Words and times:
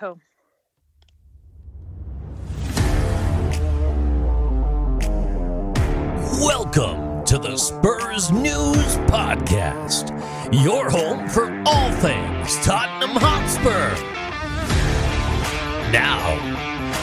Cool. 0.00 0.18
Welcome 6.40 7.22
to 7.26 7.36
the 7.36 7.54
Spurs 7.58 8.32
News 8.32 8.96
Podcast, 9.10 10.08
your 10.64 10.88
home 10.88 11.28
for 11.28 11.52
all 11.66 11.92
things 11.96 12.56
Tottenham 12.64 13.14
Hotspur. 13.20 13.90
Now, 15.92 16.38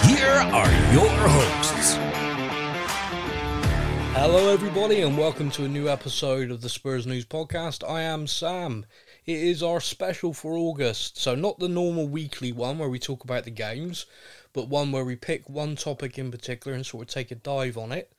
here 0.07 0.25
are 0.25 0.71
your 0.91 1.29
hosts. 1.29 1.97
Hello, 4.15 4.51
everybody, 4.51 5.01
and 5.01 5.15
welcome 5.15 5.51
to 5.51 5.65
a 5.65 5.67
new 5.67 5.87
episode 5.87 6.49
of 6.49 6.61
the 6.61 6.69
Spurs 6.69 7.05
News 7.05 7.27
Podcast. 7.27 7.87
I 7.87 8.01
am 8.01 8.25
Sam. 8.25 8.87
It 9.27 9.39
is 9.43 9.61
our 9.61 9.81
special 9.81 10.31
for 10.31 10.53
August, 10.53 11.17
so 11.17 11.35
not 11.35 11.59
the 11.59 11.67
normal 11.67 12.07
weekly 12.07 12.53
one 12.53 12.79
where 12.79 12.87
we 12.87 12.97
talk 12.97 13.25
about 13.25 13.43
the 13.43 13.51
games, 13.51 14.05
but 14.53 14.69
one 14.69 14.93
where 14.93 15.03
we 15.03 15.17
pick 15.17 15.49
one 15.49 15.75
topic 15.75 16.17
in 16.17 16.31
particular 16.31 16.73
and 16.73 16.85
sort 16.85 17.09
of 17.09 17.13
take 17.13 17.29
a 17.29 17.35
dive 17.35 17.77
on 17.77 17.91
it. 17.91 18.13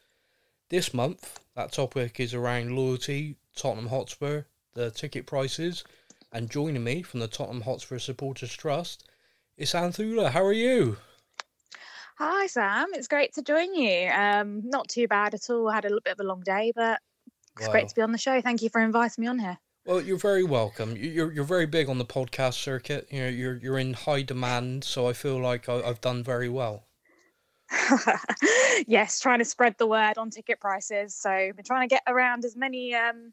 This 0.68 0.92
month, 0.92 1.40
that 1.56 1.72
topic 1.72 2.20
is 2.20 2.34
around 2.34 2.76
loyalty, 2.76 3.36
Tottenham 3.56 3.88
Hotspur, 3.88 4.42
the 4.74 4.90
ticket 4.90 5.26
prices, 5.26 5.82
and 6.30 6.50
joining 6.50 6.84
me 6.84 7.00
from 7.00 7.20
the 7.20 7.26
Tottenham 7.26 7.62
Hotspur 7.62 7.98
Supporters 7.98 8.54
Trust 8.54 9.08
is 9.56 9.72
Anthoulla. 9.72 10.30
How 10.32 10.44
are 10.44 10.52
you? 10.52 10.98
Hi, 12.18 12.48
Sam. 12.48 12.88
It's 12.92 13.08
great 13.08 13.32
to 13.36 13.42
join 13.42 13.74
you. 13.74 14.10
Um, 14.10 14.60
not 14.68 14.90
too 14.90 15.08
bad 15.08 15.32
at 15.32 15.48
all. 15.48 15.70
I 15.70 15.76
had 15.76 15.86
a 15.86 15.88
little 15.88 16.02
bit 16.04 16.12
of 16.12 16.20
a 16.20 16.28
long 16.28 16.42
day, 16.42 16.70
but 16.76 17.00
it's 17.56 17.66
Wow. 17.66 17.72
great 17.72 17.88
to 17.88 17.94
be 17.94 18.02
on 18.02 18.12
the 18.12 18.18
show. 18.18 18.42
Thank 18.42 18.60
you 18.60 18.68
for 18.68 18.82
inviting 18.82 19.22
me 19.22 19.28
on 19.28 19.38
here. 19.38 19.58
Well, 19.88 20.02
you're 20.02 20.18
very 20.18 20.44
welcome. 20.44 20.98
You- 20.98 21.08
You're 21.08 21.32
you're 21.32 21.44
very 21.44 21.64
big 21.64 21.88
on 21.88 21.96
the 21.96 22.04
podcast 22.04 22.54
circuit. 22.62 23.08
You 23.10 23.20
know, 23.22 23.28
you're 23.28 23.56
you're 23.56 23.78
in 23.78 23.94
high 23.94 24.20
demand, 24.20 24.84
so 24.84 25.08
I 25.08 25.14
feel 25.14 25.40
like 25.40 25.66
I, 25.66 25.80
I've 25.80 26.02
done 26.02 26.22
very 26.22 26.50
well. 26.50 26.84
yes, 28.86 29.18
trying 29.18 29.38
to 29.38 29.46
spread 29.46 29.76
the 29.78 29.86
word 29.86 30.18
on 30.18 30.28
ticket 30.28 30.60
prices. 30.60 31.14
So 31.16 31.30
I've 31.30 31.56
been 31.56 31.64
trying 31.64 31.88
to 31.88 31.94
get 31.94 32.02
around 32.06 32.44
as 32.44 32.54
many 32.54 32.94
um, 32.94 33.32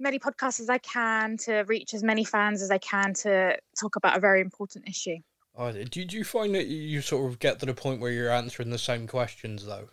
many 0.00 0.18
podcasts 0.18 0.58
as 0.58 0.70
I 0.70 0.78
can 0.78 1.36
to 1.44 1.64
reach 1.64 1.92
as 1.92 2.02
many 2.02 2.24
fans 2.24 2.62
as 2.62 2.70
I 2.70 2.78
can 2.78 3.12
to 3.24 3.58
talk 3.78 3.96
about 3.96 4.16
a 4.16 4.20
very 4.20 4.40
important 4.40 4.88
issue. 4.88 5.16
Uh, 5.54 5.72
do, 5.72 6.06
do 6.06 6.16
you 6.16 6.24
find 6.24 6.54
that 6.54 6.68
you 6.68 7.02
sort 7.02 7.30
of 7.30 7.40
get 7.40 7.58
to 7.60 7.66
the 7.66 7.74
point 7.74 8.00
where 8.00 8.10
you're 8.12 8.30
answering 8.32 8.70
the 8.70 8.78
same 8.78 9.06
questions 9.06 9.66
though? 9.66 9.90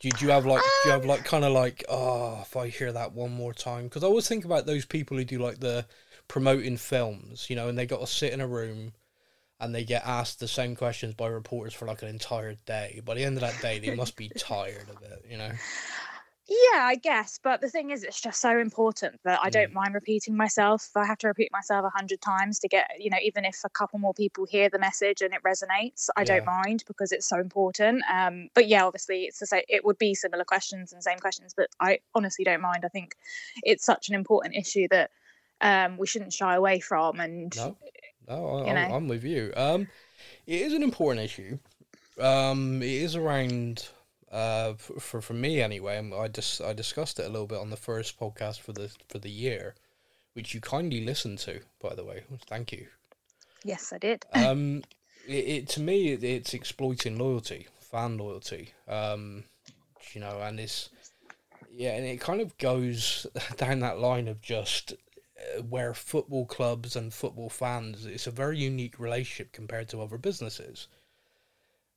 Do 0.00 0.08
you, 0.08 0.12
do 0.12 0.26
you 0.26 0.30
have 0.30 0.44
like 0.44 0.62
do 0.62 0.88
you 0.88 0.92
have 0.92 1.06
like 1.06 1.20
um, 1.20 1.24
kind 1.24 1.44
of 1.44 1.52
like 1.52 1.84
oh 1.88 2.40
if 2.42 2.56
I 2.56 2.68
hear 2.68 2.92
that 2.92 3.12
one 3.12 3.32
more 3.32 3.54
time 3.54 3.84
because 3.84 4.04
I 4.04 4.06
always 4.06 4.28
think 4.28 4.44
about 4.44 4.66
those 4.66 4.84
people 4.84 5.16
who 5.16 5.24
do 5.24 5.38
like 5.38 5.60
the 5.60 5.86
promoting 6.28 6.76
films 6.76 7.48
you 7.48 7.56
know 7.56 7.68
and 7.68 7.78
they 7.78 7.86
got 7.86 8.00
to 8.00 8.06
sit 8.06 8.32
in 8.32 8.40
a 8.40 8.46
room 8.46 8.92
and 9.60 9.74
they 9.74 9.84
get 9.84 10.02
asked 10.04 10.40
the 10.40 10.48
same 10.48 10.76
questions 10.76 11.14
by 11.14 11.28
reporters 11.28 11.72
for 11.72 11.86
like 11.86 12.02
an 12.02 12.08
entire 12.08 12.54
day. 12.66 13.00
By 13.04 13.14
the 13.14 13.24
end 13.24 13.36
of 13.36 13.40
that 13.40 13.60
day, 13.62 13.78
they 13.78 13.94
must 13.94 14.16
be 14.16 14.28
tired 14.38 14.88
of 14.90 15.02
it, 15.02 15.24
you 15.30 15.38
know. 15.38 15.50
Yeah, 16.48 16.82
I 16.84 16.94
guess. 16.94 17.40
But 17.42 17.60
the 17.60 17.68
thing 17.68 17.90
is, 17.90 18.04
it's 18.04 18.20
just 18.20 18.40
so 18.40 18.56
important 18.58 19.20
that 19.24 19.40
I 19.42 19.48
Mm. 19.48 19.52
don't 19.52 19.72
mind 19.72 19.94
repeating 19.94 20.36
myself. 20.36 20.90
I 20.94 21.04
have 21.04 21.18
to 21.18 21.26
repeat 21.26 21.50
myself 21.50 21.84
a 21.84 21.90
hundred 21.90 22.20
times 22.20 22.60
to 22.60 22.68
get, 22.68 22.88
you 23.00 23.10
know, 23.10 23.18
even 23.20 23.44
if 23.44 23.62
a 23.64 23.68
couple 23.68 23.98
more 23.98 24.14
people 24.14 24.44
hear 24.44 24.68
the 24.68 24.78
message 24.78 25.22
and 25.22 25.34
it 25.34 25.42
resonates, 25.42 26.08
I 26.16 26.22
don't 26.22 26.44
mind 26.46 26.84
because 26.86 27.10
it's 27.10 27.26
so 27.28 27.40
important. 27.40 28.04
Um, 28.08 28.48
but 28.54 28.68
yeah, 28.68 28.84
obviously, 28.84 29.24
it's 29.24 29.40
the 29.40 29.46
same. 29.46 29.62
It 29.68 29.84
would 29.84 29.98
be 29.98 30.14
similar 30.14 30.44
questions 30.44 30.92
and 30.92 31.02
same 31.02 31.18
questions, 31.18 31.52
but 31.56 31.68
I 31.80 31.98
honestly 32.14 32.44
don't 32.44 32.60
mind. 32.62 32.84
I 32.84 32.88
think 32.88 33.16
it's 33.64 33.84
such 33.84 34.08
an 34.08 34.14
important 34.14 34.54
issue 34.54 34.86
that 34.90 35.10
um, 35.60 35.98
we 35.98 36.06
shouldn't 36.06 36.32
shy 36.32 36.54
away 36.54 36.78
from. 36.78 37.18
And 37.18 37.56
No, 37.56 37.76
no, 38.28 38.48
I, 38.48 38.58
You 38.60 38.74
I'm, 38.74 38.74
know. 38.74 38.94
I'm 38.94 39.08
with 39.08 39.24
you. 39.24 39.52
Um, 39.56 39.88
it 40.46 40.60
is 40.60 40.74
an 40.74 40.84
important 40.84 41.24
issue. 41.24 41.58
Um, 42.20 42.82
it 42.82 42.88
is 42.88 43.16
around 43.16 43.88
uh 44.36 44.74
for 44.74 45.20
for 45.22 45.32
me 45.32 45.60
anyway. 45.62 45.96
I 46.16 46.28
just 46.28 46.60
I 46.60 46.72
discussed 46.74 47.18
it 47.18 47.26
a 47.26 47.30
little 47.34 47.46
bit 47.46 47.58
on 47.58 47.70
the 47.70 47.76
first 47.76 48.20
podcast 48.20 48.60
for 48.60 48.72
the 48.72 48.90
for 49.08 49.18
the 49.18 49.30
year, 49.30 49.74
which 50.34 50.54
you 50.54 50.60
kindly 50.60 51.04
listened 51.04 51.38
to, 51.40 51.60
by 51.80 51.94
the 51.94 52.04
way. 52.04 52.24
Thank 52.46 52.72
you. 52.72 52.86
yes, 53.64 53.92
I 53.92 53.98
did. 53.98 54.24
Um, 54.34 54.82
it, 55.26 55.44
it 55.54 55.68
to 55.70 55.80
me 55.80 56.12
it, 56.12 56.22
it's 56.22 56.54
exploiting 56.54 57.18
loyalty, 57.18 57.66
fan 57.80 58.18
loyalty. 58.18 58.72
Um, 58.86 59.44
you 60.12 60.20
know, 60.20 60.40
and 60.42 60.60
it's 60.60 60.90
yeah, 61.72 61.92
and 61.96 62.04
it 62.06 62.20
kind 62.20 62.40
of 62.40 62.56
goes 62.58 63.26
down 63.56 63.80
that 63.80 63.98
line 63.98 64.28
of 64.28 64.40
just 64.42 64.92
uh, 64.92 65.62
where 65.62 65.94
football 65.94 66.46
clubs 66.46 66.96
and 66.96 67.12
football 67.12 67.50
fans 67.50 68.06
it's 68.06 68.26
a 68.26 68.30
very 68.30 68.58
unique 68.58 68.98
relationship 68.98 69.52
compared 69.52 69.88
to 69.88 70.02
other 70.02 70.18
businesses. 70.18 70.88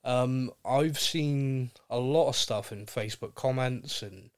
Um, 0.04 0.52
I've 0.66 1.00
seen 1.00 1.72
a 1.90 2.00
lot 2.00 2.30
of 2.30 2.36
stuff 2.36 2.72
in 2.72 2.86
Facebook 2.86 3.36
comments 3.36 4.02
and 4.02 4.30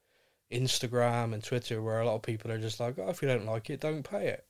Instagram 0.50 1.32
and 1.32 1.42
Twitter 1.42 1.80
where 1.80 2.00
a 2.00 2.06
lot 2.06 2.16
of 2.16 2.22
people 2.22 2.50
are 2.50 2.58
just 2.58 2.80
like, 2.80 2.98
"Oh, 2.98 3.08
if 3.08 3.22
you 3.22 3.28
don't 3.28 3.46
like 3.46 3.70
it, 3.70 3.80
don't 3.80 4.02
pay 4.02 4.28
it," 4.28 4.44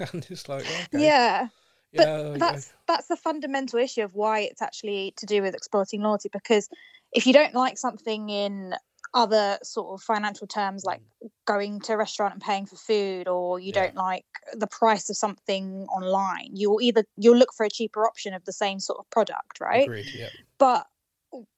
and 0.12 0.26
it's 0.28 0.48
like, 0.48 0.62
okay, 0.62 0.86
Yeah. 0.92 1.48
But 1.92 2.06
yeah, 2.06 2.28
yeah. 2.30 2.38
that's 2.38 2.72
that's 2.86 3.08
the 3.08 3.16
fundamental 3.16 3.78
issue 3.78 4.02
of 4.02 4.14
why 4.14 4.40
it's 4.40 4.62
actually 4.62 5.12
to 5.16 5.26
do 5.26 5.42
with 5.42 5.54
exploiting 5.54 6.02
loyalty 6.02 6.28
because 6.32 6.68
if 7.12 7.26
you 7.26 7.32
don't 7.32 7.54
like 7.54 7.78
something 7.78 8.30
in 8.30 8.74
other 9.12 9.58
sort 9.62 9.92
of 9.92 10.02
financial 10.02 10.46
terms 10.46 10.84
like 10.84 11.00
mm. 11.22 11.30
going 11.46 11.80
to 11.80 11.92
a 11.92 11.96
restaurant 11.96 12.32
and 12.32 12.42
paying 12.42 12.66
for 12.66 12.76
food 12.76 13.26
or 13.26 13.58
you 13.58 13.72
Yeah. 13.74 13.84
don't 13.86 13.96
like 13.96 14.24
the 14.52 14.66
price 14.66 15.10
of 15.10 15.16
something 15.16 15.86
online 15.88 16.50
you'll 16.54 16.80
either 16.80 17.04
you'll 17.16 17.36
look 17.36 17.52
for 17.52 17.64
a 17.66 17.70
cheaper 17.70 18.06
option 18.06 18.34
of 18.34 18.44
the 18.44 18.52
same 18.52 18.78
sort 18.78 18.98
of 18.98 19.10
product 19.10 19.60
right 19.60 19.84
Agreed. 19.84 20.06
Yeah. 20.14 20.28
but 20.58 20.86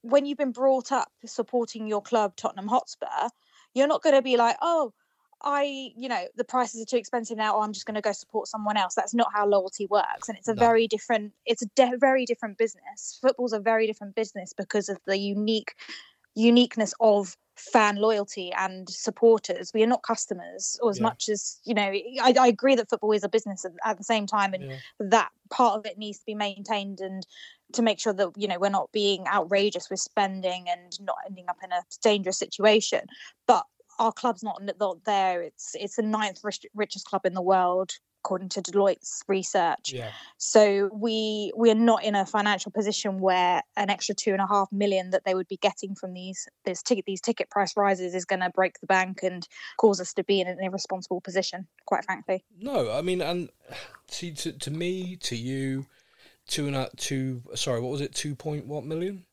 when 0.03 0.25
you've 0.25 0.39
been 0.39 0.53
brought 0.53 0.93
up 0.93 1.13
supporting 1.27 1.87
your 1.87 2.01
club 2.03 2.37
Tottenham 2.37 2.69
Hotspur 2.69 3.29
you're 3.75 3.89
not 3.89 4.03
going 4.03 4.17
to 4.17 4.23
be 4.23 4.37
like 4.37 4.57
oh 4.63 4.93
I, 5.45 5.91
you 5.97 6.09
know, 6.09 6.25
the 6.37 6.45
prices 6.45 6.81
are 6.83 6.85
too 6.85 6.97
expensive 6.97 7.37
now. 7.37 7.57
Or 7.57 7.65
I'm 7.65 7.73
just 7.73 7.85
going 7.85 7.97
to 7.97 8.01
go 8.01 8.13
support 8.13 8.47
someone 8.47 8.77
else. 8.77 8.95
That's 8.95 9.13
not 9.13 9.27
how 9.35 9.45
loyalty 9.45 9.87
works, 9.91 10.29
and 10.29 10.39
it's 10.39 10.47
a 10.47 10.55
No. 10.55 10.61
very 10.61 10.87
different. 10.87 11.33
It's 11.47 11.63
a 11.63 11.67
de- 11.75 11.97
very 11.99 12.25
different 12.25 12.59
business. 12.59 13.19
Football's 13.21 13.53
a 13.53 13.59
very 13.59 13.89
different 13.89 14.15
business 14.15 14.53
because 14.53 14.89
of 14.89 14.99
the 15.05 15.19
unique 15.19 15.75
uniqueness 16.35 16.95
of 17.01 17.37
fan 17.57 17.97
loyalty 17.97 18.53
and 18.53 18.89
supporters. 18.89 19.73
We 19.75 19.83
are 19.83 19.87
not 19.87 20.03
customers, 20.03 20.79
or 20.83 20.91
as 20.91 20.99
Yeah. 20.99 21.05
much 21.05 21.29
as 21.29 21.61
you 21.65 21.75
know. 21.75 21.91
I, 22.23 22.35
I 22.39 22.47
agree 22.47 22.75
that 22.75 22.89
football 22.89 23.13
is 23.13 23.25
a 23.25 23.29
business 23.29 23.65
at, 23.65 23.73
at 23.85 23.99
the 23.99 24.05
same 24.05 24.27
time, 24.27 24.55
and 24.55 24.65
Yeah. 24.65 24.79
that 25.01 25.31
part 25.51 25.79
of 25.79 25.87
it 25.87 25.99
needs 25.99 26.19
to 26.21 26.27
be 26.27 26.35
maintained 26.35 27.01
and 27.01 27.27
to 27.75 27.83
make 27.83 28.01
sure 28.01 28.13
that 28.13 28.31
you 28.37 28.49
know 28.49 28.59
we're 28.59 28.71
not 28.71 28.91
being 28.93 29.27
outrageous 29.27 29.91
with 29.91 30.01
spending 30.01 30.69
and 30.69 31.01
not 31.01 31.17
ending 31.27 31.49
up 31.49 31.59
in 31.63 31.73
a 31.73 31.83
dangerous 32.03 32.39
situation. 32.39 33.07
But 33.47 33.67
our 33.99 34.13
club's 34.13 34.43
not, 34.43 34.63
not 34.81 35.05
there. 35.05 35.43
It's 35.43 35.75
it's 35.79 35.97
the 35.97 36.03
ninth 36.03 36.41
richest 36.75 37.07
club 37.07 37.27
in 37.27 37.35
the 37.35 37.43
world 37.43 37.93
according 38.25 38.49
to 38.51 38.63
Deloitte's 38.63 39.25
research. 39.27 39.93
Yeah. 39.93 40.11
So 40.39 40.91
we 40.93 41.53
we 41.57 41.71
are 41.71 41.77
not 41.77 42.05
in 42.05 42.15
a 42.15 42.25
financial 42.25 42.71
position 42.71 43.21
where 43.21 43.63
an 43.77 43.91
extra 43.91 44.15
two 44.15 44.31
and 44.33 44.41
a 44.41 44.47
half 44.47 44.71
million 44.71 45.11
that 45.11 45.25
they 45.25 45.35
would 45.35 45.49
be 45.49 45.57
getting 45.57 45.95
from 45.97 46.15
these 46.15 46.49
this 46.65 46.83
ticket 46.83 47.05
these 47.05 47.21
ticket 47.21 47.51
price 47.51 47.77
rises 47.77 48.15
is 48.15 48.25
going 48.25 48.41
to 48.41 48.51
break 48.51 48.79
the 48.81 48.87
bank 48.87 49.21
and 49.23 49.49
cause 49.77 50.01
us 50.01 50.13
to 50.15 50.23
be 50.23 50.41
in 50.41 50.47
an 50.47 50.59
irresponsible 50.61 51.21
position. 51.21 51.67
Quite 51.87 52.05
frankly, 52.05 52.45
No, 52.61 52.93
I 52.93 53.03
mean, 53.03 53.21
and 53.21 53.51
see, 54.09 54.31
to 54.33 54.53
to 54.53 54.71
me, 54.71 55.17
to 55.17 55.37
you, 55.37 55.87
two 56.47 56.67
and 56.69 56.77
a 56.77 56.91
two. 56.97 57.43
Sorry, 57.55 57.81
what 57.81 57.91
was 57.91 58.01
it? 58.01 58.15
Two 58.15 58.35
point 58.37 58.67
what 58.67 58.85
million? 58.85 59.25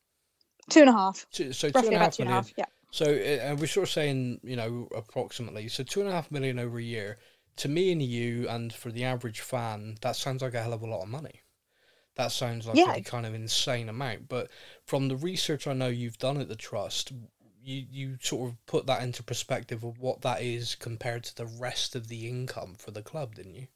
two 0.70 0.82
and 0.82 0.90
a 0.90 0.94
half, 0.94 1.26
Two, 1.32 1.52
so 1.52 1.70
two 1.70 1.74
roughly 1.76 1.88
and 1.90 1.96
about 1.98 2.06
half 2.06 2.20
and 2.20 2.28
a 2.28 2.32
million. 2.32 2.44
half. 2.44 2.54
Yeah. 2.58 2.66
So, 2.92 3.06
uh, 3.06 3.50
and 3.50 3.60
we're 3.60 3.68
sort 3.68 3.88
of 3.88 3.92
saying, 3.92 4.40
you 4.44 4.56
know, 4.56 4.88
approximately. 4.96 5.68
So 5.68 5.84
two 5.84 6.00
and 6.02 6.10
a 6.10 6.12
half 6.12 6.32
million 6.32 6.58
over 6.58 6.80
a 6.80 6.84
year. 6.84 7.18
To 7.60 7.68
me 7.70 7.92
and 7.92 8.02
you, 8.02 8.50
and 8.50 8.74
for 8.74 8.92
the 8.92 9.04
average 9.04 9.42
fan, 9.42 9.98
that 10.02 10.16
sounds 10.16 10.42
like 10.42 10.54
a 10.56 10.64
hell 10.64 10.74
of 10.74 10.82
a 10.82 10.88
lot 10.88 11.04
of 11.04 11.10
money. 11.10 11.44
That 12.16 12.32
sounds 12.32 12.66
like 12.66 12.78
Yeah. 12.78 12.96
a 12.96 13.02
kind 13.02 13.26
of 13.26 13.34
insane 13.34 13.90
amount. 13.90 14.30
But 14.30 14.50
from 14.86 15.08
the 15.08 15.18
research 15.18 15.68
I 15.68 15.74
know 15.74 15.90
you've 15.90 16.18
done 16.18 16.38
at 16.40 16.48
the 16.48 16.56
trust, 16.56 17.12
you 17.62 17.86
you 17.90 18.18
sort 18.22 18.50
of 18.50 18.66
put 18.66 18.86
that 18.88 19.04
into 19.04 19.24
perspective 19.24 19.84
of 19.84 20.00
what 20.00 20.22
that 20.22 20.42
is 20.42 20.76
compared 20.76 21.24
to 21.26 21.36
the 21.36 21.46
rest 21.46 21.96
of 21.96 22.08
the 22.08 22.28
income 22.28 22.76
for 22.76 22.92
the 22.92 23.04
club, 23.04 23.36
didn't 23.36 23.56
you? 23.56 23.68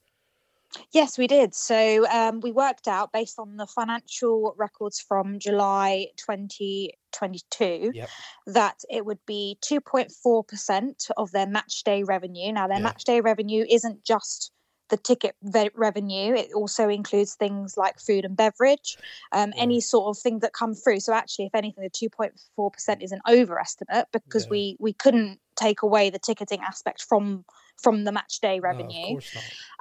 Yes, 0.92 1.18
we 1.18 1.28
did. 1.28 1.54
So 1.54 2.08
um, 2.10 2.40
we 2.42 2.52
worked 2.52 2.88
out 2.88 3.12
based 3.12 3.40
on 3.40 3.58
the 3.58 3.68
financial 3.68 4.56
records 4.58 5.00
from 5.00 5.40
July 5.40 6.08
2022 6.18 7.92
Yep. 7.94 8.10
that 8.48 8.82
it 8.90 9.06
would 9.06 9.24
be 9.26 9.58
2.4% 9.62 11.12
of 11.18 11.32
their 11.32 11.48
match 11.48 11.84
day 11.84 12.04
revenue. 12.04 12.52
Now, 12.52 12.68
their 12.68 12.78
Yeah. 12.78 12.84
match 12.84 13.04
day 13.04 13.22
revenue 13.22 13.66
isn't 13.70 14.04
just 14.04 14.52
the 14.90 14.98
ticket 14.98 15.36
ve- 15.42 15.72
revenue, 15.74 16.36
it 16.36 16.54
also 16.54 16.90
includes 16.90 17.36
things 17.36 17.78
like 17.78 18.00
food 18.00 18.26
and 18.26 18.36
beverage, 18.36 18.98
um, 19.32 19.52
Yeah. 19.56 19.64
any 19.64 19.82
sort 19.82 20.16
of 20.16 20.22
thing 20.22 20.40
that 20.40 20.54
come 20.54 20.76
through. 20.76 21.00
So, 21.00 21.14
actually, 21.14 21.46
if 21.46 21.56
anything, 21.56 21.84
the 21.84 21.90
2.4% 21.90 23.02
is 23.02 23.12
an 23.12 23.22
overestimate 23.28 24.10
because 24.12 24.46
Yeah. 24.46 24.50
we, 24.52 24.78
we 24.80 24.94
couldn't 24.94 25.40
take 25.56 25.82
away 25.82 26.10
the 26.10 26.20
ticketing 26.20 26.62
aspect 26.62 27.02
from 27.02 27.46
from 27.82 28.04
the 28.04 28.12
match 28.12 28.40
day 28.42 28.54
No, 28.54 28.58
of 28.58 28.64
revenue. 28.64 29.06
course 29.08 29.36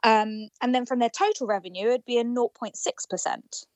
um, 0.04 0.48
and 0.60 0.74
then 0.74 0.84
from 0.86 0.98
their 0.98 1.10
total 1.10 1.46
revenue, 1.46 1.88
it'd 1.88 2.04
be 2.04 2.18
a 2.18 2.24
0.6% 2.24 3.66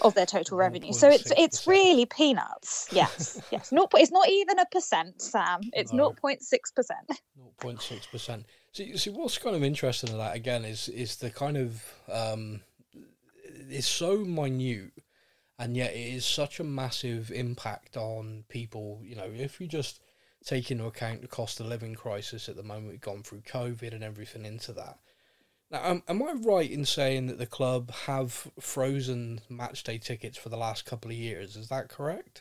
of 0.00 0.14
their 0.14 0.26
total 0.26 0.56
revenue. 0.66 0.92
So 0.92 1.08
it's 1.08 1.30
it's 1.36 1.66
really 1.66 2.06
peanuts. 2.06 2.88
Yes, 2.90 3.40
yes. 3.52 3.70
Not, 3.70 3.92
it's 3.94 4.10
not 4.10 4.28
even 4.28 4.58
a 4.58 4.66
percent, 4.66 5.20
Sam. 5.20 5.60
It's 5.72 5.92
No. 5.92 6.12
0.6%. 6.12 6.38
0.6 7.60 8.10
percent. 8.10 8.46
See, 8.72 8.96
see, 8.96 9.10
what's 9.10 9.38
kind 9.38 9.56
of 9.56 9.62
interesting 9.62 10.10
in 10.10 10.18
that 10.18 10.36
again 10.36 10.64
is 10.64 10.88
is 10.88 11.16
the 11.16 11.30
kind 11.30 11.56
of 11.56 11.82
um, 12.10 12.60
it's 13.70 13.86
so 13.88 14.24
minute, 14.24 14.92
and 15.58 15.76
yet 15.76 15.92
it 15.92 16.14
is 16.14 16.24
such 16.24 16.60
a 16.60 16.64
massive 16.64 17.30
impact 17.30 17.96
on 17.96 18.44
people. 18.48 19.00
You 19.04 19.16
know, 19.16 19.30
if 19.34 19.60
you 19.60 19.66
just 19.66 20.00
take 20.48 20.70
into 20.70 20.86
account 20.86 21.20
the 21.20 21.28
cost 21.28 21.60
of 21.60 21.66
living 21.66 21.94
crisis 21.94 22.48
at 22.48 22.56
the 22.56 22.62
moment, 22.62 22.88
we've 22.88 23.00
gone 23.00 23.22
through 23.22 23.42
COVID 23.42 23.92
and 23.92 24.02
everything 24.02 24.46
into 24.46 24.72
that. 24.72 24.98
Now, 25.70 25.84
um, 25.84 26.02
am 26.08 26.22
I 26.22 26.32
right 26.32 26.70
in 26.70 26.86
saying 26.86 27.26
that 27.26 27.36
the 27.36 27.46
club 27.46 27.90
have 28.06 28.50
frozen 28.58 29.42
match 29.50 29.82
day 29.82 29.98
tickets 29.98 30.38
for 30.38 30.48
the 30.48 30.56
last 30.56 30.86
couple 30.86 31.10
of 31.10 31.16
years? 31.16 31.56
Is 31.56 31.68
that 31.68 31.90
correct? 31.90 32.40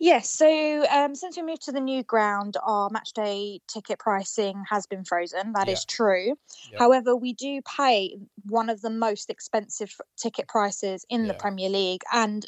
Yes, 0.00 0.28
so 0.28 0.84
um, 0.90 1.14
since 1.14 1.36
we 1.36 1.44
moved 1.44 1.62
to 1.62 1.72
the 1.72 1.80
new 1.80 2.02
ground, 2.02 2.56
our 2.60 2.90
match 2.90 3.12
day 3.12 3.60
ticket 3.68 4.00
pricing 4.00 4.64
has 4.68 4.84
been 4.86 5.04
frozen. 5.04 5.52
That 5.52 5.68
is 5.68 5.86
Yeah. 5.88 5.94
true. 5.94 6.38
Yeah. 6.72 6.78
However, 6.80 7.14
we 7.14 7.32
do 7.34 7.62
pay 7.62 8.18
one 8.48 8.68
of 8.68 8.80
the 8.80 8.90
most 8.90 9.30
expensive 9.30 9.96
ticket 10.16 10.48
prices 10.48 11.06
in 11.08 11.28
the 11.28 11.34
Premier 11.34 11.68
League 11.68 12.02
and 12.12 12.44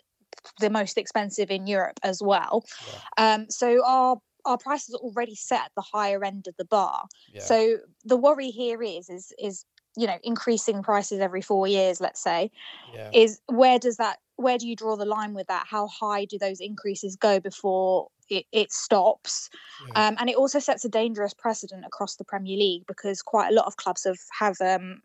the 0.61 0.71
most 0.71 0.99
expensive 0.99 1.51
in 1.51 1.67
Europe 1.67 2.01
as 2.03 2.23
well. 2.23 2.65
Yeah. 2.87 3.35
Um, 3.35 3.47
so 3.51 3.85
our 3.85 4.17
our 4.47 4.59
prices 4.59 4.95
are 4.95 4.99
already 4.99 5.35
set 5.35 5.61
at 5.61 5.73
the 5.75 5.83
higher 5.83 6.23
end 6.23 6.47
of 6.47 6.55
the 6.57 6.65
bar. 6.65 7.07
Yeah. 7.33 7.43
So 7.43 7.79
the 8.05 8.17
worry 8.17 8.51
here 8.51 8.83
is 8.83 9.09
is 9.09 9.33
is 9.39 9.65
you 9.97 10.07
know 10.07 10.19
increasing 10.23 10.83
prices 10.83 11.21
every 11.21 11.43
four 11.43 11.67
years, 11.67 12.01
let's 12.01 12.23
say, 12.23 12.51
yeah. 12.95 13.11
is 13.13 13.41
where 13.47 13.79
does 13.79 13.97
that 13.97 14.19
where 14.37 14.59
do 14.59 14.67
you 14.67 14.77
draw 14.77 14.97
the 14.97 15.05
line 15.05 15.35
with 15.35 15.47
that 15.47 15.67
how 15.69 15.87
high 15.87 16.25
do 16.25 16.39
those 16.39 16.61
increases 16.61 17.17
go 17.17 17.39
before 17.39 18.09
it, 18.29 18.47
it 18.53 18.73
stops 18.73 19.49
um, 19.95 20.17
and 20.19 20.29
it 20.29 20.37
also 20.37 20.59
sets 20.59 20.85
a 20.85 20.89
dangerous 20.89 21.35
precedent 21.35 21.85
across 21.87 22.17
the 22.17 22.25
premier 22.25 22.57
league 22.57 22.83
because 22.89 23.23
quite 23.23 23.49
a 23.51 23.55
lot 23.55 23.67
of 23.67 23.77
clubs 23.77 24.05
have 24.05 24.19
have 24.39 24.57
um, 24.61 25.01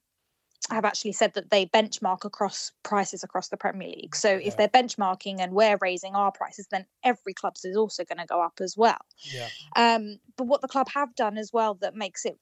have 0.71 0.85
actually 0.85 1.11
said 1.13 1.33
that 1.33 1.49
they 1.49 1.65
benchmark 1.67 2.25
across 2.25 2.71
prices 2.83 3.23
across 3.23 3.49
the 3.49 3.57
Premier 3.57 3.89
League. 3.89 4.15
So 4.15 4.31
Yeah. 4.31 4.47
if 4.47 4.57
they're 4.57 4.67
benchmarking 4.67 5.39
and 5.39 5.53
we're 5.53 5.77
raising 5.81 6.15
our 6.15 6.31
prices, 6.31 6.67
then 6.71 6.85
every 7.03 7.33
club's 7.33 7.65
is 7.65 7.75
also 7.77 8.03
going 8.05 8.19
to 8.19 8.25
go 8.25 8.41
up 8.41 8.59
as 8.61 8.77
well. 8.77 8.99
yeah. 9.23 9.47
Um, 9.75 10.19
but 10.37 10.45
what 10.45 10.61
the 10.61 10.67
club 10.67 10.89
have 10.89 11.15
done 11.15 11.37
as 11.37 11.51
well 11.53 11.75
that 11.75 11.95
makes 11.95 12.25
it, 12.25 12.39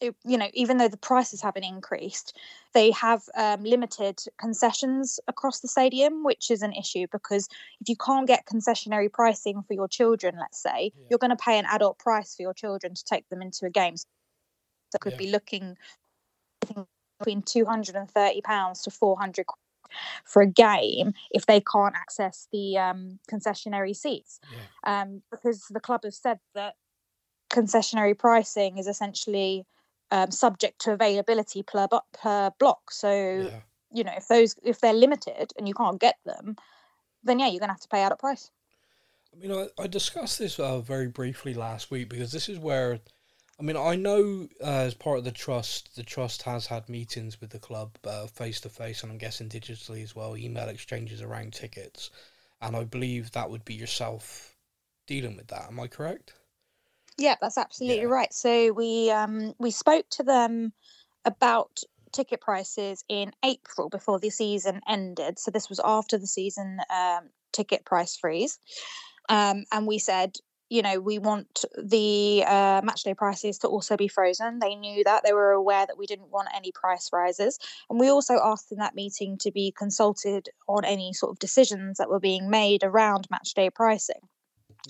it 0.00 0.14
you 0.24 0.36
know, 0.36 0.48
even 0.52 0.76
though 0.76 0.88
the 0.88 0.96
prices 0.96 1.40
haven't 1.40 1.64
increased, 1.64 2.36
they 2.74 2.90
have 2.92 3.22
um, 3.34 3.62
limited 3.64 4.20
concessions 4.38 5.18
across 5.26 5.60
the 5.60 5.68
stadium, 5.68 6.24
which 6.24 6.50
is 6.50 6.62
an 6.62 6.72
issue 6.72 7.06
because 7.10 7.48
if 7.80 7.88
you 7.88 7.96
can't 7.96 8.26
get 8.26 8.46
concessionary 8.46 9.10
pricing 9.12 9.62
for 9.62 9.74
your 9.74 9.88
children, 9.88 10.36
let's 10.38 10.62
say, 10.62 10.92
Yeah. 10.94 11.06
you're 11.10 11.18
going 11.18 11.30
to 11.30 11.36
pay 11.36 11.58
an 11.58 11.66
adult 11.66 11.98
price 11.98 12.34
for 12.34 12.42
your 12.42 12.54
children 12.54 12.94
to 12.94 13.04
take 13.04 13.28
them 13.28 13.40
into 13.42 13.64
a 13.66 13.70
game. 13.70 13.96
So 13.96 14.98
could 15.00 15.12
Yeah. 15.12 15.18
be 15.18 15.30
looking 15.30 15.76
between 17.18 17.42
230 17.42 18.40
pounds 18.42 18.82
to 18.82 18.90
400 18.90 19.46
for 20.24 20.42
a 20.42 20.46
game 20.46 21.14
if 21.30 21.46
they 21.46 21.60
can't 21.60 21.94
access 21.94 22.48
the 22.52 22.76
um, 22.76 23.18
concessionary 23.30 23.94
seats 23.94 24.40
Yeah. 24.52 25.00
um, 25.02 25.22
because 25.30 25.64
the 25.70 25.80
club 25.80 26.02
have 26.04 26.14
said 26.14 26.38
that 26.54 26.74
concessionary 27.50 28.18
pricing 28.18 28.78
is 28.78 28.86
essentially 28.86 29.64
um, 30.10 30.30
subject 30.30 30.80
to 30.82 30.92
availability 30.92 31.62
per, 31.62 31.88
per 32.12 32.50
block. 32.58 32.90
So 32.90 33.10
Yeah. 33.10 33.60
you 33.92 34.04
know 34.04 34.12
if 34.16 34.28
those 34.28 34.56
if 34.62 34.80
they're 34.80 34.92
limited 34.92 35.52
and 35.56 35.66
you 35.68 35.74
can't 35.74 36.00
get 36.00 36.16
them, 36.24 36.56
then 37.22 37.38
yeah, 37.38 37.48
you're 37.48 37.60
gonna 37.60 37.72
have 37.72 37.80
to 37.80 37.88
pay 37.88 38.02
out 38.02 38.12
at 38.12 38.18
price. 38.18 38.50
I 39.32 39.38
mean, 39.38 39.52
I, 39.52 39.82
I 39.82 39.86
discussed 39.86 40.38
this 40.38 40.58
uh, 40.58 40.80
very 40.80 41.08
briefly 41.08 41.52
last 41.52 41.90
week 41.90 42.08
because 42.08 42.32
this 42.32 42.48
is 42.48 42.58
where, 42.58 43.00
I 43.58 43.62
mean, 43.62 43.76
I 43.76 43.96
know 43.96 44.48
uh, 44.60 44.64
as 44.64 44.94
part 44.94 45.18
of 45.18 45.24
the 45.24 45.32
trust, 45.32 45.96
the 45.96 46.02
trust 46.02 46.42
has 46.42 46.66
had 46.66 46.88
meetings 46.88 47.40
with 47.40 47.50
the 47.50 47.58
club 47.58 47.98
face 48.32 48.60
to 48.62 48.68
face, 48.68 49.02
and 49.02 49.10
I'm 49.12 49.18
guessing 49.18 49.48
digitally 49.48 50.02
as 50.02 50.14
well, 50.14 50.36
email 50.36 50.68
exchanges 50.68 51.22
around 51.22 51.52
tickets, 51.54 52.10
and 52.60 52.76
I 52.76 52.84
believe 52.84 53.32
that 53.32 53.50
would 53.50 53.64
be 53.64 53.74
yourself 53.74 54.56
dealing 55.06 55.36
with 55.36 55.48
that. 55.48 55.68
Am 55.68 55.80
I 55.80 55.86
correct? 55.86 56.34
Yeah, 57.18 57.36
that's 57.40 57.58
absolutely 57.58 58.04
Yeah. 58.04 58.10
right. 58.10 58.32
So 58.32 58.72
we 58.72 59.10
um 59.10 59.54
we 59.58 59.70
spoke 59.70 60.06
to 60.10 60.22
them 60.22 60.72
about 61.24 61.80
ticket 62.12 62.40
prices 62.40 63.04
in 63.08 63.32
April 63.44 63.88
before 63.88 64.18
the 64.18 64.30
season 64.30 64.80
ended. 64.88 65.38
So 65.38 65.50
this 65.50 65.68
was 65.68 65.80
after 65.84 66.18
the 66.18 66.26
season 66.26 66.78
um, 66.90 67.30
ticket 67.52 67.84
price 67.84 68.16
freeze, 68.16 68.58
um, 69.28 69.64
and 69.72 69.86
we 69.86 69.98
said, 69.98 70.36
you 70.68 70.82
know, 70.82 70.98
we 70.98 71.18
want 71.18 71.64
the 71.76 72.42
uh, 72.46 72.80
matchday 72.82 73.16
prices 73.16 73.58
to 73.58 73.68
also 73.68 73.96
be 73.96 74.08
frozen. 74.08 74.58
They 74.58 74.74
knew 74.74 75.04
that 75.04 75.22
they 75.24 75.32
were 75.32 75.52
aware 75.52 75.86
that 75.86 75.98
we 75.98 76.06
didn't 76.06 76.30
want 76.30 76.48
any 76.54 76.72
price 76.72 77.10
rises, 77.12 77.58
and 77.88 78.00
we 78.00 78.08
also 78.08 78.38
asked 78.42 78.72
in 78.72 78.78
that 78.78 78.94
meeting 78.94 79.38
to 79.38 79.52
be 79.52 79.72
consulted 79.76 80.48
on 80.68 80.84
any 80.84 81.12
sort 81.12 81.30
of 81.30 81.38
decisions 81.38 81.98
that 81.98 82.10
were 82.10 82.20
being 82.20 82.50
made 82.50 82.82
around 82.82 83.28
matchday 83.32 83.72
pricing. 83.72 84.20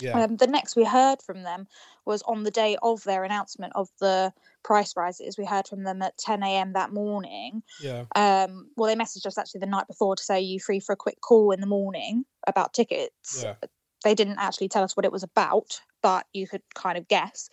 Yeah. 0.00 0.24
Um, 0.24 0.36
the 0.36 0.46
next 0.46 0.76
we 0.76 0.84
heard 0.84 1.22
from 1.22 1.42
them 1.42 1.66
was 2.04 2.22
on 2.22 2.44
the 2.44 2.50
day 2.50 2.76
of 2.82 3.02
their 3.04 3.24
announcement 3.24 3.72
of 3.74 3.88
the 4.00 4.32
price 4.62 4.94
rises. 4.96 5.38
We 5.38 5.44
heard 5.44 5.66
from 5.66 5.84
them 5.84 6.02
at 6.02 6.18
10 6.18 6.42
a.m. 6.42 6.72
that 6.74 6.92
morning. 6.92 7.62
yeah. 7.80 8.04
Um, 8.14 8.68
well, 8.76 8.88
they 8.88 9.00
messaged 9.00 9.26
us 9.26 9.38
actually 9.38 9.60
the 9.60 9.66
night 9.66 9.86
before 9.86 10.16
to 10.16 10.22
say, 10.22 10.40
you 10.40 10.60
free 10.60 10.80
for 10.80 10.92
a 10.92 10.96
quick 10.96 11.20
call 11.20 11.50
in 11.50 11.60
the 11.60 11.66
morning 11.66 12.24
about 12.46 12.74
tickets. 12.74 13.42
Yeah. 13.42 13.54
They 14.04 14.14
didn't 14.14 14.38
actually 14.38 14.68
tell 14.68 14.82
us 14.82 14.96
what 14.96 15.04
it 15.04 15.12
was 15.12 15.22
about, 15.22 15.80
but 16.02 16.26
you 16.32 16.46
could 16.46 16.62
kind 16.74 16.98
of 16.98 17.08
guess. 17.08 17.48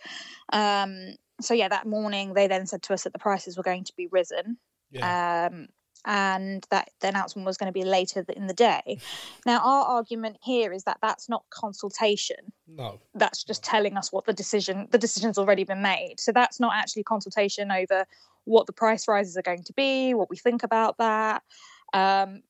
Um, 0.52 1.14
so, 1.40 1.54
yeah, 1.54 1.68
that 1.68 1.86
morning 1.86 2.34
they 2.34 2.46
then 2.46 2.66
said 2.66 2.82
to 2.82 2.94
us 2.94 3.02
that 3.04 3.12
the 3.12 3.18
prices 3.18 3.56
were 3.56 3.62
going 3.62 3.84
to 3.84 3.92
be 3.96 4.06
risen 4.06 4.58
Yeah. 4.90 5.48
um, 5.50 5.68
and 6.04 6.64
that 6.70 6.90
the 7.00 7.08
announcement 7.08 7.46
was 7.46 7.56
going 7.56 7.72
to 7.72 7.72
be 7.72 7.84
later 7.84 8.24
in 8.28 8.46
the 8.46 8.54
day. 8.54 9.00
Now, 9.46 9.58
our 9.58 9.84
argument 9.84 10.36
here 10.42 10.72
is 10.72 10.84
that 10.84 10.98
that's 11.02 11.28
not 11.28 11.44
consultation. 11.50 12.52
no. 12.68 13.00
That's 13.16 13.44
just 13.44 13.62
telling 13.62 13.96
us 13.96 14.12
what 14.12 14.24
the 14.24 14.32
decision 14.32 14.88
the 14.90 14.98
decision's 14.98 15.38
already 15.38 15.62
been 15.62 15.82
made. 15.82 16.16
So 16.18 16.32
that's 16.32 16.58
not 16.58 16.74
actually 16.74 17.04
consultation 17.04 17.70
over 17.70 18.06
what 18.44 18.66
the 18.66 18.72
price 18.72 19.06
rises 19.06 19.36
are 19.36 19.42
going 19.42 19.62
to 19.62 19.72
be, 19.72 20.14
what 20.14 20.28
we 20.30 20.36
think 20.36 20.64
about 20.64 20.98
that. 20.98 21.42
Um, 21.92 22.42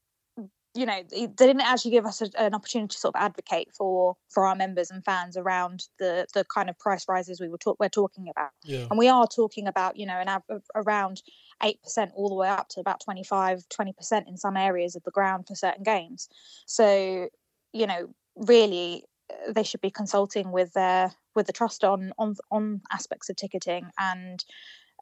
you 0.75 0.87
know, 0.87 1.03
they 1.09 1.26
didn't 1.26 1.60
actually 1.60 1.93
give 1.93 2.05
us 2.05 2.20
a, 2.20 2.29
an 2.37 2.53
opportunity 2.53 2.93
to 2.93 2.98
sort 2.98 3.15
of 3.15 3.22
advocate 3.22 3.69
for 3.72 4.17
for 4.29 4.44
our 4.46 4.56
members 4.56 4.91
and 4.91 5.05
fans 5.05 5.37
around 5.37 5.84
the 5.98 6.27
the 6.34 6.44
kind 6.44 6.69
of 6.69 6.79
price 6.79 7.06
rises 7.08 7.41
we 7.41 7.48
were 7.48 7.58
talk, 7.58 7.77
we're 7.79 7.89
talking 7.89 8.29
about 8.29 8.51
Yeah. 8.65 8.87
and 8.91 8.98
we 8.98 9.08
are 9.08 9.27
talking 9.27 9.69
about 9.69 9.96
you 9.96 10.05
know 10.06 10.19
an 10.19 10.29
av- 10.29 10.63
around 10.75 11.22
8% 11.63 12.10
all 12.15 12.29
the 12.29 12.34
way 12.34 12.48
up 12.48 12.69
to 12.70 12.81
about 12.81 13.01
25 13.01 13.65
20% 13.69 14.29
in 14.29 14.37
some 14.37 14.56
areas 14.56 14.96
of 14.96 15.05
the 15.05 15.13
ground 15.13 15.46
for 15.46 15.55
certain 15.55 15.84
games 15.84 16.29
so 16.67 17.29
you 17.72 17.87
know 17.87 18.08
really 18.34 19.05
uh, 19.31 19.53
they 19.53 19.63
should 19.63 19.81
be 19.81 19.91
consulting 19.91 20.51
with 20.51 20.72
their 20.72 21.13
with 21.37 21.46
the 21.46 21.53
trust 21.53 21.84
on 21.84 22.13
on 22.19 22.34
on 22.51 22.81
aspects 22.91 23.31
of 23.31 23.37
ticketing 23.37 23.87
and 23.98 24.44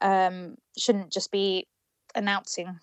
um 0.03 0.55
shouldn't 0.77 1.11
just 1.11 1.31
be 1.31 1.67
announcing 2.13 2.79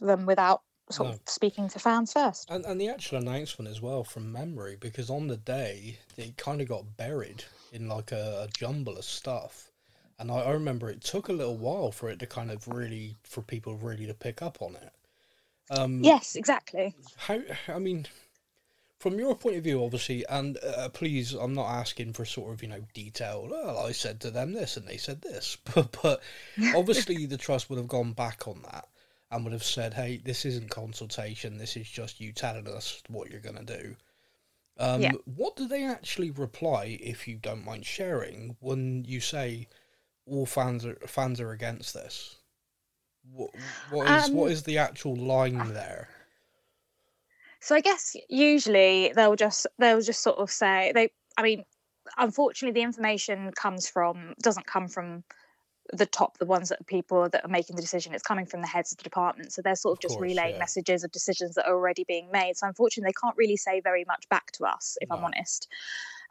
them 0.00 0.24
without 0.26 0.62
sort 0.90 1.08
No. 1.08 1.14
of 1.14 1.20
speaking 1.26 1.68
to 1.70 1.78
fans 1.78 2.12
first 2.12 2.50
And, 2.50 2.64
and 2.64 2.80
the 2.80 2.88
actual 2.88 3.18
announcement 3.18 3.70
as 3.70 3.80
well 3.80 4.04
from 4.04 4.30
memory, 4.32 4.76
because 4.78 5.10
on 5.10 5.26
the 5.26 5.36
day 5.36 5.98
it 6.16 6.36
kind 6.36 6.60
of 6.60 6.68
got 6.68 6.96
buried 6.96 7.44
in 7.72 7.88
like 7.88 8.12
a, 8.12 8.42
a 8.44 8.48
jumble 8.56 8.96
of 8.96 9.04
stuff, 9.04 9.70
and 10.18 10.30
I, 10.30 10.36
I 10.36 10.50
remember 10.52 10.88
it 10.88 11.02
took 11.02 11.28
a 11.28 11.32
little 11.32 11.56
while 11.56 11.90
for 11.92 12.08
it 12.08 12.18
to 12.20 12.26
kind 12.26 12.50
of 12.50 12.68
really 12.68 13.16
for 13.24 13.42
people 13.42 13.74
really 13.76 14.06
to 14.06 14.14
pick 14.14 14.40
up 14.42 14.62
on 14.62 14.76
it. 14.76 14.92
Um, 15.68 16.04
yes 16.04 16.36
exactly 16.36 16.94
How 17.16 17.40
I 17.68 17.80
mean, 17.80 18.06
from 19.00 19.18
your 19.18 19.34
point 19.34 19.56
of 19.56 19.64
view, 19.64 19.84
obviously, 19.84 20.24
and 20.28 20.56
uh, 20.64 20.88
please, 20.90 21.32
I'm 21.32 21.54
not 21.54 21.68
asking 21.68 22.12
for 22.12 22.24
sort 22.24 22.52
of 22.54 22.62
you 22.62 22.68
know 22.68 22.84
detailed. 22.94 23.50
Well, 23.50 23.78
I 23.78 23.90
said 23.92 24.20
to 24.20 24.30
them 24.30 24.52
this, 24.52 24.76
and 24.76 24.86
they 24.86 24.96
said 24.96 25.22
this, 25.22 25.56
but 25.74 25.96
but 26.00 26.22
obviously 26.76 27.26
the 27.26 27.36
trust 27.36 27.68
would 27.68 27.78
have 27.78 27.88
gone 27.88 28.12
back 28.12 28.46
on 28.46 28.62
that 28.62 28.86
and 29.30 29.44
would 29.44 29.52
have 29.52 29.64
said, 29.64 29.94
"Hey, 29.94 30.18
this 30.18 30.44
isn't 30.44 30.70
consultation. 30.70 31.58
This 31.58 31.76
is 31.76 31.88
just 31.88 32.20
you 32.20 32.32
telling 32.32 32.68
us 32.68 33.02
what 33.08 33.30
you're 33.30 33.40
gonna 33.40 33.64
do." 33.64 33.96
Um, 34.78 35.00
Yeah. 35.00 35.12
What 35.24 35.56
do 35.56 35.66
they 35.66 35.84
actually 35.84 36.30
reply, 36.30 36.98
if 37.00 37.26
you 37.26 37.38
don't 37.38 37.64
mind 37.64 37.86
sharing, 37.86 38.56
when 38.60 39.04
you 39.04 39.20
say 39.20 39.68
all 40.26 40.46
fans 40.46 40.84
are 40.84 40.96
fans 41.06 41.40
are 41.40 41.52
against 41.52 41.94
this? 41.94 42.36
What 43.32 43.50
what 43.90 44.06
is 44.08 44.28
Um, 44.28 44.48
is 44.50 44.62
the 44.62 44.78
actual 44.78 45.16
line 45.16 45.72
there? 45.72 46.08
So 47.60 47.74
I 47.74 47.80
guess 47.80 48.14
usually 48.28 49.12
they'll 49.14 49.34
just 49.34 49.66
they'll 49.78 50.00
just 50.00 50.22
sort 50.22 50.38
of 50.38 50.50
say 50.50 50.92
they. 50.94 51.10
I 51.36 51.42
mean, 51.42 51.64
unfortunately, 52.16 52.78
the 52.78 52.84
information 52.84 53.50
comes 53.52 53.88
from 53.88 54.34
doesn't 54.42 54.66
come 54.66 54.88
from 54.88 55.24
the 55.92 56.06
top, 56.06 56.38
the 56.38 56.46
ones 56.46 56.68
that 56.68 56.86
people 56.86 57.28
that 57.28 57.44
are 57.44 57.48
making 57.48 57.76
the 57.76 57.82
decision. 57.82 58.14
It's 58.14 58.22
coming 58.22 58.46
from 58.46 58.60
the 58.60 58.66
heads 58.66 58.92
of 58.92 58.98
the 58.98 59.04
department, 59.04 59.52
so 59.52 59.62
they're 59.62 59.76
sort 59.76 59.92
of, 59.92 59.98
Of 59.98 60.02
just 60.02 60.14
course, 60.16 60.28
relaying 60.28 60.54
yeah. 60.54 60.60
messages 60.60 61.04
of 61.04 61.10
decisions 61.12 61.54
that 61.54 61.66
are 61.66 61.74
already 61.74 62.04
being 62.06 62.30
made. 62.32 62.56
So 62.56 62.66
unfortunately, 62.66 63.10
they 63.10 63.20
can't 63.20 63.36
really 63.36 63.56
say 63.56 63.80
very 63.80 64.04
much 64.06 64.28
back 64.28 64.52
to 64.52 64.64
us, 64.64 64.96
if 65.00 65.10
I'm 65.10 65.24
honest. 65.24 65.68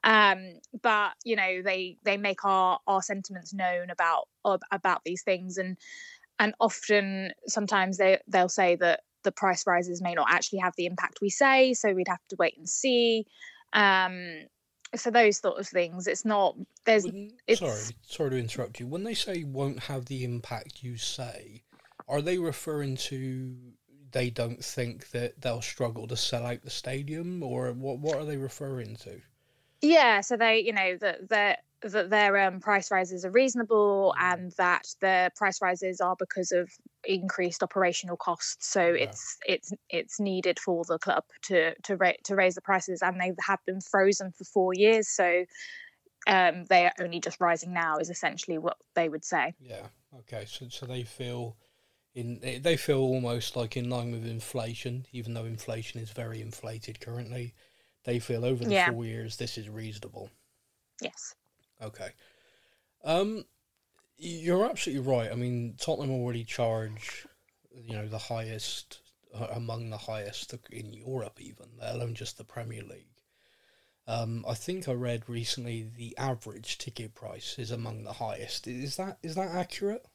Um, 0.04 0.60
but 0.82 1.14
you 1.24 1.36
know, 1.36 1.62
they 1.64 1.98
they 2.04 2.18
make 2.18 2.46
our 2.46 2.80
our 2.88 3.02
sentiments 3.02 3.54
known 3.54 3.90
about 3.90 4.28
about 4.72 5.02
these 5.04 5.24
things, 5.24 5.58
and 5.58 5.78
and 6.40 6.54
often 6.60 7.32
sometimes 7.48 7.98
they 7.98 8.20
they'll 8.28 8.50
say 8.50 8.76
that 8.76 9.02
the 9.24 9.32
price 9.32 9.66
rises 9.66 10.02
may 10.02 10.14
not 10.14 10.28
actually 10.30 10.60
have 10.60 10.74
the 10.78 10.86
impact 10.86 11.20
we 11.22 11.30
say, 11.30 11.74
so 11.74 11.94
we'd 11.94 12.08
have 12.08 12.26
to 12.30 12.36
wait 12.38 12.58
and 12.58 12.70
see. 12.70 13.26
Um, 13.74 14.46
so 14.96 15.12
those 15.12 15.38
sort 15.38 15.60
of 15.60 15.68
things. 15.68 16.08
It's 16.08 16.26
not 16.26 16.56
there's 16.86 17.06
it's- 17.06 17.60
sorry, 17.60 17.96
sorry 18.02 18.30
to 18.32 18.38
interrupt 18.38 18.80
you. 18.80 18.88
When 18.88 19.04
they 19.04 19.14
say 19.14 19.44
won't 19.44 19.80
have 19.80 20.06
the 20.06 20.24
impact 20.24 20.84
you 20.84 20.98
say, 20.98 21.64
are 22.08 22.22
they 22.22 22.38
referring 22.38 22.98
to 22.98 23.56
they 24.12 24.30
don't 24.30 24.64
think 24.64 25.10
that 25.10 25.42
they'll 25.42 25.62
struggle 25.62 26.08
to 26.08 26.16
sell 26.16 26.46
out 26.46 26.64
the 26.64 26.70
stadium, 26.70 27.44
or 27.44 27.72
what? 27.74 28.00
What 28.00 28.18
are 28.18 28.26
they 28.26 28.38
referring 28.38 28.96
to? 28.98 29.20
Yeah, 29.82 30.22
so 30.22 30.38
they, 30.38 30.60
you 30.60 30.72
know, 30.74 30.98
that 31.02 31.28
their 31.30 31.58
that 31.82 32.10
their 32.10 32.38
um, 32.38 32.60
price 32.60 32.90
rises 32.92 33.26
are 33.26 33.32
reasonable, 33.32 34.16
and 34.20 34.52
that 34.58 34.88
the 35.02 35.32
price 35.36 35.62
rises 35.62 36.02
are 36.02 36.16
because 36.18 36.52
of 36.52 36.70
increased 37.04 37.62
operational 37.62 38.18
costs. 38.18 38.68
So 38.68 38.88
Yeah. 38.88 39.04
it's 39.04 39.38
it's 39.48 39.74
it's 39.90 40.20
needed 40.20 40.60
for 40.60 40.84
the 40.88 40.98
club 40.98 41.24
to 41.44 41.76
to 41.84 41.96
ra- 41.98 42.22
to 42.24 42.36
raise 42.36 42.56
the 42.56 42.62
prices, 42.62 43.02
and 43.02 43.20
they 43.20 43.34
have 43.46 43.60
been 43.66 43.82
frozen 43.82 44.32
for 44.32 44.46
four 44.46 44.74
years. 44.74 45.10
So 45.10 45.46
um, 46.28 46.66
they 46.66 46.86
are 46.86 46.94
only 47.00 47.20
just 47.20 47.40
rising 47.40 47.74
now, 47.74 47.98
is 47.98 48.10
essentially 48.10 48.58
what 48.58 48.78
they 48.96 49.10
would 49.10 49.24
say. 49.24 49.54
Yeah. 49.60 49.88
Okay. 50.20 50.46
So 50.48 50.68
so 50.70 50.86
they 50.86 51.04
feel 51.04 51.58
in 52.16 52.40
they- 52.40 52.58
they 52.58 52.78
feel 52.78 53.00
almost 53.00 53.56
like 53.56 53.78
in 53.78 53.90
line 53.90 54.12
with 54.12 54.26
inflation, 54.26 55.06
even 55.12 55.34
though 55.34 55.46
inflation 55.46 56.00
is 56.00 56.10
very 56.12 56.42
inflated 56.42 57.00
currently. 57.00 57.54
They 58.06 58.20
feel 58.20 58.46
over 58.46 58.64
the 58.64 58.72
Yeah. 58.74 58.92
four 58.92 59.06
years 59.06 59.38
this 59.38 59.58
is 59.58 59.70
reasonable. 59.70 60.30
Yes. 61.02 61.36
Okay. 61.82 62.10
Um, 63.04 63.46
you're 64.18 64.66
absolutely 64.66 65.08
right. 65.10 65.32
I 65.32 65.36
mean, 65.36 65.76
Tottenham 65.80 66.12
already 66.12 66.44
charge, 66.44 67.28
you 67.74 67.94
know, 67.96 68.08
the 68.08 68.18
highest 68.18 69.00
uh, 69.34 69.48
among 69.54 69.90
the 69.90 69.98
highest 69.98 70.54
in 70.72 70.94
Europe, 70.94 71.40
even 71.42 71.68
let 71.80 71.96
alone 71.96 72.16
just 72.16 72.38
the 72.38 72.44
Premier 72.44 72.84
League. 72.84 73.08
Um, 74.08 74.46
I 74.48 74.54
think 74.54 74.88
I 74.88 74.94
read 74.94 75.28
recently 75.28 75.90
the 75.98 76.16
average 76.18 76.78
ticket 76.78 77.16
price 77.16 77.56
is 77.58 77.72
among 77.72 78.04
the 78.04 78.14
highest. 78.14 78.68
Is 78.68 78.98
that 78.98 79.18
is 79.24 79.36
that 79.36 79.50
accurate? 79.50 80.06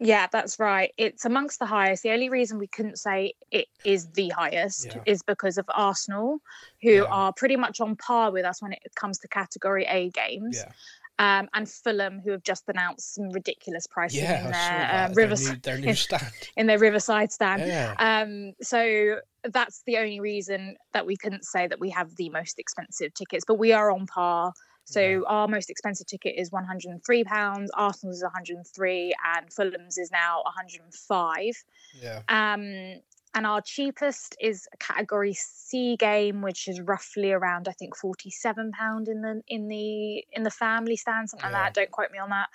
Yeah, 0.00 0.26
that's 0.30 0.58
right. 0.60 0.92
It's 0.96 1.24
amongst 1.24 1.58
the 1.58 1.66
highest. 1.66 2.02
The 2.04 2.10
only 2.12 2.28
reason 2.28 2.58
we 2.58 2.68
couldn't 2.68 2.98
say 2.98 3.34
it 3.50 3.66
is 3.84 4.06
the 4.12 4.28
highest 4.28 4.86
Yeah. 4.86 5.02
is 5.06 5.22
because 5.22 5.58
of 5.58 5.66
Arsenal, 5.74 6.38
who 6.82 6.90
Yeah. 6.92 7.02
are 7.04 7.32
pretty 7.32 7.56
much 7.56 7.80
on 7.80 7.96
par 7.96 8.30
with 8.30 8.44
us 8.44 8.62
when 8.62 8.72
it 8.72 8.80
comes 8.94 9.18
to 9.18 9.28
Category 9.28 9.84
A 9.86 10.10
games. 10.10 10.56
Yeah, 10.56 10.72
Um, 11.20 11.48
and 11.52 11.68
Fulham, 11.68 12.20
who 12.20 12.30
have 12.30 12.44
just 12.44 12.68
announced 12.68 13.14
some 13.14 13.30
ridiculous 13.30 13.88
pricing 13.88 14.22
yeah. 14.22 14.44
in 14.44 14.52
their 14.52 14.54
uh, 14.54 15.08
that. 15.08 15.14
Their 15.16 15.26
new, 15.36 15.56
their 15.62 15.78
new 15.78 15.94
stand. 16.06 16.32
in 16.56 16.66
their 16.68 16.78
Riverside 16.78 17.32
stand. 17.32 17.62
Yeah, 17.66 17.94
Um, 17.98 18.52
so 18.62 19.20
that's 19.42 19.82
the 19.84 19.96
only 19.98 20.20
reason 20.20 20.76
that 20.92 21.06
we 21.06 21.16
couldn't 21.16 21.44
say 21.44 21.66
that 21.66 21.80
we 21.80 21.90
have 21.90 22.14
the 22.14 22.28
most 22.30 22.60
expensive 22.60 23.14
tickets, 23.14 23.44
but 23.44 23.54
we 23.54 23.72
are 23.72 23.90
on 23.90 24.06
par. 24.06 24.52
So 24.90 25.00
Yeah. 25.00 25.20
our 25.26 25.46
most 25.48 25.68
expensive 25.68 26.06
ticket 26.06 26.34
is 26.38 26.50
103 26.50 27.24
pounds, 27.24 27.70
Arsenal's 27.74 28.16
is 28.18 28.22
103, 28.22 29.12
and 29.36 29.52
Fulham's 29.52 29.98
is 29.98 30.10
now 30.10 30.40
105. 30.44 31.62
yeah. 32.00 32.22
Um, 32.28 33.00
and 33.34 33.46
our 33.46 33.60
cheapest 33.60 34.34
is 34.40 34.66
a 34.72 34.76
Category 34.78 35.34
C 35.34 35.96
game, 35.98 36.40
which 36.40 36.66
is 36.66 36.80
roughly 36.80 37.30
around 37.32 37.68
I 37.68 37.72
think 37.72 37.94
47 37.94 38.72
pound 38.72 39.06
in 39.08 39.20
the 39.20 39.42
in 39.46 39.68
the 39.68 40.24
in 40.32 40.42
the 40.44 40.50
family 40.50 40.96
stand, 40.96 41.28
something 41.28 41.50
Yeah. 41.50 41.58
like 41.64 41.74
that. 41.74 41.80
Don't 41.80 41.90
quote 41.90 42.10
me 42.10 42.18
on 42.18 42.30
that. 42.30 42.48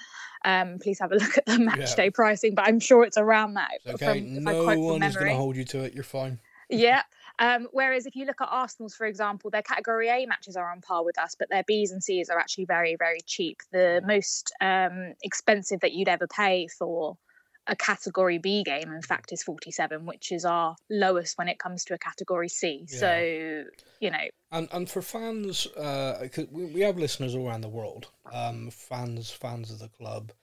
Um, 0.43 0.79
please 0.79 0.97
have 0.99 1.11
a 1.11 1.15
look 1.15 1.37
at 1.37 1.45
the 1.45 1.59
match 1.69 1.77
Yeah. 1.91 1.95
day 1.95 2.09
pricing, 2.09 2.55
but 2.55 2.67
I'm 2.67 2.79
sure 2.79 3.03
it's 3.03 3.17
around 3.19 3.53
that. 3.53 3.69
It's 3.85 4.01
okay. 4.01 4.19
from- 4.21 4.43
no 4.43 4.63
one 4.79 5.03
is 5.03 5.15
going 5.15 5.29
to 5.29 5.35
hold 5.37 5.55
you 5.55 5.65
to 5.65 5.83
it. 5.83 5.93
You're 5.93 6.03
fine. 6.03 6.39
yeah. 6.69 7.03
Um, 7.39 7.67
whereas 7.71 8.05
if 8.05 8.15
you 8.15 8.25
look 8.25 8.41
at 8.41 8.47
Arsenal's, 8.49 8.95
for 8.95 9.05
example, 9.05 9.49
their 9.49 9.61
category 9.63 10.09
A 10.09 10.25
matches 10.25 10.55
are 10.55 10.71
on 10.71 10.81
par 10.81 11.03
with 11.03 11.17
us, 11.17 11.35
but 11.37 11.49
their 11.49 11.63
B's 11.63 11.91
and 11.91 12.03
C's 12.03 12.29
are 12.29 12.37
actually 12.39 12.65
very, 12.65 12.95
very 12.95 13.21
cheap. 13.25 13.57
The 13.71 14.01
most 14.05 14.53
um, 14.61 15.13
expensive 15.23 15.79
that 15.81 15.93
you'd 15.93 16.07
ever 16.07 16.27
pay 16.27 16.67
for 16.67 17.17
a 17.65 17.75
category 17.75 18.37
B 18.37 18.63
game, 18.63 18.91
in 18.91 19.01
fact, 19.01 19.31
is 19.31 19.41
47, 19.41 20.05
which 20.05 20.31
is 20.31 20.45
our 20.45 20.75
lowest 20.89 21.37
when 21.37 21.47
it 21.47 21.59
comes 21.59 21.85
to 21.85 21.93
a 21.93 21.97
category 21.97 22.49
C. 22.49 22.85
So, 22.87 23.63
you 23.99 24.11
know, 24.11 24.27
And 24.51 24.67
and 24.71 24.89
for 24.89 25.01
fans, 25.01 25.65
uh, 25.77 26.27
'cause 26.31 26.47
we, 26.51 26.65
we 26.65 26.81
have 26.81 26.97
listeners 26.97 27.35
all 27.35 27.47
around 27.47 27.61
the 27.61 27.69
world, 27.69 28.11
um, 28.31 28.69
fans 28.69 29.31
fans 29.31 29.71
of 29.71 29.79
the 29.79 29.87
club, 29.89 30.33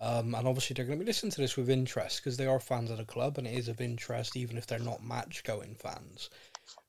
um, 0.00 0.34
and 0.34 0.46
obviously 0.46 0.74
they're 0.74 0.84
going 0.84 0.98
to 0.98 1.04
be 1.04 1.08
listening 1.08 1.32
to 1.32 1.40
this 1.40 1.56
with 1.56 1.70
interest 1.70 2.20
because 2.20 2.36
they 2.36 2.46
are 2.46 2.60
fans 2.60 2.90
of 2.90 2.98
the 2.98 3.04
club, 3.04 3.38
and 3.38 3.46
it 3.46 3.54
is 3.54 3.68
of 3.68 3.80
interest 3.80 4.36
even 4.36 4.56
if 4.56 4.66
they're 4.66 4.78
not 4.78 5.04
match 5.04 5.42
going 5.44 5.74
fans. 5.74 6.30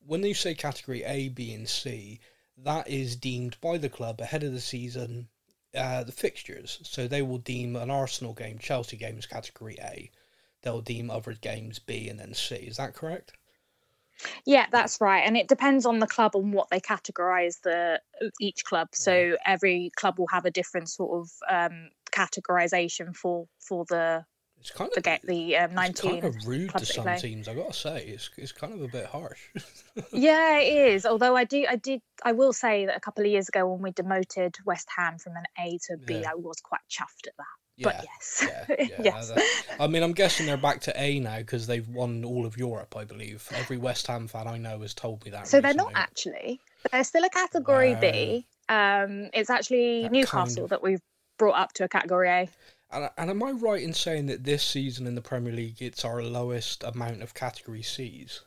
When 0.06 0.24
you 0.24 0.34
say 0.34 0.54
category 0.54 1.04
A, 1.04 1.30
B, 1.30 1.54
and 1.54 1.68
C, 1.68 2.20
that 2.58 2.90
is 2.90 3.16
deemed 3.16 3.58
by 3.62 3.78
the 3.78 3.90
club 3.90 4.20
ahead 4.22 4.44
of 4.44 4.54
the 4.54 4.62
season. 4.62 5.28
Uh, 5.76 6.04
the 6.04 6.12
fixtures, 6.12 6.80
so 6.82 7.08
they 7.08 7.22
will 7.22 7.38
deem 7.38 7.76
an 7.76 7.92
Arsenal 7.92 8.34
game, 8.34 8.58
Chelsea 8.58 8.98
game 8.98 9.20
as 9.20 9.28
category 9.28 9.78
A. 9.80 10.10
They'll 10.64 10.82
deem 10.82 11.12
other 11.12 11.34
games 11.34 11.78
B 11.78 12.10
and 12.10 12.20
then 12.20 12.34
C. 12.34 12.56
Is 12.56 12.78
that 12.78 12.96
correct? 12.96 13.34
Yeah, 14.46 14.66
that's 14.72 15.00
right, 15.00 15.20
and 15.20 15.38
it 15.38 15.48
depends 15.48 15.86
on 15.86 16.00
the 16.00 16.08
club 16.08 16.36
and 16.36 16.52
what 16.52 16.70
they 16.70 16.80
categorise 16.80 17.62
the 17.62 18.02
each 18.42 18.66
club. 18.66 18.90
So 18.94 19.38
every 19.46 19.92
club 19.96 20.18
will 20.18 20.28
have 20.28 20.46
a 20.46 20.52
different 20.52 20.90
sort 20.90 21.22
of 21.22 21.32
um, 21.48 21.90
categorisation 22.12 23.16
for 23.16 23.48
for 23.60 23.86
the 23.90 24.26
It's 24.60 24.72
kind 24.72 24.90
the 24.94 25.00
of 25.00 25.04
get 25.04 25.22
the 25.24 25.56
um, 25.58 25.78
It's 25.78 26.02
kind 26.02 26.24
of 26.24 26.36
rude 26.46 26.72
to 26.76 26.86
some 26.86 27.16
teams. 27.18 27.48
I 27.48 27.54
gotta 27.56 27.74
say, 27.74 28.04
it's 28.06 28.30
it's 28.38 28.52
kind 28.52 28.74
of 28.74 28.82
a 28.82 28.88
bit 28.88 29.06
harsh. 29.06 29.40
yeah, 30.12 30.58
it 30.60 30.94
is. 30.94 31.06
Although 31.06 31.36
I 31.36 31.44
do, 31.46 31.66
I 31.70 31.76
did, 31.76 32.02
I 32.24 32.32
will 32.34 32.54
say 32.54 32.86
that 32.86 32.96
a 32.98 33.00
couple 33.00 33.24
of 33.24 33.32
years 33.32 33.48
ago 33.50 33.68
when 33.72 33.82
we 33.82 33.92
demoted 33.92 34.56
West 34.66 34.88
Ham 34.98 35.18
from 35.18 35.34
an 35.38 35.44
A 35.60 35.78
to 35.88 35.94
a 35.94 35.98
B, 35.98 36.16
I 36.16 36.20
Yeah. 36.22 36.34
was 36.36 36.60
quite 36.62 36.82
chuffed 36.90 37.28
at 37.28 37.38
that. 37.38 37.46
yeah, 37.78 37.84
But 37.86 38.06
yes, 38.06 38.46
yeah, 38.70 38.76
yeah. 38.90 39.02
yes, 39.04 39.30
that- 39.30 39.78
I 39.80 39.88
mean, 39.88 40.04
I'm 40.04 40.14
guessing 40.14 40.46
they're 40.46 40.58
back 40.58 40.82
to 40.82 41.02
A 41.02 41.20
now 41.22 41.38
because 41.38 41.68
they've 41.68 41.88
won 41.88 42.26
all 42.26 42.46
of 42.46 42.58
Europe. 42.58 42.96
I 42.98 43.06
believe 43.06 43.48
every 43.56 43.78
West 43.78 44.08
Ham 44.08 44.28
fan 44.28 44.48
I 44.48 44.58
know 44.58 44.80
has 44.82 44.94
told 44.94 45.24
me 45.24 45.32
that. 45.32 45.48
so 45.48 45.62
they're 45.62 45.74
not 45.74 45.94
actually. 45.96 46.60
They're 46.92 47.04
still 47.06 47.24
a 47.24 47.30
category 47.30 47.96
B. 47.96 48.46
Um, 48.68 49.30
it's 49.34 49.50
actually 49.50 50.08
Newcastle 50.10 50.40
kind 50.46 50.58
of- 50.60 50.70
that 50.70 50.84
we've 50.84 51.02
brought 51.40 51.56
up 51.60 51.74
to 51.74 51.86
a 51.86 51.90
category 51.90 52.30
A. 52.30 52.50
And, 52.92 53.10
and 53.18 53.30
am 53.32 53.42
I 53.42 53.52
right 53.52 53.82
in 53.82 53.94
saying 53.94 54.28
that 54.28 54.44
this 54.44 54.64
season 54.64 55.08
in 55.08 55.16
the 55.16 55.22
Premier 55.22 55.54
League 55.54 55.82
it's 55.82 56.06
our 56.06 56.22
lowest 56.22 56.84
amount 56.84 57.24
of 57.24 57.34
category 57.34 57.82
C's? 57.82 58.42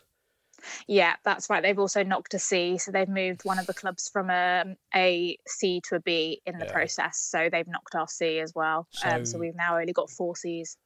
Yeah, 0.86 1.14
that's 1.24 1.50
right. 1.50 1.60
They've 1.60 1.78
also 1.78 2.04
knocked 2.04 2.34
a 2.34 2.38
C, 2.38 2.78
so 2.78 2.92
they've 2.92 3.08
moved 3.08 3.40
one 3.44 3.58
of 3.58 3.66
the 3.66 3.74
clubs 3.74 4.08
from 4.08 4.30
um, 4.30 4.76
a 4.94 5.36
C 5.48 5.80
to 5.88 5.96
a 5.96 6.00
B 6.00 6.40
in 6.46 6.56
the 6.58 6.66
Yeah. 6.66 6.72
process. 6.72 7.18
So 7.18 7.48
they've 7.50 7.66
knocked 7.66 7.96
our 7.96 8.06
C 8.06 8.38
as 8.38 8.52
well. 8.54 8.86
um, 9.04 9.24
so 9.24 9.32
So- 9.32 9.38
we've 9.40 9.56
now 9.56 9.76
only 9.78 9.92
got 9.92 10.08
four 10.08 10.36
Cs. 10.36 10.76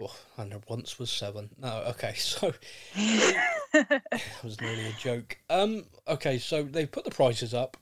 Oh, 0.00 0.14
and 0.36 0.52
there 0.52 0.60
once 0.68 0.96
was 0.96 1.10
seven. 1.10 1.50
No, 1.58 1.82
okay, 1.88 2.14
so 2.16 2.52
it 2.94 4.02
was 4.44 4.60
nearly 4.60 4.86
a 4.86 4.92
joke. 4.92 5.38
Um, 5.50 5.86
okay, 6.06 6.38
so 6.38 6.62
they've 6.62 6.90
put 6.90 7.04
the 7.04 7.10
prices 7.10 7.52
up 7.54 7.76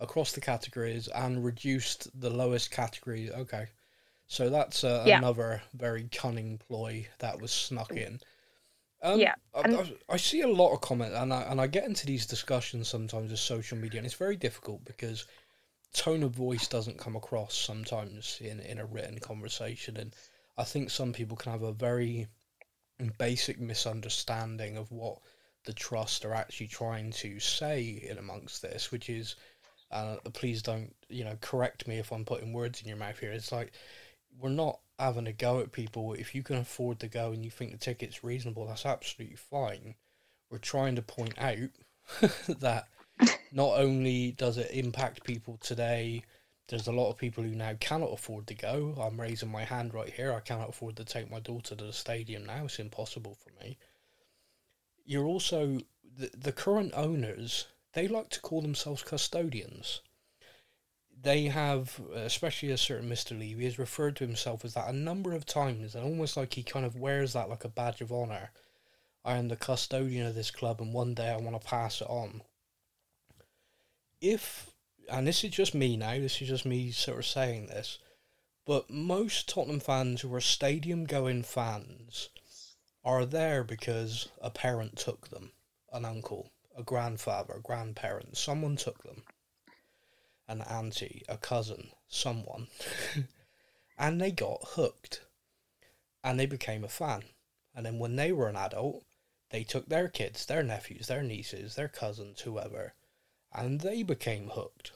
across 0.00 0.32
the 0.32 0.40
categories 0.40 1.08
and 1.08 1.44
reduced 1.44 2.08
the 2.20 2.30
lowest 2.30 2.70
category. 2.70 3.30
Okay, 3.30 3.66
so 4.26 4.48
that's 4.50 4.84
uh, 4.84 5.04
Yeah. 5.06 5.18
another 5.18 5.62
very 5.74 6.08
cunning 6.12 6.58
ploy 6.58 7.08
that 7.18 7.40
was 7.40 7.52
snuck 7.52 7.92
in. 7.92 8.20
Um, 9.02 9.20
Yeah, 9.20 9.34
I, 9.54 9.60
I, 9.60 9.94
I 10.10 10.16
see 10.16 10.40
a 10.40 10.48
lot 10.48 10.72
of 10.72 10.80
comment, 10.80 11.14
and 11.14 11.32
I, 11.32 11.42
and 11.42 11.60
I 11.60 11.66
get 11.66 11.84
into 11.84 12.06
these 12.06 12.26
discussions 12.26 12.88
sometimes 12.88 13.30
with 13.30 13.40
social 13.40 13.78
media, 13.78 13.98
and 13.98 14.06
it's 14.06 14.14
very 14.14 14.36
difficult 14.36 14.84
because 14.84 15.26
tone 15.92 16.22
of 16.22 16.32
voice 16.32 16.68
doesn't 16.68 16.98
come 16.98 17.16
across 17.16 17.54
sometimes 17.54 18.38
in, 18.40 18.60
in 18.60 18.78
a 18.78 18.86
written 18.86 19.18
conversation, 19.20 19.96
and 19.96 20.14
I 20.56 20.64
think 20.64 20.90
some 20.90 21.12
people 21.12 21.36
can 21.36 21.52
have 21.52 21.62
a 21.62 21.72
very 21.72 22.26
basic 23.18 23.60
misunderstanding 23.60 24.76
of 24.76 24.90
what 24.90 25.18
the 25.64 25.72
trust 25.72 26.24
are 26.24 26.34
actually 26.34 26.68
trying 26.68 27.12
to 27.12 27.38
say 27.40 27.82
in 28.08 28.18
amongst 28.18 28.62
this, 28.62 28.90
which 28.90 29.08
is, 29.08 29.36
uh, 29.90 30.16
please 30.32 30.62
don't, 30.62 30.94
you 31.08 31.24
know, 31.24 31.36
correct 31.40 31.86
me 31.86 31.98
if 31.98 32.12
I'm 32.12 32.24
putting 32.24 32.52
words 32.52 32.82
in 32.82 32.88
your 32.88 32.96
mouth 32.96 33.18
here. 33.18 33.32
It's 33.32 33.52
like 33.52 33.72
we're 34.38 34.50
not 34.50 34.80
having 34.98 35.26
a 35.26 35.32
go 35.32 35.60
at 35.60 35.72
people. 35.72 36.14
If 36.14 36.34
you 36.34 36.42
can 36.42 36.56
afford 36.56 37.00
to 37.00 37.08
go 37.08 37.32
and 37.32 37.44
you 37.44 37.50
think 37.50 37.72
the 37.72 37.78
ticket's 37.78 38.24
reasonable, 38.24 38.66
that's 38.66 38.86
absolutely 38.86 39.36
fine. 39.36 39.94
We're 40.50 40.58
trying 40.58 40.96
to 40.96 41.02
point 41.02 41.38
out 41.38 41.70
that 42.60 42.88
not 43.52 43.78
only 43.78 44.32
does 44.32 44.58
it 44.58 44.70
impact 44.72 45.24
people 45.24 45.58
today 45.60 46.22
there's 46.68 46.86
a 46.86 46.92
lot 46.92 47.10
of 47.10 47.16
people 47.16 47.42
who 47.42 47.54
now 47.54 47.72
cannot 47.80 48.12
afford 48.12 48.46
to 48.46 48.54
go. 48.54 48.94
I'm 49.00 49.20
raising 49.20 49.50
my 49.50 49.64
hand 49.64 49.94
right 49.94 50.10
here. 50.10 50.32
I 50.32 50.40
cannot 50.40 50.68
afford 50.68 50.96
to 50.96 51.04
take 51.04 51.30
my 51.30 51.40
daughter 51.40 51.74
to 51.74 51.84
the 51.86 51.92
stadium 51.92 52.44
now. 52.44 52.66
It's 52.66 52.78
impossible 52.78 53.36
for 53.42 53.64
me. 53.64 53.78
You're 55.06 55.24
also 55.24 55.78
the, 56.04 56.30
the 56.36 56.52
current 56.52 56.92
owners. 56.94 57.66
They 57.94 58.08
like 58.08 58.28
to 58.30 58.40
call 58.40 58.60
themselves 58.60 59.02
custodians. 59.02 60.02
They 61.20 61.44
have, 61.44 62.00
especially 62.14 62.70
a 62.70 62.78
certain 62.78 63.08
Mr. 63.08 63.38
Levy, 63.38 63.64
has 63.64 63.78
referred 63.78 64.16
to 64.16 64.26
himself 64.26 64.64
as 64.64 64.74
that 64.74 64.88
a 64.88 64.92
number 64.92 65.32
of 65.32 65.46
times, 65.46 65.94
and 65.94 66.04
almost 66.04 66.36
like 66.36 66.54
he 66.54 66.62
kind 66.62 66.86
of 66.86 66.96
wears 66.96 67.32
that 67.32 67.48
like 67.48 67.64
a 67.64 67.68
badge 67.68 68.00
of 68.00 68.12
honor. 68.12 68.52
I 69.24 69.36
am 69.36 69.48
the 69.48 69.56
custodian 69.56 70.26
of 70.26 70.34
this 70.34 70.50
club, 70.50 70.80
and 70.80 70.94
one 70.94 71.14
day 71.14 71.28
I 71.28 71.36
want 71.38 71.60
to 71.60 71.66
pass 71.66 72.00
it 72.00 72.08
on. 72.08 72.42
If 74.20 74.70
and 75.10 75.26
this 75.26 75.42
is 75.42 75.50
just 75.50 75.74
me 75.74 75.96
now, 75.96 76.18
this 76.18 76.40
is 76.42 76.48
just 76.48 76.66
me 76.66 76.90
sort 76.90 77.18
of 77.18 77.26
saying 77.26 77.66
this, 77.66 77.98
but 78.66 78.90
most 78.90 79.48
Tottenham 79.48 79.80
fans 79.80 80.20
who 80.20 80.34
are 80.34 80.40
stadium 80.40 81.04
going 81.04 81.42
fans 81.42 82.28
are 83.04 83.24
there 83.24 83.64
because 83.64 84.28
a 84.42 84.50
parent 84.50 84.96
took 84.96 85.28
them, 85.28 85.52
an 85.92 86.04
uncle, 86.04 86.50
a 86.78 86.82
grandfather, 86.84 87.54
a 87.54 87.60
grandparent, 87.60 88.36
someone 88.36 88.76
took 88.76 89.02
them, 89.02 89.24
an 90.46 90.62
auntie, 90.62 91.24
a 91.28 91.36
cousin, 91.36 91.90
someone, 92.08 92.68
and 93.98 94.20
they 94.20 94.30
got 94.30 94.60
hooked. 94.62 95.22
And 96.22 96.38
they 96.38 96.46
became 96.46 96.84
a 96.84 96.88
fan. 96.88 97.24
And 97.74 97.84
then 97.84 97.98
when 97.98 98.16
they 98.16 98.32
were 98.32 98.48
an 98.48 98.56
adult, 98.56 99.04
they 99.50 99.64
took 99.64 99.88
their 99.88 100.08
kids, 100.08 100.46
their 100.46 100.62
nephews, 100.62 101.08
their 101.08 101.22
nieces, 101.22 101.74
their 101.74 101.88
cousins, 101.88 102.40
whoever, 102.42 102.94
and 103.52 103.80
they 103.80 104.02
became 104.02 104.50
hooked. 104.50 104.92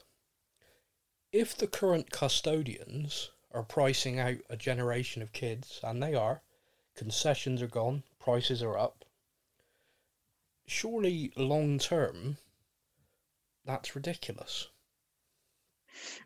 If 1.31 1.57
the 1.57 1.67
current 1.67 2.11
custodians 2.11 3.31
are 3.51 3.63
pricing 3.63 4.19
out 4.19 4.37
a 4.49 4.55
generation 4.55 5.21
of 5.21 5.33
kids, 5.33 5.79
and 5.83 6.01
they 6.01 6.15
are, 6.15 6.43
concessions 6.95 7.61
are 7.61 7.67
gone, 7.67 8.03
prices 8.19 8.61
are 8.63 8.77
up, 8.77 9.03
surely 10.65 11.31
long 11.35 11.79
term, 11.79 12.37
that's 13.65 13.95
ridiculous. 13.95 14.67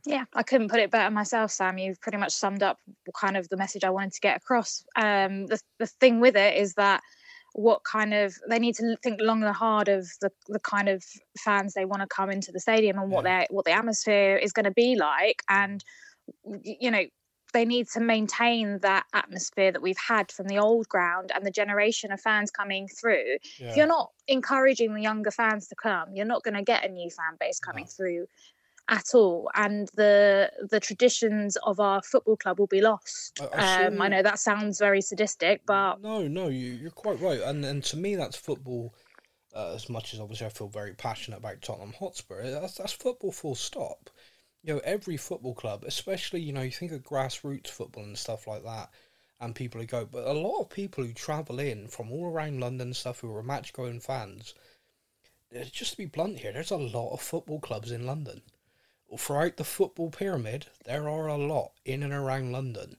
Yeah, 0.05 0.25
I 0.33 0.43
couldn't 0.43 0.69
put 0.69 0.79
it 0.79 0.91
better 0.91 1.11
myself, 1.11 1.51
Sam. 1.51 1.77
You've 1.77 1.99
pretty 1.99 2.17
much 2.17 2.33
summed 2.33 2.63
up 2.63 2.79
kind 3.13 3.35
of 3.35 3.49
the 3.49 3.57
message 3.57 3.83
I 3.83 3.89
wanted 3.89 4.13
to 4.13 4.21
get 4.21 4.37
across. 4.37 4.83
Um, 4.95 5.47
the 5.47 5.59
the 5.79 5.87
thing 5.87 6.19
with 6.19 6.35
it 6.35 6.55
is 6.55 6.73
that 6.75 7.01
what 7.53 7.83
kind 7.83 8.13
of 8.13 8.35
they 8.49 8.59
need 8.59 8.75
to 8.75 8.95
think 9.01 9.19
long 9.21 9.43
and 9.43 9.55
hard 9.55 9.87
of 9.87 10.07
the, 10.21 10.31
the 10.47 10.59
kind 10.59 10.87
of 10.87 11.03
fans 11.39 11.73
they 11.73 11.85
want 11.85 12.01
to 12.01 12.07
come 12.07 12.29
into 12.29 12.51
the 12.51 12.59
stadium 12.59 12.99
and 12.99 13.09
what 13.09 13.25
yeah. 13.25 13.39
their 13.39 13.47
what 13.49 13.65
the 13.65 13.71
atmosphere 13.71 14.37
is 14.37 14.53
going 14.53 14.65
to 14.65 14.71
be 14.71 14.95
like 14.95 15.41
and 15.49 15.83
you 16.61 16.91
know 16.91 17.03
they 17.53 17.65
need 17.65 17.87
to 17.89 17.99
maintain 17.99 18.79
that 18.79 19.05
atmosphere 19.13 19.71
that 19.71 19.81
we've 19.81 19.97
had 19.97 20.31
from 20.31 20.47
the 20.47 20.57
old 20.57 20.87
ground 20.89 21.31
and 21.33 21.45
the 21.45 21.51
generation 21.51 22.11
of 22.11 22.19
fans 22.19 22.51
coming 22.51 22.87
through. 22.87 23.37
Yeah. 23.59 23.69
If 23.69 23.77
you're 23.77 23.87
not 23.87 24.11
encouraging 24.27 24.93
the 24.93 25.01
younger 25.01 25.31
fans 25.31 25.67
to 25.69 25.75
come, 25.75 26.13
you're 26.13 26.25
not 26.25 26.43
going 26.43 26.55
to 26.55 26.63
get 26.63 26.85
a 26.85 26.89
new 26.89 27.09
fan 27.09 27.37
base 27.39 27.59
coming 27.59 27.85
no. 27.85 27.89
through 27.89 28.27
at 28.89 29.13
all, 29.13 29.49
and 29.55 29.89
the 29.95 30.51
the 30.69 30.79
traditions 30.79 31.57
of 31.63 31.79
our 31.79 32.01
football 32.01 32.37
club 32.37 32.59
will 32.59 32.67
be 32.67 32.81
lost. 32.81 33.39
I, 33.53 33.85
um, 33.85 34.01
I 34.01 34.07
know 34.07 34.23
that 34.23 34.39
sounds 34.39 34.79
very 34.79 35.01
sadistic, 35.01 35.61
but 35.65 36.01
no, 36.01 36.27
no, 36.27 36.47
you, 36.47 36.71
you're 36.71 36.91
quite 36.91 37.19
right, 37.19 37.41
and 37.41 37.65
and 37.65 37.83
to 37.85 37.97
me 37.97 38.15
that's 38.15 38.37
football. 38.37 38.93
Uh, 39.55 39.73
as 39.73 39.89
much 39.89 40.13
as 40.13 40.19
obviously 40.19 40.45
I 40.45 40.49
feel 40.49 40.67
very 40.67 40.93
passionate 40.93 41.37
about 41.37 41.61
Tottenham 41.61 41.93
Hotspur, 41.93 42.51
that's 42.51 42.75
that's 42.75 42.93
football 42.93 43.31
full 43.31 43.55
stop. 43.55 44.09
You 44.63 44.75
know, 44.75 44.81
every 44.83 45.17
football 45.17 45.53
club, 45.53 45.83
especially 45.85 46.41
you 46.41 46.51
know, 46.51 46.61
you 46.61 46.71
think 46.71 46.91
of 46.91 47.03
grassroots 47.03 47.67
football 47.67 48.03
and 48.03 48.17
stuff 48.17 48.47
like 48.47 48.63
that, 48.63 48.89
and 49.39 49.55
people 49.55 49.79
who 49.79 49.87
go, 49.87 50.05
but 50.05 50.27
a 50.27 50.33
lot 50.33 50.61
of 50.61 50.69
people 50.69 51.03
who 51.03 51.13
travel 51.13 51.59
in 51.59 51.87
from 51.87 52.11
all 52.11 52.25
around 52.25 52.59
London 52.59 52.87
and 52.87 52.95
stuff 52.95 53.19
who 53.19 53.33
are 53.35 53.43
match 53.43 53.73
going 53.73 53.99
fans. 53.99 54.53
Uh, 55.55 55.63
just 55.71 55.91
to 55.91 55.97
be 55.97 56.05
blunt 56.05 56.39
here, 56.39 56.51
there's 56.51 56.71
a 56.71 56.77
lot 56.77 57.13
of 57.13 57.21
football 57.21 57.59
clubs 57.59 57.91
in 57.91 58.05
London 58.05 58.41
throughout 59.15 59.55
the 59.55 59.63
football 59.63 60.09
pyramid, 60.09 60.65
there 60.83 61.07
are 61.07 61.27
a 61.27 61.37
lot 61.37 61.71
in 61.85 62.03
and 62.03 62.11
around 62.11 62.51
London. 62.51 62.97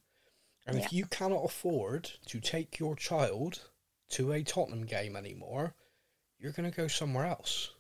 And 0.67 0.79
yeah. 0.79 0.85
if 0.85 0.93
you 0.93 1.05
cannot 1.07 1.45
afford 1.45 2.11
to 2.27 2.41
take 2.41 2.79
your 2.79 2.97
child 2.97 3.61
to 4.11 4.33
a 4.33 4.43
Tottenham 4.43 4.87
game 4.87 5.17
anymore, 5.17 5.75
you're 6.39 6.53
going 6.53 6.71
to 6.71 6.77
go 6.77 6.89
somewhere 6.89 7.27
else. 7.27 7.73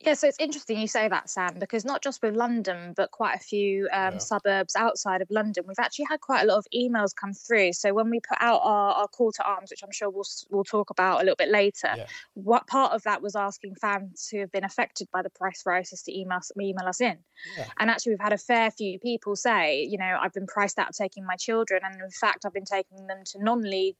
Yeah, 0.00 0.14
so 0.14 0.28
it's 0.28 0.38
interesting 0.38 0.78
you 0.78 0.86
say 0.86 1.08
that, 1.08 1.28
Sam, 1.28 1.56
because 1.58 1.84
not 1.84 2.02
just 2.02 2.22
with 2.22 2.36
London, 2.36 2.94
but 2.96 3.10
quite 3.10 3.34
a 3.34 3.40
few 3.40 3.88
um, 3.92 4.14
yeah. 4.14 4.18
suburbs 4.18 4.76
outside 4.76 5.22
of 5.22 5.28
London, 5.28 5.64
we've 5.66 5.78
actually 5.80 6.06
had 6.08 6.20
quite 6.20 6.44
a 6.44 6.46
lot 6.46 6.58
of 6.58 6.66
emails 6.72 7.10
come 7.14 7.32
through. 7.32 7.72
So 7.72 7.92
when 7.92 8.08
we 8.08 8.20
put 8.20 8.38
out 8.40 8.60
our, 8.62 8.92
our 8.92 9.08
call 9.08 9.32
to 9.32 9.42
arms, 9.42 9.70
which 9.70 9.82
I'm 9.82 9.90
sure 9.90 10.08
we'll 10.08 10.24
we'll 10.50 10.64
talk 10.64 10.90
about 10.90 11.16
a 11.16 11.24
little 11.24 11.36
bit 11.36 11.48
later, 11.48 11.92
yeah. 11.96 12.06
what 12.34 12.68
part 12.68 12.92
of 12.92 13.02
that 13.02 13.22
was 13.22 13.34
asking 13.34 13.74
fans 13.74 14.28
who 14.30 14.38
have 14.38 14.52
been 14.52 14.64
affected 14.64 15.08
by 15.12 15.22
the 15.22 15.30
price 15.30 15.64
rises 15.66 16.02
to 16.02 16.16
email 16.16 16.38
email 16.60 16.86
us 16.86 17.00
in. 17.00 17.18
Yeah. 17.56 17.66
And 17.80 17.90
actually, 17.90 18.12
we've 18.12 18.20
had 18.20 18.32
a 18.32 18.38
fair 18.38 18.70
few 18.70 19.00
people 19.00 19.34
say, 19.34 19.82
you 19.82 19.98
know, 19.98 20.16
I've 20.20 20.32
been 20.32 20.46
priced 20.46 20.78
out 20.78 20.90
of 20.90 20.96
taking 20.96 21.26
my 21.26 21.34
children, 21.34 21.82
and 21.84 22.00
in 22.00 22.10
fact, 22.10 22.44
I've 22.46 22.54
been 22.54 22.64
taking 22.64 23.08
them 23.08 23.24
to 23.32 23.42
non-league 23.42 23.96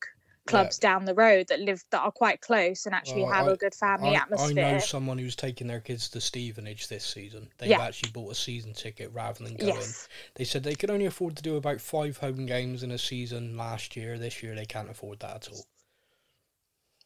clubs 0.48 0.78
yeah. 0.82 0.90
down 0.90 1.04
the 1.04 1.14
road 1.14 1.46
that 1.48 1.61
live 1.61 1.84
that 1.90 2.00
are 2.00 2.11
quite 2.11 2.40
close 2.40 2.87
and 2.87 2.94
actually 2.94 3.22
well, 3.22 3.32
have 3.32 3.48
I, 3.48 3.52
a 3.52 3.56
good 3.56 3.74
family 3.74 4.11
I, 4.11 4.20
atmosphere. 4.20 4.64
I 4.64 4.72
know 4.72 4.78
someone 4.78 5.18
who's 5.18 5.37
taking 5.37 5.66
their 5.66 5.80
kids 5.80 6.08
to 6.11 6.20
Stevenage 6.20 6.88
this 6.88 7.04
season. 7.04 7.48
They've 7.58 7.70
yeah. 7.70 7.82
actually 7.82 8.11
bought 8.11 8.32
a 8.32 8.34
season 8.34 8.72
ticket 8.72 9.11
rather 9.12 9.44
than 9.44 9.56
going. 9.56 9.74
Yes. 9.74 10.08
They 10.34 10.44
said 10.44 10.64
they 10.64 10.74
could 10.74 10.90
only 10.90 11.06
afford 11.06 11.37
to 11.37 11.42
do 11.42 11.56
about 11.56 11.80
five 11.80 12.16
home 12.18 12.46
games 12.46 12.82
in 12.82 12.90
a 12.90 12.98
season 12.98 13.56
last 13.56 13.96
year. 13.96 14.18
This 14.18 14.42
year 14.42 14.54
they 14.54 14.66
can't 14.66 14.90
afford 14.90 15.20
that 15.20 15.37
at 15.37 15.48
all. 15.52 15.66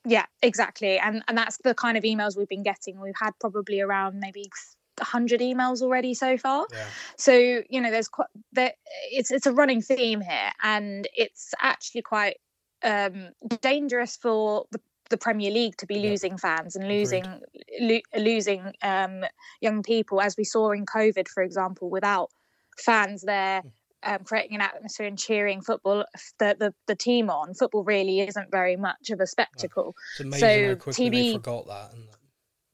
Yeah, 0.05 0.27
exactly, 0.43 0.99
and 0.99 1.23
and 1.29 1.39
that's 1.39 1.59
the 1.59 1.75
kind 1.75 1.97
of 1.97 2.03
emails 2.03 2.37
we've 2.37 2.49
been 2.49 2.65
getting. 2.65 3.01
We've 3.01 3.15
had 3.21 3.33
probably 3.39 3.81
around 3.81 4.19
maybe 4.19 4.45
100 4.99 5.41
emails 5.41 5.81
already 5.81 6.13
so 6.13 6.37
far 6.37 6.67
yeah. 6.71 6.85
so 7.17 7.33
you 7.33 7.81
know 7.81 7.91
there's 7.91 8.09
quite 8.09 8.29
there 8.53 8.73
it's 9.11 9.31
it's 9.31 9.47
a 9.47 9.53
running 9.53 9.81
theme 9.81 10.21
here 10.21 10.51
and 10.63 11.09
it's 11.15 11.55
actually 11.61 12.03
quite 12.03 12.37
um, 12.85 13.31
dangerous 13.61 14.17
for 14.17 14.67
the, 14.71 14.81
the, 15.11 15.17
Premier 15.17 15.51
League 15.51 15.77
to 15.77 15.87
be 15.87 15.99
losing 15.99 16.37
fans 16.39 16.77
and 16.77 16.89
losing 16.89 17.25
lo- 17.81 18.01
losing 18.17 18.73
um, 18.83 19.25
young 19.61 19.83
people, 19.83 20.21
as 20.21 20.37
we 20.37 20.45
saw 20.45 20.71
in 20.71 20.87
COVID, 20.87 21.29
for 21.29 21.43
example, 21.43 21.91
without 21.91 22.31
fans 22.79 23.23
there. 23.23 23.63
Hmm. 23.63 23.69
Um, 24.05 24.19
creating 24.25 24.57
an 24.57 24.63
atmosphere 24.63 25.07
and 25.07 25.17
cheering 25.17 25.61
football 25.61 26.05
the, 26.41 26.57
the, 26.59 26.75
the 26.89 26.97
team 26.97 27.31
on 27.31 27.55
football 27.55 27.85
really 27.85 28.19
isn't 28.19 28.51
very 28.51 28.75
much 28.75 29.11
of 29.11 29.21
a 29.21 29.29
spectacle 29.29 29.95
so 30.17 30.25
TV 30.75 31.35
forgot 31.35 31.69
that 31.69 31.95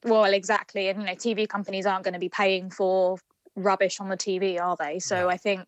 well 0.05 0.23
exactly 0.33 0.87
and 0.87 0.99
you 0.99 1.05
know 1.05 1.13
TV 1.13 1.47
companies 1.47 1.85
aren't 1.85 2.03
going 2.03 2.15
to 2.15 2.19
be 2.19 2.29
paying 2.29 2.71
for 2.71 3.19
rubbish 3.55 3.99
on 3.99 4.09
the 4.09 4.17
TV 4.17 4.59
are 4.59 4.75
they 4.79 4.99
so. 4.99 5.29
I 5.29 5.37
think 5.37 5.67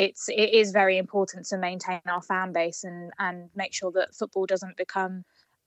it's 0.00 0.28
it 0.30 0.54
is 0.54 0.72
very 0.72 0.96
important 0.96 1.44
to 1.46 1.58
maintain 1.58 2.00
our 2.06 2.22
fan 2.22 2.52
base 2.52 2.84
and 2.84 3.12
and 3.18 3.50
make 3.54 3.74
sure 3.74 3.92
that 3.92 4.14
football 4.14 4.46
doesn't 4.46 4.76
become 4.78 5.24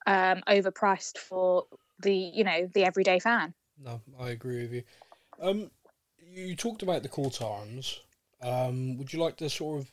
um, 0.07 0.41
overpriced 0.49 1.19
for 1.19 1.65
the 1.99 2.13
you 2.13 2.43
know 2.43 2.67
the 2.73 2.83
everyday 2.83 3.19
fan. 3.19 3.53
No, 3.77 4.01
I 4.19 4.29
agree 4.29 4.63
with 4.63 4.73
you. 4.73 4.83
Um, 5.39 5.69
you 6.31 6.55
talked 6.55 6.81
about 6.81 7.03
the 7.03 7.09
court 7.09 7.41
arms. 7.41 7.99
Um, 8.41 8.97
would 8.97 9.13
you 9.13 9.19
like 9.19 9.37
to 9.37 9.49
sort 9.49 9.81
of 9.81 9.91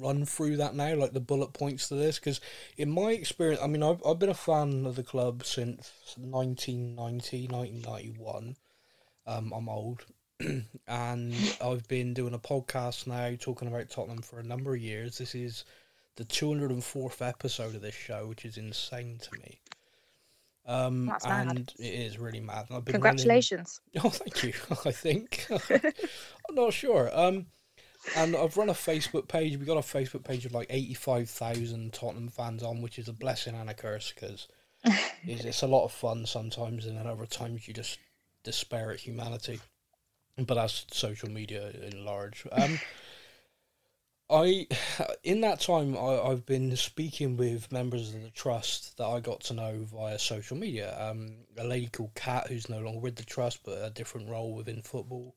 run 0.00 0.24
through 0.24 0.56
that 0.56 0.74
now, 0.74 0.94
like 0.94 1.12
the 1.12 1.20
bullet 1.20 1.52
points 1.52 1.88
to 1.88 1.94
this? 1.94 2.18
Because 2.18 2.40
in 2.78 2.90
my 2.90 3.12
experience, 3.12 3.60
I 3.62 3.66
mean, 3.66 3.82
I've, 3.82 4.02
I've 4.06 4.18
been 4.18 4.30
a 4.30 4.34
fan 4.34 4.86
of 4.86 4.96
the 4.96 5.02
club 5.02 5.44
since 5.44 5.92
1990, 6.16 7.48
1991. 7.48 8.56
Um, 9.26 9.52
I'm 9.54 9.68
old. 9.68 10.04
and 10.88 11.34
I've 11.62 11.86
been 11.88 12.14
doing 12.14 12.34
a 12.34 12.38
podcast 12.38 13.06
now 13.06 13.36
talking 13.38 13.68
about 13.68 13.90
Tottenham 13.90 14.22
for 14.22 14.38
a 14.38 14.44
number 14.44 14.74
of 14.74 14.80
years. 14.80 15.18
This 15.18 15.34
is 15.34 15.64
the 16.16 16.24
204th 16.24 17.26
episode 17.26 17.74
of 17.74 17.82
this 17.82 17.94
show, 17.94 18.26
which 18.26 18.44
is 18.44 18.56
insane 18.56 19.18
to 19.22 19.38
me. 19.38 19.60
Um, 20.66 21.06
That's 21.06 21.26
and 21.26 21.48
mad. 21.48 21.72
it 21.78 21.84
is 21.84 22.18
really 22.18 22.40
mad. 22.40 22.66
Congratulations! 22.86 23.80
Running... 23.94 24.06
Oh, 24.06 24.10
thank 24.10 24.42
you. 24.42 24.52
I 24.84 24.92
think 24.92 25.46
I'm 26.48 26.54
not 26.54 26.72
sure. 26.72 27.10
Um, 27.12 27.46
and 28.16 28.36
I've 28.36 28.56
run 28.56 28.70
a 28.70 28.74
Facebook 28.74 29.28
page. 29.28 29.56
We 29.58 29.66
got 29.66 29.76
a 29.76 29.80
Facebook 29.80 30.24
page 30.24 30.46
of 30.46 30.52
like 30.52 30.68
eighty-five 30.70 31.28
thousand 31.28 31.92
Tottenham 31.92 32.28
fans 32.28 32.62
on, 32.62 32.80
which 32.80 32.98
is 32.98 33.08
a 33.08 33.12
blessing 33.12 33.54
and 33.54 33.68
a 33.68 33.74
curse 33.74 34.12
because 34.14 34.48
it's, 35.24 35.44
it's 35.44 35.62
a 35.62 35.66
lot 35.66 35.84
of 35.84 35.92
fun 35.92 36.24
sometimes, 36.24 36.86
and 36.86 36.96
then 36.96 37.06
other 37.06 37.26
times 37.26 37.68
you 37.68 37.74
just 37.74 37.98
despair 38.42 38.90
at 38.90 39.00
humanity 39.00 39.60
but 40.36 40.54
that's 40.54 40.86
social 40.90 41.30
media 41.30 41.70
in 41.70 42.04
large. 42.04 42.46
Um, 42.52 42.80
I, 44.30 44.66
in 45.22 45.42
that 45.42 45.60
time, 45.60 45.96
I, 45.96 46.20
I've 46.20 46.46
been 46.46 46.74
speaking 46.76 47.36
with 47.36 47.70
members 47.70 48.14
of 48.14 48.22
the 48.22 48.30
trust 48.30 48.96
that 48.96 49.06
I 49.06 49.20
got 49.20 49.40
to 49.42 49.54
know 49.54 49.84
via 49.84 50.18
social 50.18 50.56
media. 50.56 50.96
Um, 50.98 51.36
a 51.58 51.64
lady 51.64 51.88
called 51.88 52.14
Kat, 52.14 52.48
who's 52.48 52.68
no 52.68 52.80
longer 52.80 53.00
with 53.00 53.16
the 53.16 53.24
trust, 53.24 53.60
but 53.64 53.84
a 53.84 53.90
different 53.90 54.28
role 54.28 54.54
within 54.54 54.82
football. 54.82 55.36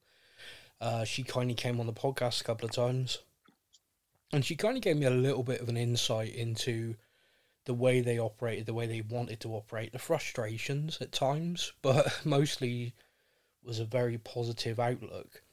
Uh, 0.79 1.03
she 1.03 1.23
kindly 1.23 1.55
came 1.55 1.79
on 1.79 1.86
the 1.86 1.93
podcast 1.93 2.41
a 2.41 2.43
couple 2.45 2.65
of 2.65 2.71
times, 2.71 3.19
and 4.31 4.45
she 4.45 4.55
kind 4.55 4.77
of 4.77 4.83
gave 4.83 4.97
me 4.97 5.05
a 5.05 5.12
little 5.12 5.43
bit 5.43 5.60
of 5.60 5.69
an 5.69 5.77
insight 5.77 6.33
into 6.33 6.95
the 7.65 7.73
way 7.73 7.99
they 7.99 8.17
operated, 8.17 8.65
the 8.65 8.73
way 8.73 8.88
they 8.88 9.01
wanted 9.01 9.41
to 9.41 9.53
operate, 9.53 9.91
the 9.91 9.99
frustrations 9.99 10.97
at 11.01 11.12
times, 11.12 11.73
but 11.81 12.21
mostly 12.25 12.93
was 13.63 13.80
a 13.80 13.86
very 13.86 14.17
positive 14.17 14.80
outlook. 14.80 15.43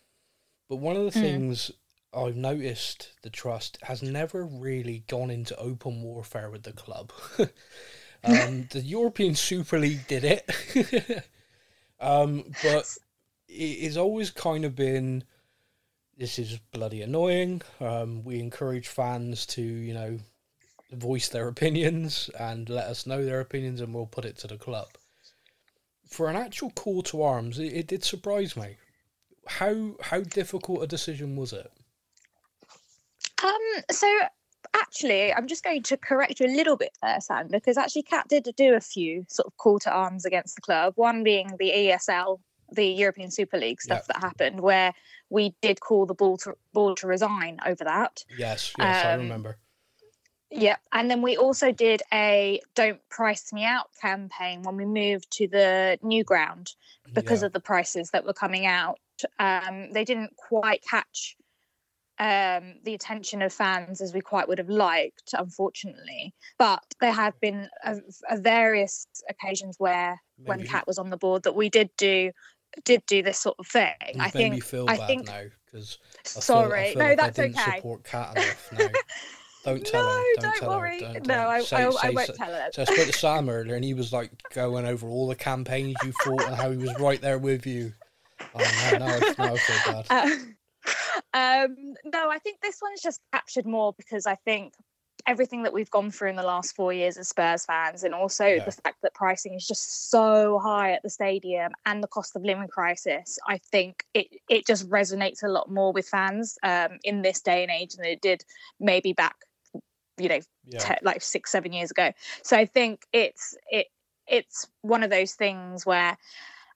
But 0.68 0.76
one 0.76 0.96
of 0.96 1.04
the 1.12 1.18
mm. 1.18 1.22
things 1.22 1.70
I've 2.14 2.36
noticed 2.36 3.12
the 3.22 3.30
trust 3.30 3.78
has 3.82 4.02
never 4.02 4.44
really 4.44 5.04
gone 5.08 5.30
into 5.30 5.56
open 5.56 6.02
warfare 6.02 6.50
with 6.50 6.62
the 6.62 6.72
club. 6.72 7.12
um, 8.24 8.68
the 8.70 8.82
European 8.84 9.34
Super 9.34 9.78
League 9.78 10.06
did 10.06 10.24
it, 10.24 11.24
um, 12.00 12.44
but 12.62 12.96
it's 13.48 13.96
always 13.96 14.30
kind 14.30 14.64
of 14.64 14.74
been 14.74 15.24
this 16.16 16.38
is 16.38 16.58
bloody 16.72 17.02
annoying. 17.02 17.62
Um, 17.80 18.22
we 18.22 18.38
encourage 18.38 18.86
fans 18.86 19.46
to, 19.46 19.62
you 19.62 19.94
know, 19.94 20.18
voice 20.92 21.28
their 21.28 21.48
opinions 21.48 22.30
and 22.38 22.68
let 22.68 22.86
us 22.86 23.06
know 23.06 23.24
their 23.24 23.40
opinions, 23.40 23.80
and 23.80 23.92
we'll 23.92 24.06
put 24.06 24.24
it 24.24 24.38
to 24.38 24.46
the 24.46 24.56
club. 24.56 24.88
For 26.08 26.28
an 26.28 26.36
actual 26.36 26.70
call 26.70 27.02
to 27.04 27.22
arms, 27.22 27.58
it, 27.58 27.72
it 27.72 27.86
did 27.86 28.04
surprise 28.04 28.56
me. 28.56 28.76
How 29.46 29.96
how 30.00 30.20
difficult 30.20 30.82
a 30.82 30.86
decision 30.86 31.36
was 31.36 31.52
it? 31.52 31.70
Um. 33.42 33.82
So 33.90 34.08
actually, 34.74 35.32
I'm 35.32 35.46
just 35.46 35.64
going 35.64 35.82
to 35.82 35.96
correct 35.96 36.40
you 36.40 36.46
a 36.46 36.56
little 36.56 36.76
bit 36.76 36.96
there, 37.02 37.20
Sam, 37.20 37.48
because 37.48 37.76
actually, 37.76 38.04
Cat 38.04 38.26
did 38.28 38.48
do 38.56 38.74
a 38.74 38.80
few 38.80 39.24
sort 39.28 39.46
of 39.46 39.56
call 39.56 39.78
to 39.80 39.90
arms 39.90 40.24
against 40.24 40.56
the 40.56 40.62
club. 40.62 40.94
One 40.96 41.24
being 41.24 41.50
the 41.58 41.70
ESL 41.70 42.38
the 42.72 42.86
European 42.86 43.30
Super 43.30 43.58
League 43.58 43.80
stuff 43.80 44.06
that 44.06 44.18
happened, 44.18 44.60
where 44.60 44.92
we 45.30 45.54
did 45.62 45.80
call 45.80 46.06
the 46.06 46.14
ball 46.14 46.36
to 46.38 46.54
ball 46.72 46.94
to 46.96 47.06
resign 47.06 47.58
over 47.66 47.84
that. 47.84 48.24
Yes, 48.36 48.72
yes, 48.78 49.04
um, 49.04 49.10
I 49.10 49.14
remember. 49.14 49.58
Yeah, 50.56 50.76
and 50.92 51.10
then 51.10 51.20
we 51.20 51.36
also 51.36 51.72
did 51.72 52.02
a 52.12 52.60
"Don't 52.76 53.00
Price 53.08 53.52
Me 53.52 53.64
Out" 53.64 53.90
campaign 54.00 54.62
when 54.62 54.76
we 54.76 54.84
moved 54.84 55.30
to 55.32 55.48
the 55.48 55.98
new 56.02 56.22
ground 56.22 56.72
because 57.12 57.42
yeah. 57.42 57.46
of 57.46 57.52
the 57.52 57.60
prices 57.60 58.10
that 58.10 58.24
were 58.24 58.32
coming 58.32 58.64
out. 58.64 58.98
Um, 59.40 59.92
they 59.92 60.04
didn't 60.04 60.36
quite 60.36 60.82
catch 60.88 61.36
um, 62.18 62.74
the 62.84 62.94
attention 62.94 63.42
of 63.42 63.52
fans 63.52 64.00
as 64.00 64.14
we 64.14 64.20
quite 64.20 64.46
would 64.46 64.58
have 64.58 64.68
liked, 64.68 65.34
unfortunately. 65.36 66.32
But 66.56 66.84
there 67.00 67.12
have 67.12 67.38
been 67.40 67.68
a, 67.84 67.96
a 68.30 68.38
various 68.38 69.08
occasions 69.28 69.76
where, 69.78 70.20
Maybe. 70.38 70.48
when 70.48 70.66
Cat 70.66 70.86
was 70.86 70.98
on 70.98 71.10
the 71.10 71.16
board, 71.16 71.42
that 71.42 71.56
we 71.56 71.68
did 71.68 71.90
do 71.96 72.30
did 72.84 73.04
do 73.06 73.22
this 73.22 73.38
sort 73.38 73.56
of 73.58 73.66
thing. 73.66 73.94
You 74.14 74.22
I 74.22 74.30
think. 74.30 74.64
I 74.72 74.96
bad 74.96 75.06
think. 75.06 75.26
now 75.26 75.42
because 75.66 75.98
sorry, 76.24 76.94
no, 76.94 77.16
that's 77.16 77.38
I 77.38 77.42
didn't 77.42 77.58
okay. 77.58 77.76
Support 77.78 78.04
Cat 78.04 78.36
enough. 78.36 78.72
No. 78.78 78.88
Don't 79.64 79.86
tell 79.86 80.04
no, 80.04 80.10
her. 80.10 80.22
Don't, 80.34 80.42
don't 80.42 80.60
tell 80.60 80.68
worry. 80.70 81.02
her. 81.02 81.12
Don't 81.14 81.26
no, 81.26 81.48
I, 81.48 81.62
say, 81.62 81.76
I, 81.84 81.90
say, 81.90 82.08
I 82.08 82.10
won't 82.10 82.26
so, 82.26 82.32
tell 82.34 82.52
her. 82.52 82.68
So 82.72 82.82
I 82.82 82.84
spoke 82.84 83.06
to 83.06 83.12
Sam 83.12 83.48
earlier, 83.48 83.74
and 83.74 83.84
he 83.84 83.94
was 83.94 84.12
like 84.12 84.30
going 84.52 84.86
over 84.86 85.08
all 85.08 85.26
the 85.28 85.34
campaigns 85.34 85.96
you 86.04 86.12
fought 86.22 86.44
and 86.44 86.54
how 86.54 86.70
he 86.70 86.76
was 86.76 86.94
right 86.98 87.20
there 87.20 87.38
with 87.38 87.66
you. 87.66 87.92
Oh 88.54 88.90
no, 88.92 88.98
now, 88.98 89.18
now 89.38 89.54
I 89.54 89.56
feel 89.56 90.04
bad. 90.06 90.38
Uh, 91.32 91.66
um, 91.66 91.94
no, 92.04 92.30
I 92.30 92.38
think 92.38 92.60
this 92.60 92.78
one's 92.82 93.00
just 93.00 93.18
captured 93.32 93.64
more 93.64 93.94
because 93.96 94.26
I 94.26 94.34
think 94.44 94.74
everything 95.26 95.62
that 95.62 95.72
we've 95.72 95.90
gone 95.90 96.10
through 96.10 96.30
in 96.30 96.36
the 96.36 96.42
last 96.42 96.76
four 96.76 96.92
years 96.92 97.16
as 97.16 97.28
Spurs 97.28 97.64
fans, 97.64 98.04
and 98.04 98.14
also 98.14 98.46
yeah. 98.46 98.64
the 98.64 98.72
fact 98.72 98.98
that 99.02 99.14
pricing 99.14 99.54
is 99.54 99.66
just 99.66 100.10
so 100.10 100.58
high 100.58 100.92
at 100.92 101.02
the 101.02 101.10
stadium 101.10 101.72
and 101.86 102.02
the 102.02 102.08
cost 102.08 102.36
of 102.36 102.44
living 102.44 102.68
crisis, 102.68 103.38
I 103.48 103.58
think 103.58 104.04
it 104.14 104.26
it 104.48 104.66
just 104.66 104.88
resonates 104.88 105.42
a 105.42 105.48
lot 105.48 105.70
more 105.70 105.92
with 105.92 106.06
fans 106.06 106.58
um, 106.62 106.98
in 107.04 107.22
this 107.22 107.40
day 107.40 107.62
and 107.62 107.70
age 107.70 107.94
than 107.94 108.06
it 108.06 108.20
did 108.20 108.44
maybe 108.80 109.12
back, 109.12 109.36
you 110.18 110.28
know, 110.28 110.40
yeah. 110.64 110.78
te- 110.78 111.04
like 111.04 111.22
six 111.22 111.50
seven 111.50 111.72
years 111.72 111.90
ago. 111.90 112.12
So 112.42 112.56
I 112.56 112.66
think 112.66 113.02
it's 113.12 113.56
it 113.70 113.86
it's 114.26 114.66
one 114.82 115.02
of 115.02 115.10
those 115.10 115.34
things 115.34 115.84
where. 115.86 116.16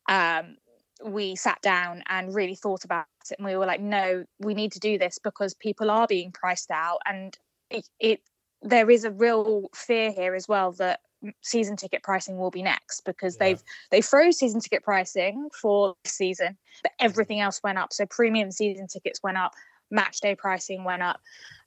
Um, 0.08 0.56
we 1.04 1.36
sat 1.36 1.60
down 1.62 2.02
and 2.08 2.34
really 2.34 2.56
thought 2.56 2.84
about 2.84 3.06
it 3.30 3.36
and 3.38 3.46
we 3.46 3.56
were 3.56 3.66
like 3.66 3.80
no 3.80 4.24
we 4.40 4.52
need 4.52 4.72
to 4.72 4.80
do 4.80 4.98
this 4.98 5.18
because 5.22 5.54
people 5.54 5.90
are 5.90 6.06
being 6.08 6.32
priced 6.32 6.70
out 6.70 6.98
and 7.06 7.38
it, 7.70 7.88
it 8.00 8.20
there 8.62 8.90
is 8.90 9.04
a 9.04 9.10
real 9.10 9.68
fear 9.74 10.10
here 10.10 10.34
as 10.34 10.48
well 10.48 10.72
that 10.72 11.00
season 11.42 11.76
ticket 11.76 12.02
pricing 12.02 12.38
will 12.38 12.50
be 12.50 12.62
next 12.62 13.04
because 13.04 13.36
yeah. 13.36 13.46
they've 13.46 13.62
they 13.90 14.00
froze 14.00 14.38
season 14.38 14.60
ticket 14.60 14.82
pricing 14.82 15.48
for 15.60 15.94
this 16.04 16.12
season 16.12 16.56
but 16.82 16.92
everything 17.00 17.40
else 17.40 17.60
went 17.62 17.78
up 17.78 17.92
so 17.92 18.06
premium 18.06 18.50
season 18.50 18.86
tickets 18.86 19.20
went 19.22 19.36
up 19.36 19.52
match 19.90 20.20
day 20.20 20.34
pricing 20.34 20.84
went 20.84 21.02
up 21.02 21.20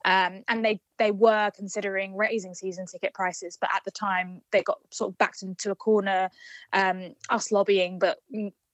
um, 0.06 0.44
and 0.48 0.64
they 0.64 0.80
they 0.98 1.12
were 1.12 1.52
considering 1.56 2.16
raising 2.16 2.54
season 2.54 2.86
ticket 2.86 3.14
prices 3.14 3.58
but 3.60 3.70
at 3.74 3.84
the 3.84 3.92
time 3.92 4.42
they 4.52 4.62
got 4.62 4.80
sort 4.92 5.12
of 5.12 5.18
backed 5.18 5.44
into 5.44 5.72
a 5.72 5.76
corner 5.76 6.30
um, 6.74 7.16
us 7.30 7.52
lobbying 7.52 8.00
but 8.00 8.20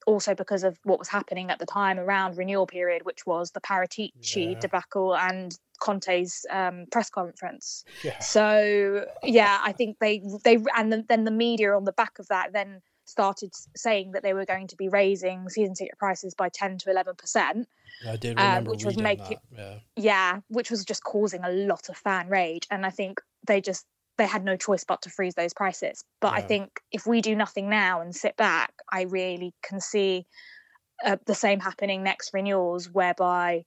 also 0.06 0.34
because 0.34 0.64
of 0.64 0.78
what 0.84 0.98
was 0.98 1.08
happening 1.08 1.50
at 1.50 1.58
the 1.58 1.66
time 1.66 1.98
around 1.98 2.38
renewal 2.38 2.66
period 2.66 3.04
which 3.04 3.26
was 3.26 3.50
the 3.50 3.60
Paratici 3.60 4.12
yeah. 4.22 4.58
debacle 4.58 5.16
and 5.16 5.58
Conte's 5.80 6.44
um, 6.50 6.86
press 6.90 7.08
conference. 7.08 7.84
Yeah. 8.02 8.18
So 8.18 9.04
yeah, 9.22 9.60
I 9.62 9.72
think 9.72 9.98
they 10.00 10.22
they 10.44 10.58
and 10.76 10.92
the, 10.92 11.04
then 11.08 11.24
the 11.24 11.30
media 11.30 11.74
on 11.74 11.84
the 11.84 11.92
back 11.92 12.18
of 12.18 12.26
that 12.28 12.52
then 12.52 12.82
started 13.08 13.50
saying 13.74 14.12
that 14.12 14.22
they 14.22 14.34
were 14.34 14.44
going 14.44 14.66
to 14.66 14.76
be 14.76 14.88
raising 14.88 15.48
season 15.48 15.74
ticket 15.74 15.98
prices 15.98 16.34
by 16.34 16.48
ten 16.48 16.78
to 16.78 16.90
eleven 16.90 17.14
percent. 17.14 17.68
I 18.06 18.16
did 18.16 18.38
um, 18.38 18.44
remember 18.44 18.70
um, 18.70 18.76
which 18.76 18.84
was 18.84 18.96
making 18.96 19.38
yeah. 19.56 19.78
yeah, 19.96 20.40
which 20.48 20.70
was 20.70 20.84
just 20.84 21.02
causing 21.02 21.42
a 21.42 21.50
lot 21.50 21.88
of 21.88 21.96
fan 21.96 22.28
rage, 22.28 22.66
and 22.70 22.84
I 22.84 22.90
think 22.90 23.20
they 23.46 23.60
just 23.60 23.86
they 24.18 24.26
had 24.26 24.44
no 24.44 24.56
choice 24.56 24.84
but 24.84 25.00
to 25.02 25.10
freeze 25.10 25.34
those 25.34 25.54
prices. 25.54 26.04
But 26.20 26.32
yeah. 26.32 26.38
I 26.38 26.40
think 26.42 26.80
if 26.92 27.06
we 27.06 27.20
do 27.20 27.34
nothing 27.34 27.70
now 27.70 28.00
and 28.00 28.14
sit 28.14 28.36
back, 28.36 28.74
I 28.92 29.02
really 29.02 29.54
can 29.62 29.80
see 29.80 30.26
uh, 31.04 31.16
the 31.24 31.34
same 31.34 31.60
happening 31.60 32.02
next 32.02 32.34
renewals, 32.34 32.90
whereby 32.90 33.64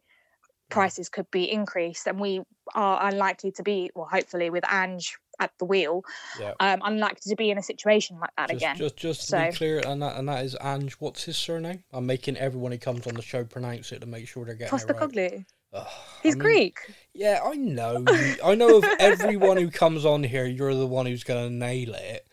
prices 0.72 1.10
could 1.10 1.30
be 1.32 1.50
increased 1.52 2.08
and 2.08 2.20
we 2.20 2.42
are 2.76 3.08
unlikely 3.08 3.52
to 3.52 3.64
be 3.64 3.90
well 3.96 4.08
hopefully 4.12 4.50
with 4.50 4.64
Ange 4.72 5.18
at 5.40 5.52
the 5.60 5.66
wheel 5.66 6.04
yeah. 6.40 6.54
um 6.60 6.82
unlikely 6.84 7.30
to 7.30 7.36
be 7.36 7.50
in 7.50 7.58
a 7.58 7.64
situation 7.64 8.20
like 8.20 8.30
that 8.38 8.50
just, 8.50 8.62
again 8.62 8.78
just 8.78 8.98
just 8.98 9.28
so, 9.28 9.40
to 9.40 9.52
be 9.52 9.58
clear 9.58 9.80
and 9.80 10.02
that 10.02 10.18
and 10.18 10.28
that 10.30 10.46
is 10.46 10.56
Ange 10.62 10.94
what's 10.94 11.24
his 11.24 11.38
surname 11.38 11.84
I'm 11.92 12.06
making 12.06 12.38
everyone 12.38 12.72
who 12.72 12.78
comes 12.78 13.06
on 13.08 13.16
the 13.16 13.22
show 13.22 13.44
pronounce 13.44 13.92
it 13.92 14.00
to 14.02 14.08
make 14.08 14.28
sure 14.28 14.46
they're 14.46 14.56
getting 14.56 14.78
it 14.78 15.16
right 15.16 15.46
Ugh, 15.74 15.88
He's 16.22 16.36
I 16.36 16.38
mean, 16.38 16.40
Greek. 16.40 16.78
Yeah, 17.14 17.40
I 17.44 17.56
know. 17.56 18.04
I 18.44 18.56
know 18.56 18.78
of 18.78 18.86
everyone 19.00 19.58
who 19.58 19.70
comes 19.70 20.06
on 20.06 20.24
here, 20.24 20.46
you're 20.46 20.76
the 20.76 20.88
one 20.88 21.06
who's 21.06 21.24
going 21.24 21.48
to 21.48 21.54
nail 21.54 21.94
it. 21.94 22.28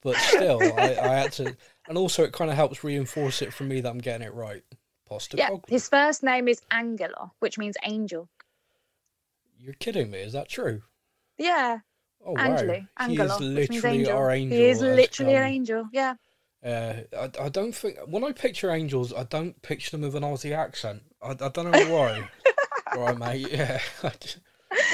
But 0.00 0.16
still, 0.16 0.62
I, 0.62 0.96
I 0.96 1.08
had 1.16 1.32
to. 1.32 1.56
And 1.88 1.98
also, 1.98 2.22
it 2.22 2.32
kind 2.32 2.50
of 2.50 2.56
helps 2.56 2.84
reinforce 2.84 3.42
it 3.42 3.52
for 3.52 3.64
me 3.64 3.80
that 3.80 3.90
I'm 3.90 3.98
getting 3.98 4.26
it 4.26 4.32
right. 4.32 4.62
Yeah, 5.32 5.50
his 5.68 5.88
first 5.88 6.22
name 6.22 6.48
is 6.48 6.60
Angelo, 6.70 7.32
which 7.40 7.58
means 7.58 7.76
angel. 7.84 8.28
You're 9.58 9.74
kidding 9.74 10.10
me? 10.10 10.18
Is 10.18 10.32
that 10.32 10.48
true? 10.48 10.82
Yeah. 11.36 11.78
Oh 12.24 12.32
wow. 12.32 12.42
Angelo, 12.42 12.86
he 13.06 13.16
is 13.16 13.40
literally 13.40 13.98
angel. 13.98 14.16
our 14.16 14.30
angel. 14.30 14.58
He 14.58 14.64
is 14.64 14.80
literally 14.80 15.36
um, 15.36 15.42
an 15.42 15.48
angel. 15.48 15.88
Yeah. 15.92 16.14
Uh, 16.64 16.94
I, 17.16 17.30
I 17.40 17.48
don't 17.48 17.74
think 17.74 17.98
when 18.06 18.24
I 18.24 18.32
picture 18.32 18.70
angels, 18.70 19.12
I 19.12 19.24
don't 19.24 19.60
picture 19.62 19.92
them 19.92 20.02
with 20.02 20.16
an 20.16 20.24
Aussie 20.24 20.56
accent. 20.56 21.02
I, 21.22 21.30
I 21.30 21.48
don't 21.48 21.70
know 21.70 21.94
why. 21.94 22.28
right, 22.96 23.18
mate. 23.18 23.48
Yeah. 23.52 23.80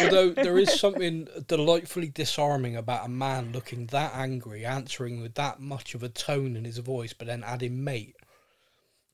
Although 0.00 0.30
there 0.30 0.58
is 0.58 0.78
something 0.78 1.28
delightfully 1.46 2.08
disarming 2.08 2.76
about 2.76 3.06
a 3.06 3.08
man 3.08 3.52
looking 3.52 3.86
that 3.86 4.14
angry, 4.14 4.64
answering 4.64 5.20
with 5.20 5.34
that 5.34 5.60
much 5.60 5.94
of 5.94 6.02
a 6.02 6.08
tone 6.08 6.56
in 6.56 6.64
his 6.64 6.78
voice, 6.78 7.12
but 7.12 7.26
then 7.26 7.42
adding 7.44 7.82
mate. 7.82 8.16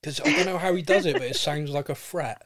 Because 0.01 0.21
I 0.21 0.33
don't 0.33 0.47
know 0.47 0.59
how 0.59 0.75
he 0.75 0.83
does 0.83 1.07
it, 1.07 1.15
but 1.15 1.23
it 1.23 1.37
sounds 1.37 1.71
like 1.71 1.89
a 1.89 1.95
threat. 1.95 2.43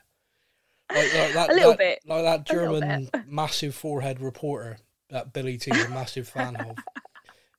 Like, 0.90 1.14
like 1.14 1.32
that, 1.34 1.50
a 1.50 1.54
little 1.54 1.70
that, 1.70 1.78
bit. 1.78 1.98
Like 2.06 2.24
that 2.24 2.46
German 2.46 3.10
massive 3.26 3.74
forehead 3.74 4.20
reporter 4.20 4.78
that 5.10 5.32
Billy 5.32 5.56
T 5.56 5.70
is 5.70 5.84
a 5.84 5.88
massive 5.90 6.28
fan 6.28 6.56
of. 6.56 6.76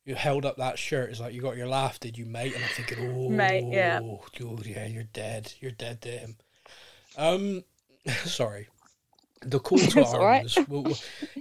You 0.06 0.14
held 0.14 0.46
up 0.46 0.58
that 0.58 0.78
shirt. 0.78 1.10
It's 1.10 1.20
like 1.20 1.34
you 1.34 1.42
got 1.42 1.58
your 1.58 1.68
laugh, 1.68 2.00
did 2.00 2.18
you, 2.18 2.26
mate? 2.26 2.54
And 2.54 2.64
I'm 2.64 2.70
thinking, 2.72 3.10
oh, 3.10 3.30
mate, 3.30 3.66
yeah, 3.68 4.00
oh, 4.04 4.24
yeah, 4.64 4.86
you're 4.86 5.04
dead. 5.04 5.52
You're 5.60 5.72
dead 5.72 6.02
to 6.02 6.10
him. 6.10 6.38
Um, 7.18 7.64
sorry. 8.26 8.68
The 9.42 9.60
call 9.60 9.80
to 9.80 10.06
arms. 10.06 10.58
Right. 10.58 10.70
Well, 10.70 10.94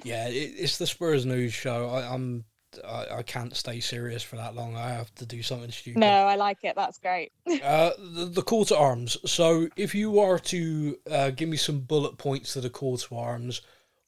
yeah, 0.03 0.29
it, 0.29 0.55
it's 0.57 0.79
the 0.79 0.87
Spurs 0.87 1.27
news 1.27 1.53
show. 1.53 1.88
I, 1.88 2.12
I'm 2.12 2.45
I, 2.87 3.18
I 3.18 3.22
can't 3.22 3.54
stay 3.56 3.80
serious 3.80 4.22
for 4.22 4.37
that 4.37 4.54
long. 4.54 4.76
I 4.76 4.90
have 4.90 5.14
to 5.16 5.26
do 5.26 5.42
something 5.42 5.70
stupid. 5.70 6.00
No, 6.00 6.06
I 6.06 6.37
like 6.37 6.58
it. 6.64 6.74
That's 6.76 6.98
great. 6.98 7.32
uh, 7.62 7.90
the, 7.98 8.26
the, 8.26 8.42
call 8.42 8.64
to 8.66 8.76
arms. 8.76 9.16
So, 9.24 9.68
if 9.76 9.94
you 9.94 10.20
are 10.20 10.38
to 10.38 10.98
uh, 11.10 11.30
give 11.30 11.48
me 11.48 11.56
some 11.56 11.80
bullet 11.80 12.18
points 12.18 12.52
to 12.54 12.60
the 12.60 12.70
call 12.70 12.96
to 12.98 13.16
arms, 13.16 13.62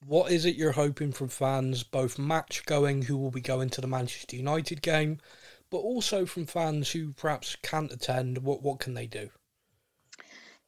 what 0.05 0.31
is 0.31 0.45
it 0.45 0.57
you're 0.57 0.73
hoping 0.73 1.13
from 1.13 1.29
fans, 1.29 1.83
both 1.83 2.19
match 2.19 2.65
going 2.67 3.03
who 3.03 3.17
will 3.17 3.31
be 3.31 3.41
going 3.41 3.71
to 3.71 3.81
the 3.81 3.87
Manchester 3.87 4.37
United 4.37 4.83
game, 4.83 5.19
but 5.71 5.79
also 5.79 6.27
from 6.27 6.47
fans 6.47 6.91
who 6.91 7.13
perhaps 7.13 7.57
can't 7.63 7.93
attend? 7.93 8.39
What 8.39 8.63
what 8.63 8.79
can 8.79 8.95
they 8.95 9.07
do? 9.07 9.31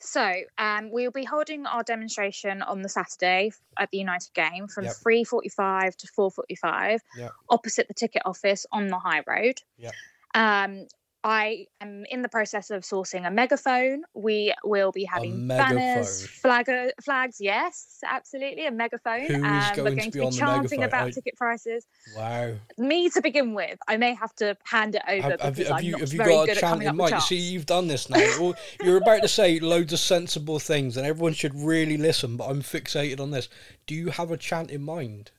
So 0.01 0.35
um, 0.59 0.91
we'll 0.91 1.11
be 1.11 1.25
holding 1.25 1.67
our 1.67 1.83
demonstration 1.83 2.63
on 2.63 2.83
the 2.83 2.89
Saturday 2.89 3.51
at 3.79 3.91
the 3.91 3.99
United 3.99 4.33
game 4.35 4.69
from 4.69 4.85
Yep. 4.85 4.95
3.45 5.05 5.97
to 5.97 6.07
4.45 6.07 7.01
Yep. 7.17 7.33
opposite 7.51 7.89
the 7.89 7.95
ticket 7.95 8.23
office 8.25 8.65
on 8.71 8.87
the 8.89 8.99
high 8.99 9.23
road. 9.27 9.61
Yep. 9.79 9.93
Um, 10.35 10.87
I 11.25 11.67
am 11.81 12.05
in 12.11 12.23
the 12.23 12.29
process 12.29 12.71
of 12.71 12.83
sourcing 12.85 13.27
a 13.27 13.31
megaphone. 13.31 14.03
We 14.15 14.55
will 14.65 14.93
be 14.93 15.05
having 15.05 15.49
banners, 15.49 16.27
flagger, 16.27 16.93
flags. 17.03 17.39
Yes, 17.41 17.99
absolutely, 18.07 18.67
a 18.67 18.71
megaphone. 18.71 19.27
Who 19.27 19.35
is 19.35 19.43
Um, 19.43 19.43
going 19.43 19.45
we're 19.45 19.73
to 19.75 19.83
going 19.83 19.97
be 19.97 20.03
to 20.03 20.11
be 20.11 20.21
on 20.21 20.31
the 20.33 20.39
chanting 20.39 20.85
about 20.85 21.09
I- 21.09 21.11
ticket 21.11 21.37
prices. 21.37 21.87
Wow. 22.17 22.55
Me 22.79 23.11
to 23.11 23.21
begin 23.21 23.55
with. 23.55 23.79
I 23.89 23.97
may 23.97 24.15
have 24.15 24.33
to 24.37 24.57
hand 24.65 24.95
it 24.95 25.03
over 25.09 25.23
Have, 25.31 25.41
have, 25.41 25.57
because 25.57 25.73
have 25.73 25.83
you 25.83 25.97
have 25.99 26.13
you 26.13 26.19
very 26.19 26.31
got 26.33 26.47
good 26.47 26.49
a 26.49 26.53
at 26.53 26.61
chant 26.61 26.73
coming 26.73 26.89
in 26.89 26.97
mind? 26.97 27.23
See, 27.23 27.37
you've 27.37 27.67
done 27.67 27.89
this 27.89 28.09
now. 28.09 28.55
You're 28.83 28.99
about 28.99 29.23
to 29.23 29.29
say 29.29 29.59
loads 29.59 29.93
of 29.93 29.99
sensible 29.99 30.59
things, 30.61 30.97
and 30.97 31.05
everyone 31.07 31.33
should 31.33 31.55
really 31.55 31.97
listen. 31.97 32.37
But 32.37 32.49
I'm 32.49 32.63
fixated 32.63 33.19
on 33.21 33.33
this. 33.33 33.49
Do 33.87 33.95
you 33.95 34.11
have 34.11 34.31
a 34.31 34.37
chant 34.37 34.71
in 34.71 34.83
mind? 34.83 35.33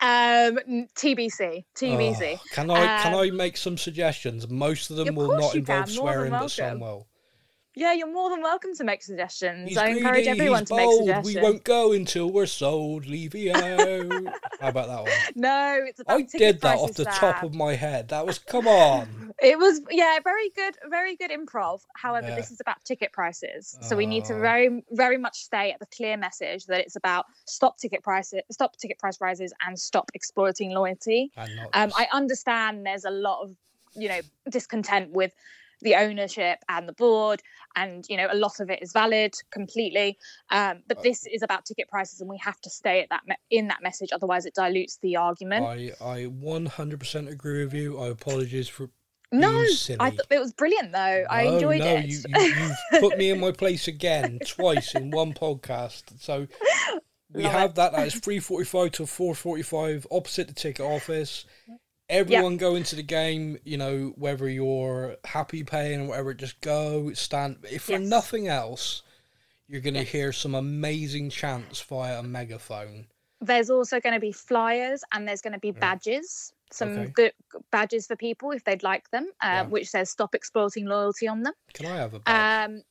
Um, 0.00 0.58
TBC, 0.96 1.64
TBC. 1.76 2.38
Oh, 2.38 2.44
can 2.52 2.70
I 2.70 3.02
can 3.02 3.14
Um, 3.14 3.20
I 3.20 3.30
make 3.30 3.56
some 3.56 3.76
suggestions? 3.76 4.48
Most 4.48 4.90
of 4.90 4.96
them 4.96 5.08
of 5.08 5.14
will 5.16 5.38
not 5.38 5.54
involve 5.54 5.86
can, 5.86 5.94
swearing, 5.94 6.30
but 6.30 6.48
some 6.48 6.80
will. 6.80 7.06
Yeah, 7.76 7.92
you're 7.92 8.12
more 8.12 8.30
than 8.30 8.42
welcome 8.42 8.74
to 8.76 8.84
make 8.84 9.02
suggestions. 9.02 9.68
He's 9.68 9.78
I 9.78 9.90
encourage 9.90 10.24
greedy, 10.24 10.28
everyone 10.28 10.60
he's 10.60 10.68
to 10.70 10.76
make 10.76 10.86
bold, 10.86 11.06
suggestions. 11.06 11.34
We 11.34 11.40
won't 11.40 11.64
go 11.64 11.92
until 11.92 12.30
we're 12.30 12.46
sold. 12.46 13.04
Out. 13.06 13.14
How 14.60 14.68
about 14.68 14.88
that 14.88 15.02
one? 15.02 15.10
No, 15.36 15.80
it's 15.86 16.00
about 16.00 16.16
I 16.18 16.22
did 16.22 16.60
that 16.62 16.78
off 16.78 16.94
the 16.94 17.04
top 17.04 17.42
of 17.42 17.54
my 17.54 17.74
head. 17.74 18.08
That 18.08 18.26
was 18.26 18.38
come 18.38 18.66
on. 18.66 19.29
It 19.42 19.58
was 19.58 19.80
yeah, 19.90 20.18
very 20.22 20.50
good, 20.50 20.74
very 20.90 21.16
good 21.16 21.30
improv. 21.30 21.80
However, 21.96 22.28
Yeah. 22.28 22.34
this 22.34 22.50
is 22.50 22.60
about 22.60 22.84
ticket 22.84 23.12
prices, 23.12 23.78
so 23.80 23.96
we 23.96 24.06
need 24.06 24.24
to 24.26 24.34
Oh. 24.34 24.40
very, 24.40 24.84
very 24.90 25.16
much 25.16 25.38
stay 25.38 25.72
at 25.72 25.80
the 25.80 25.86
clear 25.86 26.16
message 26.16 26.66
that 26.66 26.80
it's 26.80 26.96
about 26.96 27.24
stop 27.46 27.78
ticket 27.78 28.02
prices, 28.02 28.42
stop 28.50 28.76
ticket 28.76 28.98
price 28.98 29.20
rises, 29.20 29.52
and 29.66 29.78
stop 29.78 30.10
exploiting 30.14 30.70
loyalty. 30.72 31.32
Um, 31.72 31.90
I 31.96 32.06
understand 32.12 32.84
there's 32.84 33.04
a 33.04 33.10
lot 33.10 33.42
of 33.42 33.56
you 33.94 34.08
know 34.08 34.20
discontent 34.50 35.10
with 35.12 35.32
the 35.82 35.94
ownership 35.94 36.58
and 36.68 36.86
the 36.86 36.92
board, 36.92 37.40
and 37.76 38.04
you 38.10 38.18
know 38.18 38.28
a 38.30 38.34
lot 38.36 38.60
of 38.60 38.68
it 38.68 38.82
is 38.82 38.92
valid 38.92 39.34
completely. 39.50 40.18
Um, 40.50 40.82
but 40.86 40.98
Uh, 40.98 41.02
this 41.04 41.26
is 41.26 41.42
about 41.42 41.64
ticket 41.64 41.88
prices, 41.88 42.20
and 42.20 42.28
we 42.28 42.36
have 42.38 42.60
to 42.60 42.68
stay 42.70 43.00
at 43.00 43.08
that 43.08 43.22
me- 43.26 43.36
in 43.50 43.68
that 43.68 43.82
message, 43.82 44.10
otherwise 44.12 44.44
it 44.44 44.54
dilutes 44.54 44.98
the 45.00 45.16
argument. 45.16 45.64
I 45.66 45.92
I 46.04 46.26
100% 46.26 47.28
agree 47.30 47.64
with 47.64 47.72
you. 47.72 47.98
I 47.98 48.08
apologize 48.08 48.68
for 48.68 48.90
no, 49.32 49.64
I 50.00 50.10
thought 50.10 50.26
it 50.30 50.40
was 50.40 50.52
brilliant 50.52 50.92
though. 50.92 51.24
I 51.30 51.42
enjoyed 51.42 51.80
no, 51.80 51.86
it. 51.86 52.06
You, 52.06 52.22
you, 52.28 52.40
you've 52.40 53.00
put 53.00 53.16
me 53.18 53.30
in 53.30 53.40
my 53.40 53.52
place 53.52 53.88
again 53.88 54.40
twice 54.46 54.94
in 54.94 55.10
one 55.10 55.32
podcast. 55.34 56.20
So 56.20 56.46
we 57.32 57.44
Love 57.44 57.52
have 57.52 57.70
it. 57.70 57.76
that. 57.76 57.92
That 57.92 58.06
is 58.06 58.14
three 58.20 58.40
forty-five 58.40 58.92
to 58.92 59.06
four 59.06 59.34
forty-five, 59.34 60.06
opposite 60.10 60.48
the 60.48 60.54
ticket 60.54 60.84
office. 60.84 61.44
Everyone 62.08 62.56
go 62.56 62.74
into 62.74 62.96
the 62.96 63.04
game. 63.04 63.58
You 63.64 63.76
know 63.76 64.12
whether 64.16 64.48
you're 64.48 65.16
happy 65.24 65.62
paying 65.62 66.00
or 66.00 66.08
whatever, 66.08 66.34
just 66.34 66.60
go 66.60 67.12
stand. 67.12 67.58
If 67.70 67.82
for 67.82 67.92
Yes. 67.92 68.00
nothing 68.00 68.48
else, 68.48 69.02
you're 69.68 69.80
gonna 69.80 70.02
hear 70.02 70.32
some 70.32 70.56
amazing 70.56 71.30
chants 71.30 71.80
via 71.82 72.18
a 72.18 72.22
megaphone. 72.24 73.06
there's 73.42 73.70
also 73.70 73.98
going 74.00 74.12
to 74.12 74.20
be 74.20 74.32
flyers 74.32 75.02
and 75.12 75.26
there's 75.26 75.40
going 75.40 75.54
to 75.54 75.58
be 75.58 75.72
mm. 75.72 75.80
badges 75.80 76.52
some 76.72 76.88
Okay. 76.90 77.10
good 77.12 77.32
badges 77.72 78.06
for 78.06 78.16
people 78.16 78.50
if 78.52 78.64
they'd 78.64 78.82
like 78.82 79.10
them 79.10 79.26
uh, 79.42 79.46
Yeah. 79.46 79.62
which 79.64 79.88
says 79.88 80.10
stop 80.10 80.34
exploiting 80.34 80.86
loyalty 80.86 81.26
on 81.28 81.42
them 81.42 81.54
Can 81.74 81.86
I 81.86 81.96
have 81.96 82.14
a 82.14 82.20
badge? 82.20 82.70
um 82.70 82.82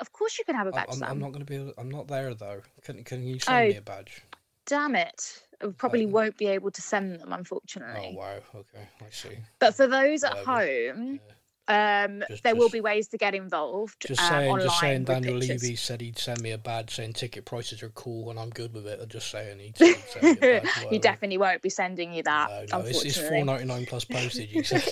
of 0.00 0.12
course 0.12 0.38
you 0.38 0.44
can 0.44 0.54
have 0.54 0.66
a 0.66 0.72
badge 0.72 0.88
I'm, 0.90 1.02
I'm 1.04 1.18
not 1.20 1.32
gonna 1.32 1.44
be. 1.44 1.72
I'm 1.76 1.90
not 1.90 2.08
there 2.08 2.34
though. 2.34 2.62
Can 2.82 3.04
Can 3.04 3.22
you 3.26 3.38
send 3.38 3.58
Oh. 3.66 3.68
me 3.68 3.76
a 3.76 3.82
badge? 3.82 4.22
damn 4.66 4.94
it 4.96 5.42
I 5.62 5.66
probably 5.76 6.06
Uh, 6.06 6.10
won't 6.10 6.36
be 6.38 6.46
able 6.46 6.70
to 6.70 6.82
send 6.82 7.20
them 7.20 7.32
unfortunately. 7.32 8.14
Oh 8.14 8.18
wow. 8.18 8.38
Okay, 8.54 8.88
I 9.00 9.10
see. 9.10 9.36
but 9.58 9.74
for 9.74 9.86
those 9.86 10.24
at 10.24 10.32
home 10.38 11.20
um 11.68 12.24
Just- 12.28 12.42
there 12.42 12.56
will 12.56 12.68
be 12.68 12.80
ways 12.80 13.06
to 13.08 13.16
get 13.18 13.34
involved 13.34 14.04
Just 14.06 14.20
um, 14.22 14.28
saying, 14.28 14.50
online 14.50 14.66
just 14.66 14.80
saying. 14.80 15.04
Daniel 15.04 15.38
pictures. 15.40 15.62
Levy 15.62 15.76
said 15.76 16.00
he'd 16.00 16.18
send 16.18 16.40
me 16.42 16.50
a 16.50 16.58
badge 16.58 16.94
saying 16.94 17.12
ticket 17.12 17.44
prices 17.44 17.82
are 17.82 17.90
cool 17.90 18.30
and 18.30 18.38
I'm 18.38 18.50
good 18.50 18.74
with 18.74 18.86
it. 18.86 18.98
I'm 19.00 19.08
just 19.08 19.30
saying 19.30 19.58
he'd 19.60 19.76
send 19.78 19.94
he'd 19.96 20.04
send 20.08 20.40
me 20.40 20.48
a 20.48 20.60
badge. 20.62 20.86
he 20.90 20.98
definitely 20.98 21.38
won't 21.38 21.62
be 21.62 21.70
sending 21.70 22.12
you 22.12 22.22
that 22.24 22.68
No, 22.70 22.78
no, 22.80 22.86
it's, 22.86 23.04
it's 23.04 23.16
four 23.28 23.44
ninety 23.44 23.64
nine 23.64 23.86
plus 23.86 24.04
postage. 24.04 24.72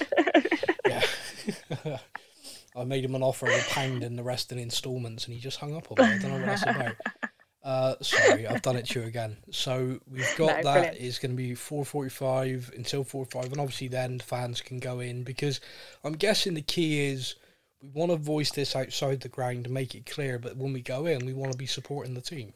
Yeah. 0.86 1.02
I 2.76 2.84
made 2.84 3.04
him 3.04 3.14
an 3.16 3.22
offer 3.22 3.46
of 3.46 3.52
a 3.54 3.64
pound 3.70 4.02
and 4.04 4.16
the 4.18 4.22
rest 4.22 4.52
in 4.52 4.58
instalments, 4.58 5.24
and 5.26 5.34
he 5.34 5.40
just 5.40 5.58
hung 5.58 5.74
up 5.76 5.90
on 5.90 5.96
me. 5.98 6.14
I 6.14 6.18
don't 6.18 6.30
know 6.30 6.36
what 6.38 6.46
that's 6.46 6.62
about. 6.62 6.94
Uh, 7.62 7.94
sorry, 8.00 8.46
I've 8.46 8.62
done 8.62 8.76
it 8.76 8.86
to 8.86 9.00
you 9.00 9.06
again. 9.06 9.36
So 9.50 10.00
we've 10.10 10.34
got 10.36 10.46
No, 10.58 10.62
that 10.62 10.62
brilliant. 10.72 10.96
is 10.96 11.18
going 11.18 11.32
to 11.32 11.36
be 11.36 11.54
four 11.54 11.84
forty 11.84 12.08
five 12.08 12.70
until 12.74 13.04
four 13.04 13.26
five, 13.26 13.46
and 13.52 13.60
obviously 13.60 13.88
then 13.88 14.18
fans 14.18 14.60
can 14.62 14.78
go 14.78 15.00
in 15.00 15.24
because 15.24 15.60
I'm 16.02 16.14
guessing 16.14 16.54
the 16.54 16.62
key 16.62 17.06
is 17.08 17.34
we 17.82 17.88
want 17.90 18.10
to 18.12 18.16
voice 18.16 18.50
this 18.50 18.74
outside 18.74 19.20
the 19.20 19.28
ground 19.28 19.64
to 19.64 19.70
make 19.70 19.94
it 19.94 20.06
clear, 20.06 20.38
but 20.38 20.56
when 20.56 20.72
we 20.72 20.80
go 20.80 21.04
in, 21.06 21.26
we 21.26 21.32
want 21.34 21.52
to 21.52 21.58
be 21.58 21.66
supporting 21.66 22.14
the 22.14 22.20
team. 22.22 22.54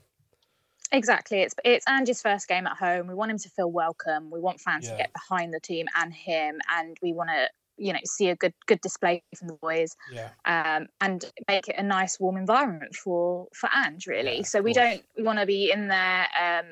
Exactly. 0.93 1.40
It's 1.40 1.55
it's 1.64 1.87
Ange's 1.88 2.23
first 2.23 2.49
game 2.49 2.67
at 2.67 2.77
home. 2.77 3.07
We 3.07 3.14
want 3.14 3.31
him 3.31 3.38
to 3.38 3.49
feel 3.51 3.71
welcome. 3.71 4.31
We 4.31 4.40
want 4.40 4.61
fans 4.61 4.85
Yeah. 4.87 4.93
to 4.93 4.97
get 4.97 5.12
behind 5.12 5.53
the 5.53 5.61
team 5.61 5.87
and 5.97 6.14
him, 6.14 6.61
and 6.75 6.97
we 7.03 7.12
want 7.12 7.31
to 7.31 7.49
you 7.76 7.92
know 7.92 7.98
see 8.04 8.28
a 8.28 8.37
good 8.37 8.54
good 8.66 8.80
display 8.80 9.22
from 9.37 9.48
the 9.48 9.54
boys 9.54 9.96
Yeah, 10.10 10.30
um, 10.44 10.88
and 11.00 11.24
make 11.48 11.68
it 11.68 11.76
a 11.78 11.82
nice 11.82 12.18
warm 12.20 12.37
environment 12.37 12.94
for 12.94 13.48
for 13.54 13.68
Ange 13.74 14.06
really. 14.06 14.38
Yeah, 14.38 14.42
so 14.42 14.60
we 14.60 14.74
course. 14.74 14.84
don't 14.84 15.02
we 15.16 15.22
want 15.22 15.38
to 15.38 15.46
be 15.46 15.70
in 15.70 15.88
there 15.88 16.26
um, 16.40 16.66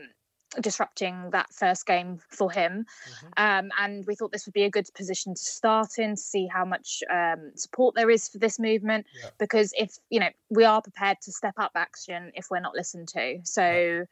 disrupting 0.60 1.30
that 1.30 1.52
first 1.52 1.86
game 1.86 2.18
for 2.28 2.50
him. 2.50 2.84
Mhm. 3.08 3.32
Um, 3.36 3.70
and 3.78 4.06
we 4.06 4.14
thought 4.14 4.32
this 4.32 4.46
would 4.46 4.52
be 4.52 4.64
a 4.64 4.70
good 4.70 4.86
position 4.94 5.34
to 5.34 5.42
start 5.42 5.98
in 5.98 6.10
to 6.10 6.20
see 6.20 6.46
how 6.46 6.64
much 6.64 7.02
um, 7.10 7.52
support 7.56 7.94
there 7.94 8.10
is 8.10 8.28
for 8.28 8.38
this 8.38 8.58
movement. 8.58 9.06
Yeah. 9.22 9.30
Because 9.38 9.72
if 9.76 9.96
you 10.10 10.20
know 10.20 10.30
we 10.50 10.64
are 10.64 10.82
prepared 10.82 11.18
to 11.22 11.32
step 11.32 11.54
up 11.58 11.72
action 11.74 12.30
if 12.34 12.46
we're 12.50 12.60
not 12.60 12.74
listened 12.74 13.08
to. 13.08 13.40
So. 13.44 14.06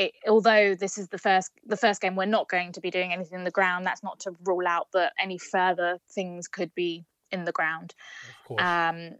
It, 0.00 0.12
although 0.26 0.74
this 0.74 0.96
is 0.96 1.08
the 1.08 1.18
first 1.18 1.50
the 1.66 1.76
first 1.76 2.00
game, 2.00 2.16
we're 2.16 2.24
not 2.24 2.48
going 2.48 2.72
to 2.72 2.80
be 2.80 2.90
doing 2.90 3.12
anything 3.12 3.38
in 3.38 3.44
the 3.44 3.50
ground. 3.50 3.84
That's 3.84 4.02
not 4.02 4.18
to 4.20 4.32
rule 4.46 4.66
out 4.66 4.88
that 4.94 5.12
any 5.20 5.36
further 5.36 5.98
things 6.10 6.48
could 6.48 6.74
be 6.74 7.04
in 7.30 7.44
the 7.44 7.52
ground. 7.52 7.94
Um, 8.58 9.16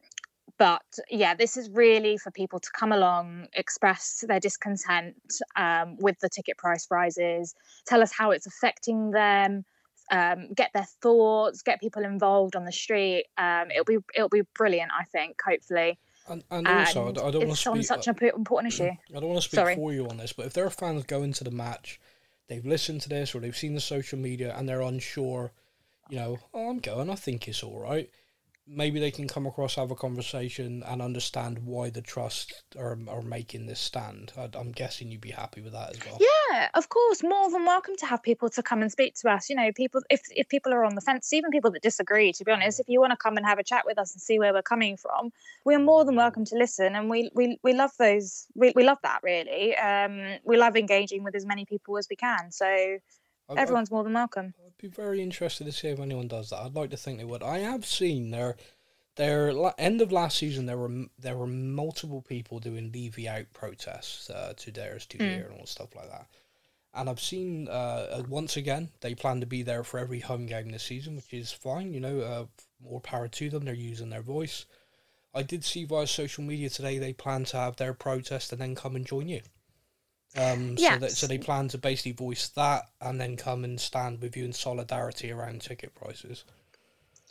but 0.58 0.82
yeah, 1.10 1.34
this 1.34 1.56
is 1.56 1.68
really 1.70 2.16
for 2.16 2.30
people 2.30 2.60
to 2.60 2.70
come 2.78 2.92
along, 2.92 3.48
express 3.52 4.24
their 4.26 4.40
discontent 4.40 5.16
um, 5.56 5.96
with 5.98 6.18
the 6.20 6.28
ticket 6.28 6.56
price 6.56 6.86
rises, 6.90 7.54
tell 7.86 8.02
us 8.02 8.12
how 8.12 8.30
it's 8.30 8.46
affecting 8.46 9.10
them, 9.10 9.64
um, 10.10 10.52
get 10.54 10.70
their 10.74 10.86
thoughts, 11.02 11.62
get 11.62 11.80
people 11.80 12.04
involved 12.04 12.56
on 12.56 12.64
the 12.64 12.72
street. 12.72 13.26
Um, 13.38 13.70
it'll 13.70 13.84
be 13.84 13.98
it'll 14.14 14.28
be 14.28 14.42
brilliant, 14.54 14.90
I 14.98 15.04
think. 15.04 15.36
Hopefully, 15.46 15.98
and, 16.30 16.44
and 16.50 16.66
also, 16.66 17.04
I 17.04 17.06
and 17.06 17.14
don't, 17.16 17.26
I 17.26 17.30
don't 17.30 17.46
want 17.46 17.58
to 17.58 17.70
speak. 17.70 17.84
such 17.84 18.08
uh, 18.08 18.14
an 18.20 18.30
important 18.36 18.72
issue. 18.72 18.84
Mm-hmm. 18.84 19.16
I 19.16 19.20
don't 19.20 19.28
want 19.28 19.42
to 19.42 19.48
speak 19.48 19.58
Sorry. 19.58 19.74
for 19.74 19.92
you 19.92 20.08
on 20.08 20.16
this, 20.16 20.32
but 20.32 20.46
if 20.46 20.52
there 20.52 20.64
are 20.64 20.70
fans 20.70 21.04
going 21.04 21.32
to 21.34 21.44
the 21.44 21.50
match, 21.50 22.00
they've 22.48 22.64
listened 22.64 23.02
to 23.02 23.08
this 23.08 23.34
or 23.34 23.40
they've 23.40 23.56
seen 23.56 23.74
the 23.74 23.80
social 23.80 24.18
media 24.18 24.54
and 24.56 24.68
they're 24.68 24.80
unsure, 24.80 25.52
you 26.08 26.16
know, 26.16 26.38
oh, 26.54 26.70
I'm 26.70 26.78
going, 26.78 27.10
I 27.10 27.14
think 27.14 27.48
it's 27.48 27.62
all 27.62 27.80
right. 27.80 28.10
Maybe 28.66 29.00
they 29.00 29.10
can 29.10 29.26
come 29.26 29.46
across, 29.46 29.74
have 29.74 29.90
a 29.90 29.96
conversation, 29.96 30.82
and 30.86 31.02
understand 31.02 31.58
why 31.58 31.90
the 31.90 32.02
trust 32.02 32.62
are, 32.78 32.96
are 33.08 33.22
making 33.22 33.66
this 33.66 33.80
stand. 33.80 34.32
I, 34.38 34.48
I'm 34.54 34.70
guessing 34.70 35.10
you'd 35.10 35.20
be 35.20 35.30
happy 35.30 35.60
with 35.60 35.72
that 35.72 35.90
as 35.90 35.98
well. 36.06 36.18
Yeah, 36.20 36.68
of 36.74 36.88
course, 36.88 37.22
more 37.22 37.50
than 37.50 37.64
welcome 37.64 37.96
to 37.96 38.06
have 38.06 38.22
people 38.22 38.48
to 38.50 38.62
come 38.62 38.82
and 38.82 38.92
speak 38.92 39.14
to 39.22 39.30
us. 39.30 39.50
You 39.50 39.56
know, 39.56 39.72
people 39.72 40.02
if 40.08 40.22
if 40.30 40.48
people 40.48 40.72
are 40.72 40.84
on 40.84 40.94
the 40.94 41.00
fence, 41.00 41.32
even 41.32 41.50
people 41.50 41.72
that 41.72 41.82
disagree, 41.82 42.32
to 42.32 42.44
be 42.44 42.52
honest, 42.52 42.78
if 42.78 42.88
you 42.88 43.00
want 43.00 43.10
to 43.10 43.16
come 43.16 43.36
and 43.36 43.44
have 43.44 43.58
a 43.58 43.64
chat 43.64 43.84
with 43.86 43.98
us 43.98 44.12
and 44.14 44.22
see 44.22 44.38
where 44.38 44.52
we're 44.52 44.62
coming 44.62 44.96
from, 44.96 45.32
we're 45.64 45.78
more 45.78 46.04
than 46.04 46.14
welcome 46.14 46.44
to 46.44 46.54
listen 46.54 46.94
and 46.94 47.10
we 47.10 47.30
we, 47.34 47.58
we 47.62 47.72
love 47.72 47.90
those 47.98 48.46
we, 48.54 48.72
we 48.76 48.84
love 48.84 48.98
that 49.02 49.20
really. 49.22 49.76
Um 49.76 50.38
we 50.44 50.56
love 50.56 50.76
engaging 50.76 51.24
with 51.24 51.34
as 51.34 51.44
many 51.44 51.64
people 51.64 51.98
as 51.98 52.06
we 52.08 52.16
can. 52.16 52.52
So 52.52 52.98
I- 53.50 53.54
I- 53.54 53.62
everyone's 53.62 53.90
more 53.90 54.04
than 54.04 54.12
welcome. 54.14 54.54
I'd 54.64 54.76
be 54.78 54.88
very 54.88 55.20
interested 55.22 55.64
to 55.64 55.72
see 55.72 55.88
if 55.88 55.98
anyone 56.00 56.28
does 56.28 56.50
that. 56.50 56.60
I'd 56.62 56.74
like 56.74 56.90
to 56.90 56.96
think 56.96 57.18
they 57.18 57.24
would. 57.24 57.42
I 57.42 57.58
have 57.58 57.84
seen 57.84 58.30
their 58.30 58.56
their 59.16 59.52
end 59.76 60.00
of 60.00 60.12
last 60.12 60.38
season. 60.38 60.66
There 60.66 60.78
were 60.78 61.06
there 61.18 61.36
were 61.36 61.46
multiple 61.46 62.22
people 62.22 62.58
doing 62.60 62.90
Levy 62.92 63.28
Out 63.28 63.52
protests 63.52 64.30
uh, 64.30 64.54
to 64.56 64.70
theirs 64.70 65.04
to 65.06 65.18
Mm. 65.18 65.46
and 65.50 65.58
all 65.60 65.66
stuff 65.66 65.94
like 65.94 66.08
that. 66.10 66.26
And 66.94 67.08
I've 67.10 67.20
seen 67.20 67.68
uh, 67.68 67.70
uh, 67.72 68.22
once 68.28 68.56
again 68.56 68.90
they 69.00 69.14
plan 69.14 69.40
to 69.40 69.46
be 69.46 69.62
there 69.62 69.84
for 69.84 69.98
every 69.98 70.20
home 70.20 70.46
game 70.46 70.70
this 70.70 70.84
season, 70.84 71.16
which 71.16 71.32
is 71.34 71.52
fine. 71.52 71.92
You 71.92 72.00
know, 72.00 72.20
uh, 72.20 72.46
more 72.82 73.00
power 73.00 73.28
to 73.28 73.50
them. 73.50 73.64
They're 73.64 73.74
using 73.74 74.10
their 74.10 74.22
voice. 74.22 74.64
I 75.34 75.42
did 75.42 75.64
see 75.64 75.84
via 75.84 76.06
social 76.06 76.42
media 76.42 76.70
today 76.70 76.98
they 76.98 77.12
plan 77.12 77.44
to 77.46 77.56
have 77.56 77.76
their 77.76 77.94
protest 77.94 78.52
and 78.52 78.60
then 78.60 78.74
come 78.74 78.96
and 78.96 79.06
join 79.06 79.28
you. 79.28 79.42
Um, 80.36 80.76
so 80.78 80.96
that 80.98 81.10
so 81.12 81.26
they 81.26 81.38
plan 81.38 81.68
to 81.68 81.78
basically 81.78 82.12
voice 82.12 82.48
that 82.50 82.84
and 83.00 83.20
then 83.20 83.36
come 83.36 83.64
and 83.64 83.80
stand 83.80 84.20
with 84.20 84.36
you 84.36 84.44
in 84.44 84.52
solidarity 84.52 85.32
around 85.32 85.60
ticket 85.62 85.94
prices. 85.94 86.44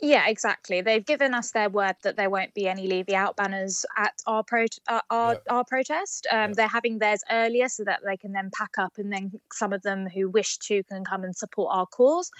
Yeah, 0.02 0.28
exactly. 0.28 0.80
They've 0.80 1.04
given 1.04 1.34
us 1.34 1.50
their 1.50 1.68
word 1.68 1.96
that 2.02 2.16
there 2.16 2.30
won't 2.30 2.54
be 2.54 2.66
any 2.66 2.86
leave 2.86 3.04
the 3.06 3.16
out 3.16 3.36
banners 3.36 3.84
at 3.98 4.14
our 4.26 4.42
pro 4.42 4.64
uh, 4.88 5.00
our 5.10 5.34
Yeah. 5.34 5.38
our 5.50 5.64
protest. 5.64 6.26
Um, 6.30 6.50
Yeah. 6.50 6.54
They're 6.56 6.68
having 6.68 6.98
theirs 6.98 7.22
earlier 7.30 7.68
so 7.68 7.84
that 7.84 8.00
they 8.04 8.16
can 8.16 8.32
then 8.32 8.50
pack 8.54 8.78
up, 8.78 8.96
and 8.96 9.12
then 9.12 9.32
some 9.52 9.72
of 9.74 9.82
them 9.82 10.06
who 10.08 10.28
wish 10.30 10.56
to 10.58 10.82
can 10.84 11.04
come 11.04 11.24
and 11.24 11.36
support 11.36 11.74
our 11.74 11.86
cause. 11.86 12.30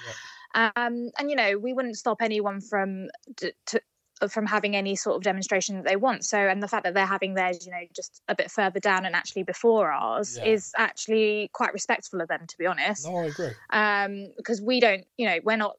Um, 0.54 1.10
and 1.18 1.28
you 1.30 1.36
know, 1.36 1.58
we 1.58 1.72
wouldn't 1.72 1.96
stop 1.96 2.22
anyone 2.22 2.60
from 2.60 3.08
d- 3.36 3.52
to, 3.66 3.80
from 4.28 4.46
having 4.46 4.76
any 4.76 4.96
sort 4.96 5.16
of 5.16 5.22
demonstration 5.22 5.76
that 5.76 5.84
they 5.86 5.96
want. 5.96 6.24
So, 6.24 6.38
and 6.38 6.62
the 6.62 6.68
fact 6.68 6.84
that 6.84 6.94
they're 6.94 7.06
having 7.06 7.34
theirs, 7.34 7.64
you 7.64 7.72
know, 7.72 7.82
just 7.94 8.22
a 8.28 8.34
bit 8.34 8.50
further 8.50 8.80
down 8.80 9.06
and 9.06 9.14
actually 9.14 9.44
before 9.44 9.90
ours 9.90 10.38
Yeah. 10.42 10.52
is 10.52 10.72
actually 10.76 11.50
quite 11.52 11.72
respectful 11.72 12.20
of 12.20 12.28
them, 12.28 12.46
to 12.46 12.58
be 12.58 12.66
honest 12.66 13.06
No, 13.06 13.16
I 13.22 13.26
agree. 13.26 13.52
um 13.70 14.32
because 14.36 14.60
we 14.60 14.80
don't 14.80 15.04
you 15.16 15.26
know 15.26 15.38
we're 15.44 15.56
not 15.56 15.76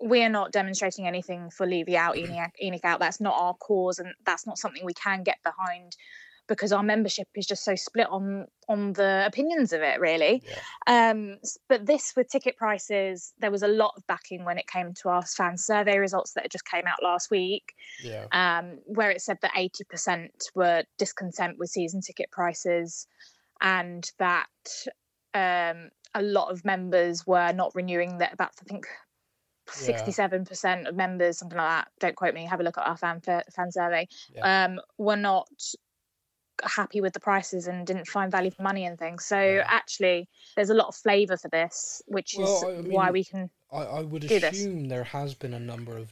we're 0.00 0.30
not 0.30 0.50
demonstrating 0.50 1.06
anything 1.06 1.50
for 1.50 1.66
Levy 1.66 1.96
out 1.96 2.16
ENIAC, 2.16 2.52
ENIC 2.62 2.84
out 2.84 3.00
that's 3.00 3.20
not 3.20 3.34
our 3.36 3.54
cause 3.54 3.98
and 3.98 4.14
that's 4.24 4.46
not 4.46 4.58
something 4.58 4.82
we 4.84 4.94
can 4.94 5.22
get 5.22 5.38
behind 5.44 5.94
because 6.48 6.72
our 6.72 6.82
membership 6.82 7.28
is 7.34 7.46
just 7.46 7.64
so 7.64 7.74
split 7.74 8.08
on 8.10 8.46
on 8.68 8.92
the 8.94 9.24
opinions 9.26 9.72
of 9.72 9.82
it 9.82 10.00
really 10.00 10.42
Yeah. 10.44 11.10
um 11.10 11.38
but 11.68 11.86
this 11.86 12.14
with 12.16 12.28
ticket 12.28 12.56
prices 12.56 13.32
there 13.38 13.50
was 13.50 13.62
a 13.62 13.68
lot 13.68 13.92
of 13.96 14.06
backing 14.06 14.44
when 14.44 14.58
it 14.58 14.66
came 14.66 14.92
to 14.94 15.08
our 15.10 15.24
fan 15.24 15.56
survey 15.56 15.98
results 15.98 16.32
that 16.32 16.50
just 16.50 16.66
came 16.66 16.86
out 16.86 17.02
last 17.02 17.30
week 17.30 17.74
Yeah. 18.02 18.26
um, 18.32 18.78
where 18.86 19.10
it 19.10 19.20
said 19.20 19.38
that 19.42 19.52
80% 19.54 20.30
were 20.54 20.84
discontent 20.98 21.58
with 21.58 21.70
season 21.70 22.00
ticket 22.00 22.30
prices 22.30 23.06
and 23.60 24.10
that 24.18 24.46
um, 25.34 25.90
a 26.14 26.22
lot 26.22 26.50
of 26.50 26.64
members 26.64 27.26
were 27.26 27.52
not 27.52 27.74
renewing 27.74 28.18
that 28.18 28.32
about 28.32 28.52
i 28.60 28.64
think 28.64 28.86
67% 29.70 30.88
of 30.88 30.96
members 30.96 31.38
something 31.38 31.58
like 31.58 31.68
that 31.68 31.88
don't 32.00 32.16
quote 32.16 32.32
me 32.34 32.46
have 32.46 32.60
a 32.60 32.62
look 32.62 32.78
at 32.78 32.86
our 32.86 32.96
fan 32.96 33.20
fan 33.20 33.70
survey 33.70 34.08
Yeah. 34.34 34.64
um, 34.64 34.80
were 34.96 35.16
not 35.16 35.48
happy 36.64 37.00
with 37.00 37.12
the 37.12 37.20
prices 37.20 37.66
and 37.66 37.86
didn't 37.86 38.06
find 38.06 38.30
value 38.30 38.50
for 38.50 38.62
money 38.62 38.84
and 38.86 38.98
things 38.98 39.24
so 39.24 39.36
Yeah. 39.36 39.64
actually 39.68 40.28
there's 40.56 40.70
a 40.70 40.74
lot 40.74 40.88
of 40.88 40.96
flavor 40.96 41.36
for 41.36 41.48
this 41.50 42.02
which 42.06 42.38
is 42.38 42.42
Well, 42.42 42.64
I 42.68 42.80
why 42.80 43.10
we 43.10 43.24
can 43.24 43.50
I, 43.70 43.82
I 43.82 44.02
would 44.02 44.24
do 44.26 44.40
this. 44.40 44.68
assume 44.68 44.88
there 44.88 45.04
has 45.04 45.34
been 45.34 45.54
a 45.54 45.60
number 45.60 45.96
of 45.96 46.10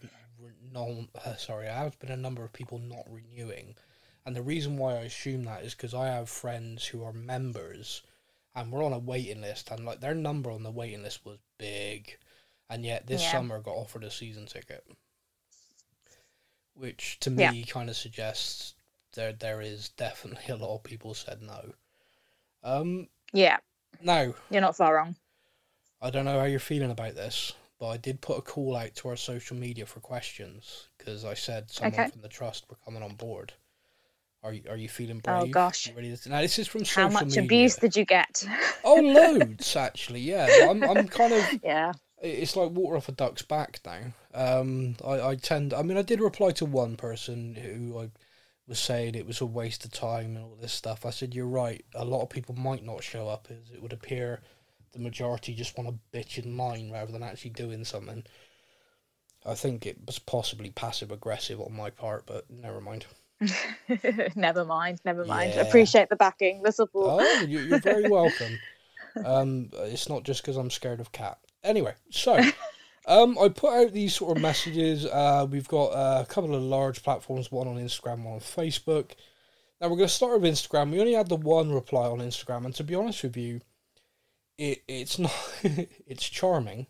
non 0.73 1.09
uh, 1.25 1.37
sorry, 1.37 1.65
there 1.67 1.75
has 1.75 1.95
been 1.97 2.11
a 2.11 2.17
number 2.17 2.45
of 2.45 2.53
people 2.53 2.79
not 2.79 3.07
renewing, 3.11 3.75
and 4.25 4.37
the 4.37 4.43
reason 4.43 4.77
why 4.77 4.93
I 4.95 5.01
assume 5.03 5.45
that 5.45 5.63
is 5.65 5.75
because 5.75 5.95
I 5.95 6.07
have 6.09 6.29
friends 6.29 6.87
who 6.87 7.03
are 7.05 7.13
members, 7.13 8.03
and 8.55 8.71
we're 8.73 8.85
on 8.85 8.93
a 8.93 8.99
waiting 8.99 9.41
list, 9.41 9.71
and 9.71 9.85
like 9.85 10.01
their 10.01 10.15
number 10.15 10.51
on 10.51 10.63
the 10.63 10.71
waiting 10.71 11.03
list 11.03 11.25
was 11.25 11.39
big, 11.59 12.19
and 12.69 12.85
yet 12.85 13.07
this 13.07 13.23
Yeah. 13.23 13.31
summer 13.31 13.61
got 13.61 13.73
offered 13.77 14.05
a 14.05 14.11
season 14.11 14.47
ticket, 14.47 14.85
which 16.75 17.19
to 17.21 17.31
Yeah. 17.35 17.51
me 17.51 17.65
kind 17.65 17.89
of 17.91 17.97
suggests 17.97 18.75
there 19.17 19.33
there 19.33 19.61
is 19.61 19.89
definitely 19.91 20.45
a 20.55 20.57
lot 20.57 20.77
of 20.77 20.85
people 20.85 21.13
said 21.15 21.43
no. 21.43 21.73
Um, 22.63 23.09
yeah 23.33 23.59
No. 24.01 24.35
you're 24.51 24.61
not 24.61 24.77
far 24.77 24.95
wrong 24.95 25.17
I 26.01 26.11
don't 26.11 26.25
know 26.27 26.39
how 26.39 26.45
you're 26.45 26.61
feeling 26.61 26.91
about 26.91 27.15
this, 27.15 27.53
but 27.81 27.89
I 27.89 27.97
did 27.97 28.21
put 28.21 28.39
a 28.39 28.43
call 28.43 28.77
out 28.77 28.95
to 28.97 29.09
our 29.09 29.17
social 29.17 29.57
media 29.57 29.87
for 29.87 30.01
questions 30.01 30.89
because 30.99 31.25
I 31.25 31.35
said 31.35 31.71
someone 31.71 31.93
Okay. 31.93 32.07
from 32.11 32.21
the 32.23 32.29
trust 32.29 32.69
were 32.69 32.77
coming 32.85 33.03
on 33.03 33.15
board. 33.15 33.55
Are 34.43 34.53
you 34.53 34.63
are 34.71 34.77
you 34.77 34.89
feeling 34.89 35.19
brave? 35.19 35.43
Oh, 35.43 35.47
gosh. 35.47 35.93
To, 35.95 36.29
now 36.29 36.41
this 36.43 36.59
is 36.59 36.69
from 36.69 36.85
how 36.85 37.09
much 37.09 37.25
media. 37.25 37.43
abuse 37.45 37.77
did 37.77 37.97
you 37.97 38.05
get 38.05 38.45
Oh, 38.85 39.01
loads 39.01 39.75
actually. 39.75 40.21
Yeah, 40.21 40.47
I'm 40.69 40.83
I'm 40.85 41.09
kind 41.09 41.33
of. 41.33 41.59
yeah 41.65 41.93
It's 42.23 42.55
like 42.57 42.71
water 42.71 42.97
off 42.97 43.09
a 43.09 43.13
duck's 43.13 43.43
back 43.43 43.81
now. 43.85 44.13
Um, 44.35 44.97
I 45.05 45.21
I 45.31 45.35
tend. 45.37 45.73
I 45.75 45.83
mean, 45.83 45.97
I 45.97 46.03
did 46.03 46.21
reply 46.21 46.51
to 46.53 46.65
one 46.67 46.97
person 46.97 47.55
who 47.57 47.99
I 47.99 48.11
was 48.69 48.79
saying 48.79 49.15
it 49.15 49.27
was 49.27 49.41
a 49.41 49.47
waste 49.47 49.85
of 49.85 49.93
time 49.93 50.37
and 50.37 50.45
all 50.45 50.57
this 50.61 50.73
stuff. 50.73 51.07
I 51.07 51.11
said 51.11 51.35
you're 51.35 51.47
right. 51.47 51.85
A 51.95 52.05
lot 52.05 52.23
of 52.23 52.31
people 52.31 52.55
might 52.55 52.85
not 52.85 53.03
show 53.05 53.29
up, 53.29 53.49
as 53.51 53.71
it 53.73 53.81
would 53.83 53.93
appear 53.93 54.41
the 54.93 54.99
majority 54.99 55.55
just 55.55 55.77
want 55.77 55.89
to 55.91 56.19
bitch 56.19 56.43
and 56.43 56.57
whine 56.59 56.91
rather 56.91 57.13
than 57.13 57.23
actually 57.23 57.51
doing 57.51 57.85
something. 57.85 58.25
I 59.45 59.55
think 59.55 59.87
it 59.87 59.99
was 60.07 60.19
possibly 60.19 60.71
passive 60.71 61.13
aggressive 61.13 61.61
on 61.61 61.73
my 61.77 61.91
part, 61.91 62.25
but 62.27 62.51
never 62.51 62.81
mind. 62.81 63.07
never 64.35 64.65
mind 64.65 64.99
never 65.05 65.25
mind 65.27 65.53
Yeah. 65.55 65.61
appreciate 65.61 66.09
the 66.09 66.17
backing 66.17 66.63
the 66.63 66.73
support 66.73 67.23
Oh, 67.23 67.41
you- 67.43 67.61
you're 67.61 67.79
very 67.79 68.09
welcome. 68.09 68.59
Um, 69.25 69.71
it's 69.75 70.09
not 70.09 70.23
just 70.25 70.43
because 70.43 70.57
I'm 70.57 70.71
scared 70.71 71.01
of 71.01 71.13
Kat. 71.13 71.39
Anyway, 71.63 71.95
so 72.11 72.35
um, 73.07 73.39
I 73.39 73.49
put 73.49 73.73
out 73.73 73.93
these 73.93 74.15
sort 74.15 74.37
of 74.37 74.43
messages. 74.43 75.07
Uh, 75.07 75.47
we've 75.49 75.69
got 75.69 75.89
uh, 75.89 76.23
a 76.23 76.27
couple 76.27 76.55
of 76.55 76.63
large 76.63 77.03
platforms, 77.03 77.53
one 77.53 77.69
on 77.69 77.77
Instagram, 77.77 78.25
one 78.25 78.35
on 78.35 78.41
Facebook. 78.41 79.13
Now 79.81 79.89
we're 79.89 79.97
going 79.97 80.09
to 80.09 80.15
start 80.15 80.41
with 80.41 80.53
Instagram. 80.53 80.91
We 80.91 81.01
only 81.01 81.13
had 81.13 81.29
the 81.29 81.37
one 81.37 81.73
reply 81.73 82.07
on 82.07 82.19
Instagram, 82.19 82.65
and 82.65 82.75
to 82.75 82.85
be 82.85 82.95
honest 82.95 83.23
with 83.23 83.37
you, 83.37 83.61
it 84.59 84.83
it's 84.89 85.19
not 85.19 85.33
it's 85.63 86.29
charming. 86.29 86.87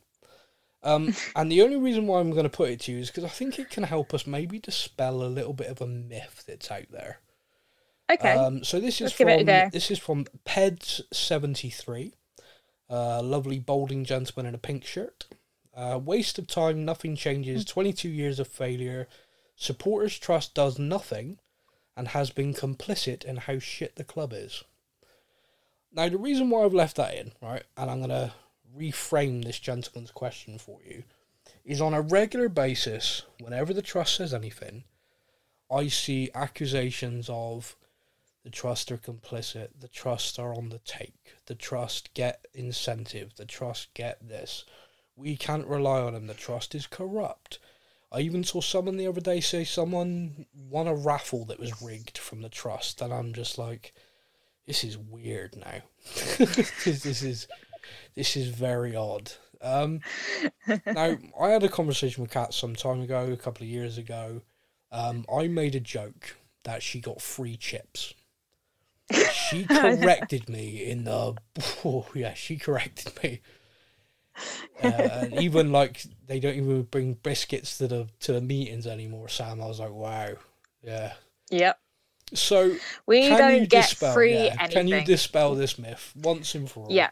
Um, 0.83 1.15
and 1.37 1.51
the 1.51 1.63
only 1.63 1.77
reason 1.77 2.07
why 2.07 2.21
I'm 2.21 2.31
going 2.31 2.45
to 2.45 2.49
put 2.49 2.71
it 2.71 2.81
to 2.83 2.93
you 2.93 2.99
is 2.99 3.09
because 3.09 3.25
I 3.25 3.29
think 3.29 3.59
it 3.59 3.71
can 3.71 3.83
help 3.83 4.15
us 4.15 4.27
maybe 4.27 4.59
dispel 4.59 5.23
a 5.23 5.27
little 5.27 5.53
bit 5.53 5.69
of 5.69 5.81
a 5.81 5.87
myth 5.87 6.45
that's 6.47 6.71
out 6.71 6.91
there. 6.91 7.21
okay 8.11 8.33
Um, 8.33 8.65
so 8.65 8.81
this 8.81 8.97
is 8.97 9.03
Let's 9.03 9.19
give 9.19 9.29
it 9.29 9.49
a 9.49 9.63
from 9.63 9.71
this 9.71 9.91
is 9.91 9.99
from 9.99 10.25
Peds 10.47 11.03
seventy 11.13 11.71
three, 11.71 12.15
uh, 12.89 13.21
lovely 13.23 13.59
balding 13.59 14.05
gentleman 14.05 14.47
in 14.47 14.55
a 14.55 14.59
pink 14.59 14.87
shirt. 14.87 15.27
Uh, 15.77 16.01
waste 16.03 16.39
of 16.39 16.47
time, 16.47 16.85
nothing 16.85 17.15
changes. 17.15 17.63
Hmm. 17.63 17.69
Twenty 17.69 17.93
two 17.93 18.09
years 18.09 18.41
of 18.41 18.49
failure. 18.49 19.07
Supporters 19.57 20.19
trust 20.19 20.55
does 20.55 20.79
nothing, 20.79 21.39
and 21.97 22.09
has 22.09 22.31
been 22.31 22.55
complicit 22.55 23.25
in 23.25 23.37
how 23.37 23.59
shit 23.59 23.97
the 23.97 24.05
club 24.05 24.33
is. 24.33 24.65
Now 25.93 26.09
the 26.09 26.19
reason 26.19 26.51
why 26.51 26.65
I've 26.65 26.75
left 26.75 26.97
that 26.97 27.15
in, 27.15 27.33
right, 27.41 27.65
and 27.77 27.91
I'm 27.91 28.01
gonna 28.01 28.35
reframe 28.77 29.45
this 29.45 29.59
gentleman's 29.59 30.11
question 30.11 30.59
for 30.59 30.81
you, 30.85 31.05
is 31.65 31.81
on 31.81 31.95
a 31.95 32.03
regular 32.03 32.51
basis. 32.51 33.23
Whenever 33.41 33.73
the 33.73 33.83
trust 33.83 34.17
says 34.17 34.35
anything, 34.35 34.85
I 35.71 35.89
see 35.89 36.31
accusations 36.35 37.31
of 37.31 37.77
the 38.45 38.51
trust 38.51 38.93
are 38.93 38.99
complicit, 38.99 39.69
the 39.81 39.89
trust 39.89 40.39
are 40.39 40.55
on 40.55 40.69
the 40.69 40.81
take, 40.85 41.35
the 41.47 41.55
trust 41.55 42.13
get 42.13 42.47
incentive, 42.53 43.35
the 43.37 43.47
trust 43.47 43.95
get 43.95 44.29
this. 44.29 44.65
We 45.17 45.37
can't 45.37 45.67
rely 45.67 46.01
on 46.01 46.15
them, 46.15 46.27
the 46.27 46.35
trust 46.35 46.75
is 46.75 46.87
corrupt. 46.87 47.59
I 48.13 48.21
even 48.21 48.45
saw 48.45 48.61
someone 48.61 48.97
the 48.97 49.09
other 49.09 49.21
day 49.21 49.41
say 49.41 49.65
someone 49.65 50.47
won 50.55 50.87
a 50.87 50.95
raffle 50.95 51.45
that 51.47 51.59
was 51.59 51.83
rigged 51.83 52.19
from 52.19 52.43
the 52.43 52.49
trust, 52.49 53.01
and 53.01 53.13
I'm 53.13 53.33
just 53.33 53.59
like, 53.59 53.93
this 54.67 54.85
is 54.85 54.97
weird 54.97 55.57
now. 55.57 55.83
this, 56.39 57.03
this 57.03 57.23
is 57.23 57.49
this 58.15 58.37
is 58.37 58.49
very 58.49 58.95
odd. 58.95 59.33
Um, 59.61 60.01
now, 60.87 61.17
I 61.41 61.49
had 61.49 61.63
a 61.63 61.69
conversation 61.69 62.23
with 62.23 62.31
Kat 62.31 62.53
some 62.53 62.77
time 62.77 63.01
ago, 63.01 63.31
a 63.33 63.37
couple 63.37 63.65
of 63.65 63.71
years 63.71 63.99
ago. 63.99 64.43
Um, 64.93 65.25
I 65.35 65.49
made 65.49 65.75
a 65.75 65.81
joke 65.81 66.37
that 66.65 66.83
she 66.83 67.01
got 67.01 67.21
free 67.21 67.57
chips. 67.57 68.15
She 69.33 69.65
corrected 69.69 70.49
me 70.49 70.85
in 70.85 71.05
the. 71.05 71.37
Oh, 71.85 72.07
yeah, 72.15 72.35
she 72.35 72.57
corrected 72.57 73.13
me. 73.23 73.41
Uh, 74.83 74.89
and 74.89 75.41
even 75.41 75.73
like 75.73 76.03
they 76.27 76.39
don't 76.39 76.55
even 76.55 76.83
bring 76.83 77.15
biscuits 77.15 77.79
to 77.79 77.89
the 77.89 78.07
to 78.21 78.33
the 78.33 78.41
meetings 78.41 78.87
anymore, 78.87 79.29
Sam. 79.29 79.61
I 79.61 79.67
was 79.67 79.81
like, 79.81 79.93
wow, 79.93 80.35
yeah. 80.83 81.15
yep. 81.51 81.79
So 82.35 82.77
we 83.07 83.29
don't 83.29 83.69
get 83.69 83.89
dispel, 83.89 84.13
free 84.15 84.35
yeah, 84.35 84.57
anything 84.59 84.71
Can 84.71 84.89
you 84.89 85.05
dispel 85.05 85.55
this 85.55 85.79
myth 85.79 86.13
once 86.17 86.55
and 86.55 86.71
for 86.71 86.85
all? 86.85 86.93
yeah. 86.93 87.11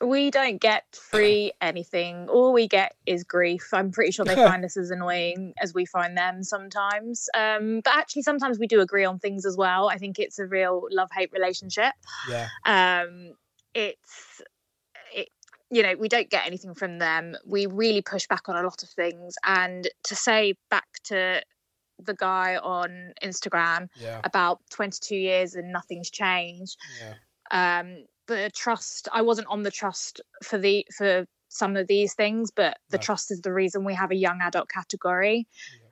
We 0.00 0.32
don't 0.32 0.60
get 0.60 0.84
free 0.96 1.52
anything. 1.60 2.28
All 2.28 2.52
we 2.52 2.66
get 2.66 2.96
is 3.06 3.22
grief. 3.22 3.68
I'm 3.72 3.92
pretty 3.92 4.10
sure 4.10 4.24
they 4.24 4.34
find 4.50 4.64
us 4.64 4.76
as 4.76 4.90
annoying 4.90 5.54
as 5.62 5.74
we 5.74 5.86
find 5.86 6.16
them 6.16 6.42
sometimes. 6.42 7.28
Um, 7.36 7.82
but 7.84 7.94
actually 7.94 8.22
sometimes 8.22 8.58
we 8.58 8.66
do 8.66 8.80
agree 8.80 9.04
on 9.04 9.20
things 9.20 9.46
as 9.46 9.56
well. 9.56 9.88
I 9.88 9.98
think 9.98 10.18
it's 10.18 10.40
a 10.40 10.46
real 10.46 10.88
love 10.90 11.10
hate 11.12 11.30
relationship. 11.32 11.92
Yeah, 12.28 12.48
um 12.64 13.34
it's 13.74 14.40
it 14.40 14.48
you 15.72 15.82
know 15.82 15.94
we 15.98 16.08
don't 16.08 16.30
get 16.30 16.46
anything 16.46 16.74
from 16.74 16.98
them. 17.00 17.36
We 17.46 17.66
really 17.66 18.02
push 18.02 18.26
back 18.28 18.48
on 18.48 18.56
a 18.56 18.62
lot 18.62 18.82
of 18.84 18.90
things. 18.90 19.36
And 19.44 19.88
to 20.04 20.16
say 20.16 20.54
back 20.70 20.86
to 21.06 21.42
the 22.04 22.14
guy 22.14 22.56
on 22.56 23.12
instagram 23.22 23.88
yeah, 24.00 24.20
about 24.24 24.60
22 24.70 25.14
years 25.16 25.54
and 25.54 25.72
nothing's 25.72 26.10
changed 26.10 26.76
yeah, 27.00 27.14
um 27.80 28.04
the 28.26 28.50
trust 28.54 29.08
i 29.12 29.22
wasn't 29.22 29.46
on 29.48 29.62
the 29.62 29.70
trust 29.70 30.20
for 30.42 30.58
the 30.58 30.86
for 30.96 31.26
some 31.48 31.76
of 31.76 31.86
these 31.86 32.14
things 32.14 32.50
but 32.50 32.78
the 32.90 32.98
No. 32.98 33.02
trust 33.02 33.30
is 33.30 33.42
the 33.42 33.52
reason 33.52 33.84
we 33.84 33.94
have 33.94 34.10
a 34.10 34.16
young 34.16 34.40
adult 34.40 34.68
category. 34.70 35.46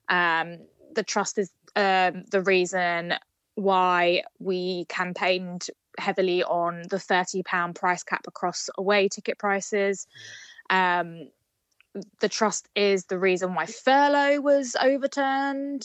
Um 0.09 0.59
the 0.95 1.05
trust 1.05 1.39
is 1.39 1.53
um 1.77 2.25
the 2.31 2.43
reason 2.43 3.15
why 3.55 4.25
we 4.39 4.87
campaigned 4.89 5.69
heavily 6.01 6.43
on 6.43 6.83
the 6.91 6.99
30 6.99 7.43
pound 7.43 7.75
price 7.75 8.03
cap 8.03 8.25
across 8.27 8.69
away 8.77 9.09
ticket 9.09 9.39
prices 9.39 10.07
um 10.71 11.29
the 12.21 12.29
trust 12.29 12.69
is 12.77 13.07
the 13.07 13.19
reason 13.19 13.55
why 13.55 13.67
furlough 13.67 14.41
was 14.41 14.77
overturned 14.81 15.85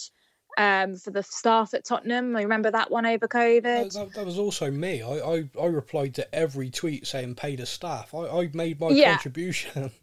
um, 0.57 0.95
for 0.95 1.11
the 1.11 1.23
staff 1.23 1.73
at 1.73 1.85
Tottenham. 1.85 2.35
I 2.35 2.41
remember 2.41 2.71
that 2.71 2.91
one 2.91 3.05
over 3.05 3.27
COVID. 3.27 3.93
That, 3.93 4.13
that, 4.13 4.25
was 4.25 4.39
also 4.39 4.71
me. 4.71 5.01
I, 5.01 5.17
I, 5.17 5.49
I 5.61 5.65
replied 5.65 6.15
to 6.15 6.35
every 6.35 6.69
tweet 6.69 7.07
saying 7.07 7.35
pay 7.35 7.55
the 7.55 7.65
staff. 7.65 8.13
I, 8.13 8.27
I 8.27 8.49
made 8.53 8.79
my 8.79 8.89
Yeah. 8.89 9.13
contribution. 9.13 9.91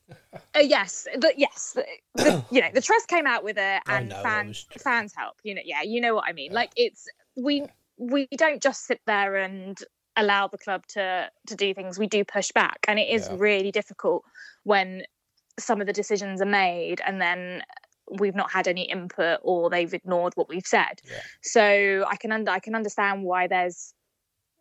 Uh, 0.54 0.60
yes, 0.60 1.06
the, 1.14 1.32
yes, 1.36 1.72
the, 1.74 1.86
the, 2.22 2.44
you 2.50 2.60
know 2.60 2.68
the 2.72 2.80
trust 2.80 3.08
came 3.08 3.26
out 3.26 3.44
with 3.44 3.56
it, 3.58 3.82
and 3.86 4.10
know, 4.10 4.22
fans 4.22 4.66
fans 4.78 5.14
help. 5.16 5.34
You 5.42 5.54
know, 5.54 5.62
yeah, 5.64 5.82
you 5.82 6.00
know 6.00 6.14
what 6.14 6.24
I 6.26 6.32
mean. 6.32 6.50
Yeah. 6.52 6.56
Like 6.56 6.72
it's 6.76 7.06
we 7.34 7.64
we 7.96 8.26
don't 8.36 8.62
just 8.62 8.86
sit 8.86 9.00
there 9.06 9.36
and 9.36 9.78
allow 10.16 10.46
the 10.46 10.58
club 10.58 10.86
to 10.88 11.30
to 11.46 11.54
do 11.54 11.74
things. 11.74 11.98
We 11.98 12.06
do 12.06 12.24
push 12.24 12.52
back, 12.52 12.78
and 12.88 12.98
it 12.98 13.08
is 13.08 13.28
Yeah. 13.28 13.36
really 13.38 13.70
difficult 13.70 14.24
when 14.64 15.04
some 15.58 15.80
of 15.80 15.86
the 15.86 15.92
decisions 15.92 16.40
are 16.40 16.46
made 16.46 17.02
and 17.06 17.20
then 17.20 17.62
we've 18.10 18.34
not 18.34 18.50
had 18.50 18.66
any 18.66 18.82
input 18.82 19.38
or 19.42 19.70
they've 19.70 19.92
ignored 19.92 20.32
what 20.34 20.48
we've 20.48 20.66
said. 20.66 21.00
Yeah. 21.04 21.20
So 21.42 22.04
I 22.08 22.16
can 22.16 22.32
under 22.32 22.50
I 22.50 22.58
can 22.58 22.74
understand 22.74 23.22
why 23.22 23.46
there's 23.46 23.94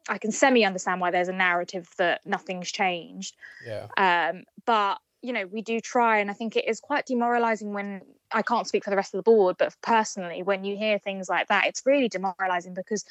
I 0.10 0.18
can 0.18 0.32
semi 0.32 0.66
understand 0.66 1.02
why 1.02 1.12
there's 1.12 1.28
a 1.28 1.34
narrative 1.34 1.90
that 1.98 2.22
nothing's 2.26 2.72
changed 2.72 3.36
yeah. 3.66 3.88
um, 3.98 4.44
but 4.66 5.00
you 5.22 5.32
know 5.34 5.46
we 5.46 5.62
do 5.62 5.80
try 5.80 6.18
and 6.18 6.32
i 6.32 6.34
think 6.34 6.56
it 6.56 6.68
is 6.68 6.80
quite 6.80 7.06
demoralizing 7.06 7.74
when 7.74 8.02
i 8.32 8.42
can't 8.42 8.68
speak 8.68 8.84
for 8.84 8.90
the 8.90 8.96
rest 8.96 9.14
of 9.14 9.20
the 9.20 9.24
board 9.32 9.56
but 9.60 9.76
personally 9.84 10.42
when 10.42 10.64
you 10.64 10.76
hear 10.76 10.98
things 10.98 11.30
like 11.30 11.48
that 11.48 11.68
it's 11.68 11.84
really 11.86 12.10
demoralizing 12.10 12.74
because 12.74 13.06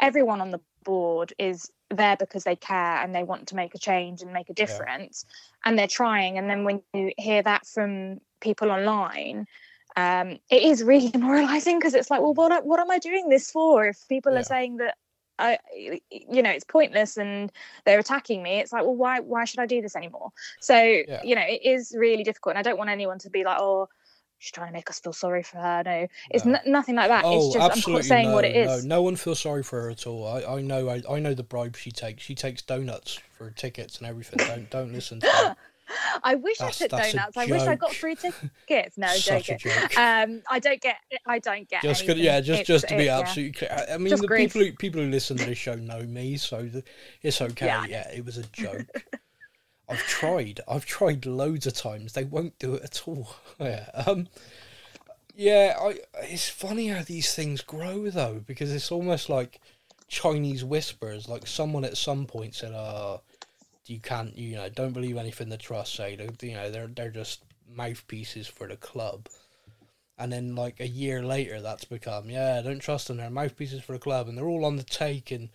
everyone 0.00 0.40
on 0.40 0.50
the 0.50 0.60
board 0.82 1.34
is 1.38 1.70
there 1.90 2.16
because 2.16 2.44
they 2.44 2.56
care 2.56 2.96
and 3.02 3.14
they 3.14 3.22
want 3.22 3.48
to 3.48 3.56
make 3.56 3.74
a 3.74 3.78
change 3.78 4.22
and 4.22 4.32
make 4.32 4.48
a 4.48 4.52
Yeah. 4.52 4.66
difference 4.66 5.24
and 5.64 5.78
they're 5.78 5.86
trying 5.86 6.38
and 6.38 6.48
then 6.48 6.64
when 6.64 6.82
you 6.94 7.12
hear 7.18 7.42
that 7.42 7.66
from 7.66 8.20
people 8.40 8.70
online 8.70 9.46
um, 9.96 10.38
it 10.50 10.62
is 10.62 10.82
really 10.82 11.08
demoralizing 11.16 11.78
because 11.78 11.94
it's 11.94 12.10
like 12.10 12.20
well 12.20 12.34
what, 12.34 12.64
what 12.64 12.80
am 12.80 12.90
i 12.90 12.98
doing 12.98 13.28
this 13.28 13.50
for 13.50 13.86
if 13.86 14.06
people 14.08 14.32
Yeah. 14.32 14.40
are 14.40 14.44
saying 14.44 14.76
that 14.78 14.96
I, 15.40 15.58
you 16.10 16.42
know, 16.42 16.50
it's 16.50 16.64
pointless 16.64 17.16
and 17.16 17.50
they're 17.86 17.98
attacking 17.98 18.42
me. 18.42 18.58
It's 18.60 18.72
like, 18.72 18.82
well, 18.82 18.94
why, 18.94 19.20
why 19.20 19.46
should 19.46 19.60
I 19.60 19.66
do 19.66 19.80
this 19.80 19.96
anymore? 19.96 20.32
So, 20.60 20.76
you 21.22 21.34
know, 21.34 21.40
it 21.40 21.62
is 21.64 21.96
really 21.98 22.22
difficult. 22.22 22.56
And 22.56 22.58
I 22.58 22.62
don't 22.62 22.76
want 22.76 22.90
anyone 22.90 23.18
to 23.20 23.30
be 23.30 23.42
like, 23.42 23.56
oh, 23.58 23.88
she's 24.40 24.50
trying 24.50 24.66
to 24.66 24.72
make 24.72 24.90
us 24.90 24.98
feel 24.98 25.12
sorry 25.12 25.44
for 25.44 25.58
her. 25.58 25.82
No, 25.84 26.08
it's 26.30 26.44
No. 26.44 26.54
n- 26.54 26.72
nothing 26.72 26.96
like 26.96 27.08
that. 27.08 27.22
Oh, 27.24 27.46
it's 27.46 27.54
just, 27.54 27.86
I'm 27.88 28.02
saying 28.02 28.28
no, 28.30 28.34
what 28.34 28.44
it 28.44 28.56
is. 28.56 28.84
No, 28.84 28.96
no 28.96 29.02
one 29.02 29.14
feels 29.14 29.38
sorry 29.38 29.62
for 29.62 29.82
her 29.82 29.90
at 29.90 30.06
all. 30.06 30.26
I, 30.26 30.56
I 30.56 30.60
know 30.62 30.88
I, 30.88 31.02
I 31.08 31.20
know 31.20 31.34
the 31.34 31.44
bribe 31.44 31.76
she 31.76 31.92
takes. 31.92 32.24
She 32.24 32.34
takes 32.34 32.62
donuts 32.62 33.20
for 33.38 33.50
tickets 33.52 33.98
and 33.98 34.08
everything. 34.08 34.38
Don't 34.48 34.68
don't 34.70 34.92
listen 34.92 35.20
to 35.20 35.26
her. 35.28 35.56
I 36.22 36.36
wish 36.36 36.58
That's- 36.58 36.80
I 36.82 36.86
took 36.86 36.90
donuts. 37.12 37.36
I 37.36 37.46
wish 37.46 37.62
I 37.62 37.74
got 37.74 37.92
free 37.94 38.14
tickets. 38.14 38.46
No, 38.96 39.08
Such 39.08 39.50
a 39.50 39.54
joking. 39.56 39.58
joke. 39.58 39.98
Um, 39.98 40.42
I 40.48 40.58
don't 40.60 40.80
get. 40.80 40.96
I 41.26 41.38
don't 41.40 41.68
get. 41.68 41.82
just 41.82 42.04
yeah, 42.06 42.40
just 42.40 42.60
It's- 42.60 42.66
just 42.66 42.88
to 42.88 42.96
be 42.96 43.06
it- 43.06 43.08
absolutely 43.08 43.52
clear. 43.52 43.70
I- 43.88 43.94
I 43.94 43.98
mean, 43.98 44.08
Just 44.10 44.22
the 44.22 44.28
grief. 44.28 44.52
people 44.52 44.66
who 44.68 44.72
people 44.76 45.00
who 45.02 45.08
listen 45.10 45.36
to 45.38 45.44
this 45.46 45.58
show 45.58 45.74
know 45.74 46.02
me, 46.04 46.36
so 46.36 46.62
the, 46.62 46.82
it's 47.22 47.40
okay. 47.42 47.66
Yeah. 47.66 47.84
Yeah. 47.86 48.08
it 48.12 48.24
was 48.24 48.38
a 48.38 48.44
joke. 48.52 48.86
I've 49.90 50.06
tried. 50.06 50.60
I've 50.68 50.86
tried 50.86 51.26
loads 51.26 51.66
of 51.66 51.74
times. 51.74 52.12
They 52.12 52.24
won't 52.24 52.58
do 52.58 52.74
it 52.74 52.84
at 52.84 53.02
all. 53.06 53.34
yeah. 53.60 53.90
Um. 54.06 54.28
Yeah. 55.34 55.76
I. 55.80 55.98
It's 56.22 56.48
funny 56.48 56.88
how 56.88 57.02
these 57.02 57.34
things 57.34 57.60
grow 57.60 58.08
though, 58.08 58.42
because 58.46 58.72
it's 58.72 58.92
almost 58.92 59.28
like 59.28 59.60
Chinese 60.08 60.64
whispers. 60.64 61.28
Like 61.28 61.46
someone 61.46 61.84
at 61.84 61.96
some 61.96 62.26
point 62.26 62.54
said, 62.54 62.72
"Uh, 62.72 63.18
you 63.86 63.98
can't. 63.98 64.36
You 64.38 64.56
know, 64.56 64.68
don't 64.68 64.92
believe 64.92 65.16
anything 65.16 65.48
the 65.48 65.56
trust 65.56 65.94
say. 65.96 66.16
You 66.40 66.54
know, 66.54 66.70
they're 66.70 66.86
they're 66.86 67.10
just 67.10 67.42
mouthpieces 67.68 68.46
for 68.46 68.68
the 68.68 68.76
club." 68.76 69.28
And 70.18 70.30
then, 70.30 70.54
like 70.54 70.80
a 70.80 70.86
year 70.86 71.22
later, 71.22 71.60
that's 71.60 71.84
become 71.84 72.30
yeah. 72.30 72.60
Don't 72.62 72.78
trust 72.78 73.08
them. 73.08 73.16
They're 73.16 73.30
mouthpieces 73.30 73.82
for 73.82 73.92
the 73.92 73.98
club, 73.98 74.28
and 74.28 74.38
they're 74.38 74.48
all 74.48 74.64
on 74.64 74.76
the 74.76 74.84
take, 74.84 75.30
and 75.32 75.48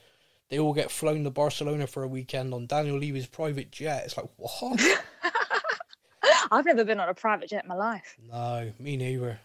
they 0.50 0.60
all 0.60 0.74
get 0.74 0.92
flown 0.92 1.24
to 1.24 1.32
Barcelona 1.32 1.88
for 1.88 2.04
a 2.04 2.08
weekend 2.08 2.54
on 2.54 2.68
Daniel 2.68 2.98
Levy's 2.98 3.28
private 3.28 3.72
jet. 3.72 4.04
It's 4.06 4.18
like 4.18 4.30
what? 4.38 4.82
I've 6.52 6.66
never 6.66 6.84
been 6.84 7.00
on 7.00 7.10
a 7.10 7.14
private 7.14 7.50
jet 7.50 7.64
in 7.64 7.70
my 7.70 7.76
life. 7.76 8.16
no, 8.30 8.72
me 8.80 8.98
neither. 8.98 9.40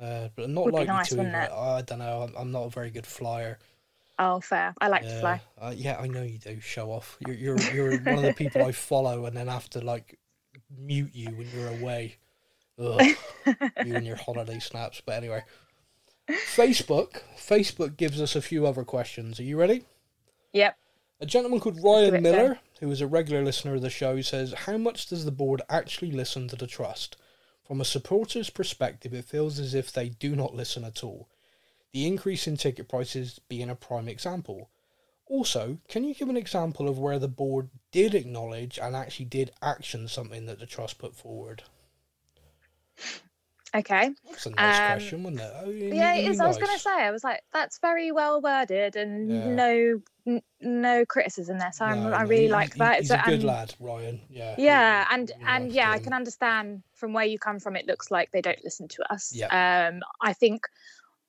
Uh, 0.00 0.28
but 0.34 0.44
I'm 0.44 0.54
not 0.54 0.66
Would 0.66 0.74
likely 0.74 0.86
nice, 0.88 1.08
to. 1.10 1.20
either. 1.20 1.52
I 1.52 1.82
don't 1.82 1.98
know. 1.98 2.22
I'm, 2.22 2.34
I'm 2.36 2.52
not 2.52 2.64
a 2.64 2.70
very 2.70 2.90
good 2.90 3.06
flyer. 3.06 3.58
Oh, 4.18 4.40
fair. 4.40 4.74
I 4.80 4.88
like 4.88 5.02
yeah. 5.02 5.14
to 5.14 5.20
fly. 5.20 5.40
Uh, 5.60 5.72
yeah, 5.74 5.98
I 5.98 6.06
know 6.06 6.22
you 6.22 6.38
do. 6.38 6.60
Show 6.60 6.90
off. 6.90 7.18
You're 7.26 7.34
you're 7.36 7.60
you're 7.72 7.98
one 8.00 8.16
of 8.16 8.22
the 8.22 8.34
people 8.34 8.62
I 8.62 8.72
follow, 8.72 9.26
and 9.26 9.36
then 9.36 9.48
have 9.48 9.68
to 9.70 9.80
like 9.80 10.18
mute 10.78 11.14
you 11.14 11.28
when 11.30 11.48
you're 11.54 11.68
away. 11.68 12.16
Ugh, 12.78 13.00
you 13.84 13.96
and 13.96 14.06
your 14.06 14.16
holiday 14.16 14.58
snaps. 14.58 15.02
But 15.04 15.16
anyway, 15.16 15.42
Facebook. 16.28 17.22
Facebook 17.36 17.96
gives 17.96 18.20
us 18.20 18.36
a 18.36 18.42
few 18.42 18.66
other 18.66 18.84
questions. 18.84 19.40
Are 19.40 19.44
you 19.44 19.58
ready? 19.58 19.84
Yep. 20.52 20.76
A 21.20 21.26
gentleman 21.26 21.60
called 21.60 21.82
Ryan 21.82 22.22
Miller, 22.22 22.58
who 22.80 22.90
is 22.90 23.00
a 23.00 23.06
regular 23.06 23.44
listener 23.44 23.74
of 23.74 23.82
the 23.82 23.90
show, 23.90 24.20
says, 24.20 24.52
How 24.52 24.76
much 24.76 25.06
does 25.06 25.24
the 25.24 25.30
board 25.30 25.62
actually 25.68 26.10
listen 26.10 26.48
to 26.48 26.56
the 26.56 26.66
trust? 26.66 27.16
From 27.64 27.80
a 27.80 27.84
supporter's 27.84 28.50
perspective, 28.50 29.14
it 29.14 29.24
feels 29.24 29.58
as 29.58 29.72
if 29.72 29.92
they 29.92 30.08
do 30.08 30.34
not 30.34 30.54
listen 30.54 30.84
at 30.84 31.04
all. 31.04 31.28
The 31.92 32.06
increase 32.06 32.46
in 32.46 32.56
ticket 32.56 32.88
prices 32.88 33.40
being 33.48 33.70
a 33.70 33.74
prime 33.74 34.08
example. 34.08 34.68
Also, 35.26 35.78
can 35.88 36.04
you 36.04 36.14
give 36.14 36.28
an 36.28 36.36
example 36.36 36.88
of 36.88 36.98
where 36.98 37.18
the 37.18 37.28
board 37.28 37.70
did 37.92 38.14
acknowledge 38.14 38.78
and 38.78 38.96
actually 38.96 39.26
did 39.26 39.52
action 39.62 40.08
something 40.08 40.46
that 40.46 40.58
the 40.58 40.66
trust 40.66 40.98
put 40.98 41.14
forward? 41.14 41.62
Okay. 43.74 44.10
That's 44.28 44.46
a 44.46 44.50
nice 44.50 44.76
Um, 44.80 44.98
question, 44.98 45.22
wasn't 45.22 45.40
it? 45.40 45.52
Oh, 45.64 45.70
Yeah, 45.70 46.14
it 46.14 46.30
is. 46.30 46.40
I 46.40 46.46
was 46.46 46.58
going 46.58 46.72
to 46.72 46.78
say, 46.78 46.90
I 46.90 47.10
was 47.10 47.24
like, 47.24 47.40
that's 47.52 47.78
very 47.78 48.12
well 48.12 48.40
worded 48.42 48.96
and 48.96 49.30
Yeah. 49.30 49.46
no 49.54 50.02
n- 50.26 50.42
no 50.60 51.04
criticism 51.06 51.58
there. 51.58 51.72
So 51.72 51.84
I'm, 51.84 52.04
No, 52.04 52.12
I 52.12 52.22
really 52.22 52.44
he- 52.44 52.52
like 52.52 52.74
that. 52.76 53.00
He's 53.00 53.08
So- 53.08 53.16
a 53.16 53.22
good 53.24 53.34
and- 53.34 53.44
lad, 53.44 53.74
Ryan. 53.80 54.20
Yeah. 54.30 54.54
Yeah, 54.58 55.08
and 55.10 55.28
Really 55.30 55.44
and 55.48 55.64
nice 55.66 55.74
yeah, 55.74 55.90
I 55.90 55.98
can 55.98 56.12
understand 56.12 56.82
from 56.94 57.12
where 57.12 57.24
you 57.24 57.38
come 57.38 57.58
from. 57.58 57.74
It 57.74 57.86
looks 57.86 58.10
like 58.10 58.30
they 58.30 58.40
don't 58.40 58.62
listen 58.62 58.86
to 58.88 59.12
us. 59.12 59.32
Yeah. 59.34 59.88
Um, 59.90 60.00
I 60.20 60.32
think 60.32 60.64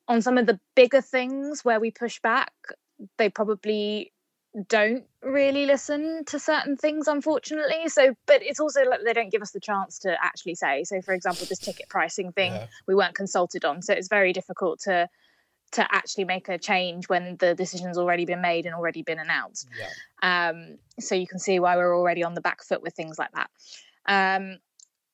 on 0.07 0.21
some 0.21 0.37
of 0.37 0.45
the 0.45 0.59
bigger 0.75 1.01
things 1.01 1.65
where 1.65 1.79
we 1.79 1.89
push 1.89 2.19
back, 2.21 2.53
they 3.17 3.29
probably 3.29 4.12
don't 4.67 5.03
really 5.23 5.65
listen 5.65 6.25
to 6.25 6.37
certain 6.39 6.77
things, 6.77 7.07
unfortunately. 7.07 7.87
So, 7.87 8.15
but 8.27 8.43
it's 8.43 8.59
also 8.59 8.83
like 8.83 8.99
they 9.03 9.13
don't 9.13 9.31
give 9.31 9.41
us 9.41 9.51
the 9.51 9.59
chance 9.59 9.97
to 9.99 10.15
actually 10.23 10.55
say. 10.55 10.83
So, 10.83 11.01
for 11.01 11.13
example, 11.13 11.45
this 11.47 11.59
ticket 11.59 11.89
pricing 11.89 12.31
thing 12.31 12.53
Yeah. 12.53 12.67
we 12.87 12.93
weren't 12.95 13.15
consulted 13.15 13.65
on, 13.65 13.81
so 13.81 13.93
it's 13.93 14.07
very 14.07 14.33
difficult 14.33 14.79
to 14.81 15.09
to 15.71 15.87
actually 15.91 16.25
make 16.25 16.49
a 16.49 16.57
change 16.59 17.09
when 17.09 17.35
the 17.37 17.55
decision's 17.55 17.97
already 17.97 18.25
been 18.25 18.41
made 18.41 18.67
and 18.67 18.75
already 18.75 19.01
been 19.01 19.17
announced. 19.17 19.67
Yeah. 19.79 20.49
Um, 20.49 20.77
so 20.99 21.15
you 21.15 21.25
can 21.25 21.39
see 21.39 21.59
why 21.59 21.75
we're 21.77 21.97
already 21.97 22.23
on 22.23 22.35
the 22.35 22.41
back 22.41 22.63
foot 22.63 22.83
with 22.83 22.93
things 22.93 23.17
like 23.17 23.31
that. 23.31 23.49
Um, 24.05 24.59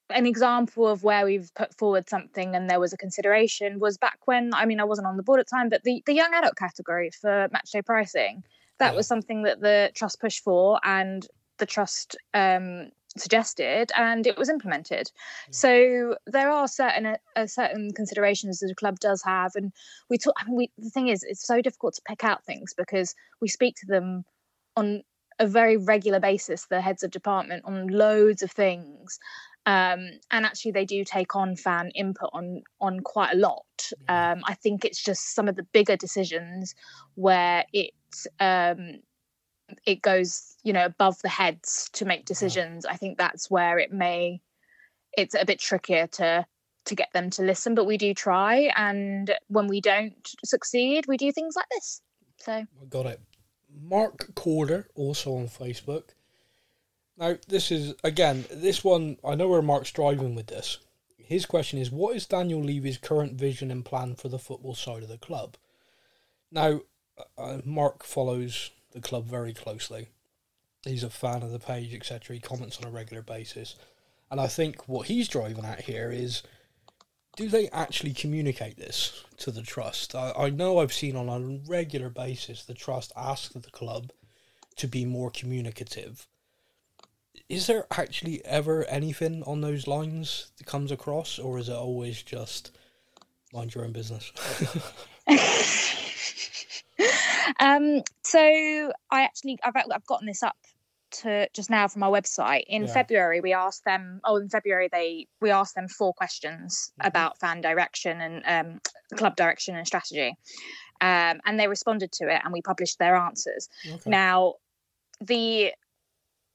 an 0.10 0.26
example 0.26 0.86
of 0.86 1.02
where 1.02 1.24
we've 1.24 1.50
put 1.56 1.74
forward 1.78 2.10
something 2.10 2.56
and 2.56 2.70
there 2.70 2.80
was 2.80 2.92
a 2.92 2.98
consideration 2.98 3.80
was 3.80 3.98
back 3.98 4.20
when 4.26 4.54
I 4.54 4.66
mean 4.66 4.82
I 4.82 4.84
wasn't 4.84 5.08
on 5.08 5.16
the 5.16 5.24
board 5.24 5.40
at 5.40 5.48
the 5.48 5.56
time, 5.56 5.70
but 5.70 5.84
the, 5.84 6.04
the 6.06 6.14
young 6.14 6.34
adult 6.34 6.58
category 6.58 7.12
for 7.12 7.48
matchday 7.50 7.86
pricing 7.86 8.44
that 8.80 8.92
Yeah. 8.92 8.98
was 8.98 9.08
something 9.08 9.44
that 9.44 9.62
the 9.62 9.92
trust 9.94 10.20
pushed 10.20 10.44
for 10.44 10.80
and 10.84 11.28
the 11.58 11.66
trust 11.66 12.16
um, 12.34 12.92
suggested 13.18 13.92
and 13.96 14.26
it 14.26 14.38
was 14.38 14.50
implemented. 14.50 15.12
So 15.52 16.16
there 16.26 16.50
are 16.50 16.68
certain 16.68 17.06
uh, 17.06 17.18
uh, 17.36 17.48
certain 17.48 17.92
considerations 17.94 18.60
that 18.60 18.72
a 18.72 18.76
club 18.76 19.00
does 19.00 19.22
have, 19.24 19.52
and 19.56 19.72
we 20.10 20.18
talk. 20.18 20.36
I 20.38 20.46
mean, 20.46 20.56
we 20.56 20.72
the 20.78 20.90
thing 20.90 21.08
is, 21.10 21.24
it's 21.24 21.46
so 21.46 21.62
difficult 21.62 21.96
to 21.96 22.02
pick 22.08 22.24
out 22.24 22.44
things 22.46 22.74
because 22.76 23.16
we 23.42 23.48
speak 23.48 23.76
to 23.78 23.86
them 23.88 24.26
on 24.76 25.04
a 25.40 25.48
very 25.48 25.78
regular 25.78 26.20
basis, 26.20 26.68
the 26.68 26.82
heads 26.82 27.04
of 27.04 27.12
department, 27.12 27.64
on 27.66 27.88
loads 27.88 28.42
of 28.44 28.52
things. 28.52 29.20
Um, 29.70 30.14
and 30.32 30.48
actually, 30.48 30.72
they 30.72 30.86
do 30.86 31.04
take 31.04 31.36
on 31.36 31.56
fan 31.56 31.92
input 31.94 32.32
on 32.34 32.64
on 32.82 33.02
quite 33.02 33.36
a 33.36 33.38
lot. 33.38 33.92
Um, 34.08 34.42
I 34.46 34.56
think 34.56 34.84
it's 34.84 35.04
just 35.04 35.36
some 35.36 35.48
of 35.48 35.56
the 35.56 35.68
bigger 35.74 35.96
decisions 35.96 36.74
where 37.14 37.66
it 37.72 37.94
um, 38.40 39.02
it 39.86 40.02
goes, 40.02 40.58
you 40.64 40.74
know, 40.74 40.86
above 40.86 41.22
the 41.22 41.30
heads 41.30 41.88
to 41.94 42.06
make 42.06 42.26
decisions. 42.26 42.84
I 42.88 42.96
think 42.96 43.20
that's 43.20 43.52
where 43.52 43.78
it 43.78 43.94
may 43.94 44.42
it's 45.16 45.36
a 45.36 45.46
bit 45.46 45.60
trickier 45.60 46.08
to 46.08 46.48
to 46.86 46.96
get 46.96 47.14
them 47.14 47.30
to 47.30 47.44
listen, 47.44 47.76
but 47.76 47.86
we 47.86 47.98
do 47.98 48.16
try. 48.16 48.72
And 48.76 49.32
when 49.50 49.68
we 49.68 49.82
don't 49.82 50.36
succeed, 50.44 51.06
we 51.08 51.18
do 51.18 51.32
things 51.32 51.56
like 51.56 51.70
this. 51.70 52.02
So 52.38 52.66
got 52.90 53.06
it. 53.06 53.22
Mark 53.84 54.34
Corder, 54.34 54.88
also 54.96 55.36
on 55.36 55.48
Facebook. 55.48 56.16
Now, 57.20 57.36
this 57.50 57.70
is, 57.70 57.96
again, 58.02 58.46
this 58.50 58.82
one, 58.82 59.18
I 59.26 59.36
know 59.36 59.50
where 59.50 59.62
Mark's 59.62 59.92
driving 59.92 60.36
with 60.36 60.48
this. 60.48 60.78
His 61.18 61.46
question 61.46 61.78
is 61.78 61.92
What 61.92 62.16
is 62.16 62.26
Daniel 62.26 62.62
Levy's 62.62 62.98
current 62.98 63.34
vision 63.34 63.70
and 63.72 63.84
plan 63.84 64.16
for 64.16 64.30
the 64.30 64.40
football 64.40 64.74
side 64.74 65.04
of 65.04 65.10
the 65.10 65.18
club? 65.18 65.58
Now, 66.50 66.82
uh, 67.38 67.60
Mark 67.66 68.04
follows 68.04 68.72
the 68.92 69.02
club 69.02 69.26
very 69.26 69.54
closely. 69.54 70.08
He's 70.86 71.04
a 71.04 71.10
fan 71.10 71.44
of 71.44 71.52
the 71.52 71.60
page, 71.60 71.94
etc. 71.94 72.36
He 72.36 72.42
comments 72.42 72.80
on 72.80 72.88
a 72.88 72.92
regular 72.92 73.22
basis. 73.22 73.76
And 74.32 74.40
I 74.40 74.48
think 74.48 74.88
what 74.88 75.08
he's 75.08 75.28
driving 75.28 75.66
at 75.66 75.82
here 75.82 76.12
is 76.12 76.42
do 77.36 77.50
they 77.50 77.68
actually 77.70 78.14
communicate 78.14 78.78
this 78.78 79.26
to 79.38 79.52
the 79.52 79.62
trust? 79.62 80.16
I, 80.16 80.32
I 80.38 80.50
know 80.50 80.80
I've 80.80 80.94
seen 80.94 81.18
on 81.18 81.28
a 81.28 81.70
regular 81.70 82.10
basis 82.10 82.64
the 82.64 82.74
trust 82.74 83.12
ask 83.18 83.52
the 83.52 83.72
club 83.72 84.12
to 84.78 84.88
be 84.88 85.04
more 85.04 85.30
communicative. 85.30 86.26
Is 87.50 87.66
there 87.66 87.86
actually 87.92 88.46
ever 88.46 88.86
anything 88.86 89.42
on 89.44 89.62
those 89.62 89.88
lines 89.88 90.52
that 90.58 90.68
comes 90.68 90.92
across, 90.92 91.40
or 91.40 91.58
is 91.58 91.68
it 91.68 91.74
always 91.74 92.22
just 92.22 92.78
mind 93.52 93.74
your 93.74 93.86
own 93.86 93.92
business? 93.92 94.32
um, 97.60 98.04
so 98.24 98.40
I 99.10 99.24
actually 99.24 99.58
I've 99.64 99.74
I've 99.76 100.06
gotten 100.06 100.28
this 100.28 100.44
up 100.44 100.58
to 101.12 101.50
just 101.56 101.72
now 101.72 101.88
from 101.88 102.04
our 102.04 102.12
website 102.12 102.66
in 102.68 102.84
yeah. 102.84 102.94
february 102.94 103.42
we 103.42 103.52
asked 103.52 103.84
them 103.84 104.22
oh 104.26 104.36
in 104.36 104.48
february 104.48 104.88
they 104.92 105.26
we 105.42 105.50
asked 105.50 105.74
them 105.74 105.88
four 105.88 106.14
questions 106.14 106.92
mm-hmm. 107.00 107.08
about 107.08 107.40
fan 107.40 107.62
direction 107.62 108.22
and 108.22 108.44
um, 108.46 108.80
club 109.18 109.36
direction 109.36 109.76
and 109.76 109.88
strategy 109.88 110.36
um, 111.02 111.40
and 111.48 111.60
they 111.60 111.68
responded 111.68 112.12
to 112.12 112.26
it 112.30 112.40
and 112.44 112.54
we 112.54 112.62
published 112.62 113.00
their 113.00 113.16
answers 113.16 113.70
okay. 113.92 114.08
now 114.08 114.54
the 115.20 115.74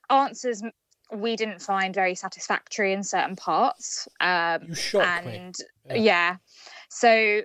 answers 0.09 0.63
we 1.13 1.37
didn't 1.37 1.61
find 1.61 1.95
very 1.95 2.15
satisfactory 2.15 2.93
in 2.93 3.03
certain 3.03 3.37
parts 3.37 4.09
um, 4.21 4.63
you 4.69 4.75
shocked 4.75 5.27
and 5.27 5.55
me. 5.89 5.97
Yeah. 5.97 5.97
yeah 5.97 6.37
so 6.89 7.43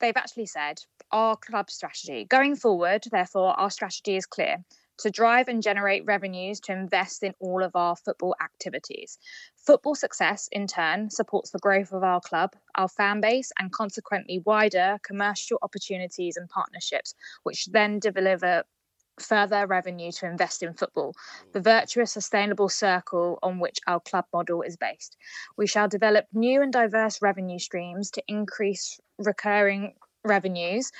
they've 0.00 0.16
actually 0.16 0.46
said 0.46 0.80
our 1.12 1.36
club 1.36 1.70
strategy 1.70 2.26
going 2.28 2.56
forward 2.56 3.04
therefore 3.10 3.58
our 3.58 3.70
strategy 3.70 4.16
is 4.16 4.26
clear 4.26 4.64
to 4.98 5.10
drive 5.10 5.48
and 5.48 5.62
generate 5.62 6.04
revenues 6.06 6.60
to 6.60 6.72
invest 6.72 7.22
in 7.22 7.34
all 7.38 7.62
of 7.62 7.74
our 7.74 7.96
football 7.96 8.34
activities. 8.42 9.18
Football 9.56 9.94
success, 9.94 10.48
in 10.52 10.66
turn, 10.66 11.10
supports 11.10 11.50
the 11.50 11.58
growth 11.58 11.92
of 11.92 12.02
our 12.02 12.20
club, 12.20 12.54
our 12.76 12.88
fan 12.88 13.20
base, 13.20 13.52
and 13.58 13.72
consequently 13.72 14.42
wider 14.46 14.98
commercial 15.02 15.58
opportunities 15.62 16.36
and 16.36 16.48
partnerships, 16.48 17.14
which 17.42 17.66
then 17.66 17.98
deliver 17.98 18.64
further 19.20 19.66
revenue 19.66 20.12
to 20.12 20.26
invest 20.26 20.62
in 20.62 20.74
football, 20.74 21.14
the 21.52 21.60
virtuous, 21.60 22.12
sustainable 22.12 22.68
circle 22.68 23.38
on 23.42 23.58
which 23.58 23.78
our 23.86 24.00
club 24.00 24.26
model 24.32 24.62
is 24.62 24.76
based. 24.76 25.16
We 25.56 25.66
shall 25.66 25.88
develop 25.88 26.26
new 26.32 26.62
and 26.62 26.72
diverse 26.72 27.22
revenue 27.22 27.58
streams 27.58 28.10
to 28.12 28.22
increase 28.28 29.00
recurring 29.18 29.94
revenues. 30.24 30.92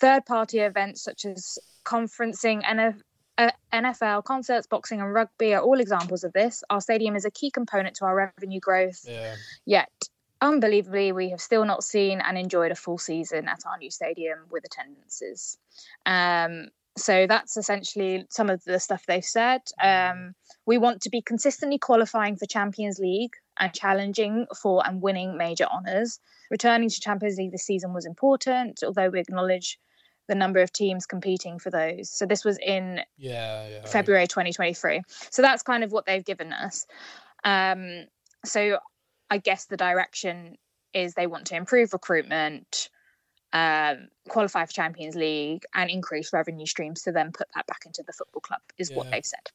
Third 0.00 0.26
party 0.26 0.58
events 0.58 1.02
such 1.02 1.24
as 1.24 1.58
conferencing, 1.84 2.62
and 2.64 3.02
uh, 3.38 3.50
NFL, 3.72 4.24
concerts, 4.24 4.66
boxing, 4.66 5.00
and 5.00 5.12
rugby 5.12 5.54
are 5.54 5.62
all 5.62 5.80
examples 5.80 6.24
of 6.24 6.32
this. 6.32 6.62
Our 6.70 6.80
stadium 6.80 7.16
is 7.16 7.24
a 7.24 7.30
key 7.30 7.50
component 7.50 7.96
to 7.96 8.04
our 8.04 8.14
revenue 8.14 8.60
growth. 8.60 9.04
Yeah. 9.06 9.34
Yet, 9.64 9.90
unbelievably, 10.40 11.12
we 11.12 11.30
have 11.30 11.40
still 11.40 11.64
not 11.64 11.84
seen 11.84 12.20
and 12.20 12.38
enjoyed 12.38 12.70
a 12.70 12.76
full 12.76 12.98
season 12.98 13.48
at 13.48 13.60
our 13.66 13.78
new 13.78 13.90
stadium 13.90 14.38
with 14.50 14.64
attendances. 14.64 15.58
Um, 16.06 16.68
so 16.96 17.26
that's 17.26 17.56
essentially 17.56 18.24
some 18.30 18.50
of 18.50 18.62
the 18.64 18.78
stuff 18.78 19.04
they've 19.06 19.24
said. 19.24 19.62
Um, 19.82 20.34
we 20.66 20.78
want 20.78 21.02
to 21.02 21.10
be 21.10 21.22
consistently 21.22 21.78
qualifying 21.78 22.36
for 22.36 22.46
Champions 22.46 22.98
League 22.98 23.34
and 23.58 23.72
challenging 23.72 24.46
for 24.60 24.86
and 24.86 25.02
winning 25.02 25.36
major 25.36 25.64
honours. 25.64 26.20
Returning 26.50 26.88
to 26.88 27.00
Champions 27.00 27.36
League 27.36 27.52
this 27.52 27.66
season 27.66 27.92
was 27.92 28.06
important, 28.06 28.80
although 28.84 29.08
we 29.08 29.20
acknowledge 29.20 29.78
the 30.28 30.34
number 30.34 30.60
of 30.60 30.72
teams 30.72 31.04
competing 31.04 31.58
for 31.58 31.70
those. 31.70 32.10
So 32.10 32.26
this 32.26 32.44
was 32.44 32.58
in 32.58 33.00
yeah, 33.18 33.68
yeah 33.68 33.86
February 33.86 34.26
2023. 34.26 35.02
So 35.30 35.42
that's 35.42 35.62
kind 35.62 35.84
of 35.84 35.92
what 35.92 36.06
they've 36.06 36.24
given 36.24 36.52
us. 36.52 36.86
Um, 37.44 38.04
so 38.44 38.78
I 39.30 39.38
guess 39.38 39.66
the 39.66 39.76
direction 39.76 40.56
is 40.94 41.14
they 41.14 41.26
want 41.26 41.46
to 41.48 41.56
improve 41.56 41.92
recruitment, 41.92 42.88
um, 43.54 44.08
qualify 44.28 44.66
for 44.66 44.72
Champions 44.72 45.16
League, 45.16 45.64
and 45.74 45.88
increase 45.88 46.34
revenue 46.34 46.66
streams 46.66 47.00
to 47.02 47.12
then 47.12 47.32
put 47.32 47.48
that 47.54 47.66
back 47.66 47.86
into 47.86 48.02
the 48.06 48.12
football 48.12 48.42
club. 48.42 48.60
Is 48.76 48.90
yeah. 48.90 48.96
what 48.98 49.10
they've 49.10 49.24
said. 49.24 49.50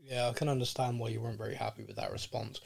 Yeah, 0.00 0.28
I 0.28 0.32
can 0.32 0.48
understand 0.48 0.98
why 0.98 1.08
you 1.08 1.20
weren't 1.20 1.36
very 1.36 1.56
happy 1.56 1.84
with 1.84 1.96
that 1.96 2.12
response. 2.12 2.60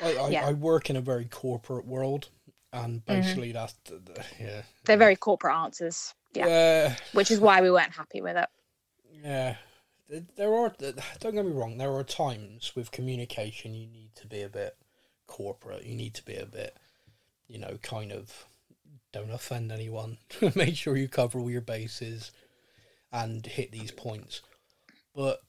I, 0.00 0.14
I, 0.16 0.28
yeah. 0.28 0.46
I 0.46 0.52
work 0.52 0.88
in 0.88 0.96
a 0.96 1.02
very 1.02 1.26
corporate 1.26 1.86
world, 1.86 2.30
and 2.72 3.04
mm-hmm. 3.04 3.20
basically 3.20 3.52
mm-hmm. 3.52 3.98
that's 4.14 4.30
yeah. 4.40 4.62
They're 4.84 4.96
very 4.96 5.16
corporate 5.16 5.54
answers. 5.54 6.14
Yeah. 6.34 6.96
Which 7.12 7.30
is 7.30 7.40
why 7.40 7.60
we 7.60 7.70
weren't 7.70 7.92
happy 7.92 8.20
with 8.20 8.36
it. 8.36 8.48
Yeah. 9.22 9.56
There 10.36 10.54
are, 10.54 10.72
don't 11.18 11.34
get 11.34 11.46
me 11.46 11.52
wrong, 11.52 11.78
there 11.78 11.92
are 11.92 12.04
times 12.04 12.76
with 12.76 12.92
communication 12.92 13.74
you 13.74 13.86
need 13.86 14.10
to 14.16 14.26
be 14.26 14.42
a 14.42 14.48
bit 14.48 14.76
corporate. 15.26 15.84
You 15.84 15.94
need 15.94 16.14
to 16.14 16.24
be 16.24 16.36
a 16.36 16.44
bit, 16.44 16.76
you 17.48 17.58
know, 17.58 17.78
kind 17.82 18.12
of 18.12 18.44
don't 19.14 19.30
offend 19.30 19.70
anyone. 19.70 20.18
Make 20.54 20.76
sure 20.76 20.96
you 20.96 21.08
cover 21.08 21.38
all 21.38 21.50
your 21.50 21.60
bases 21.60 22.32
and 23.12 23.46
hit 23.46 23.70
these 23.70 23.92
points. 23.92 24.42
But 25.14 25.40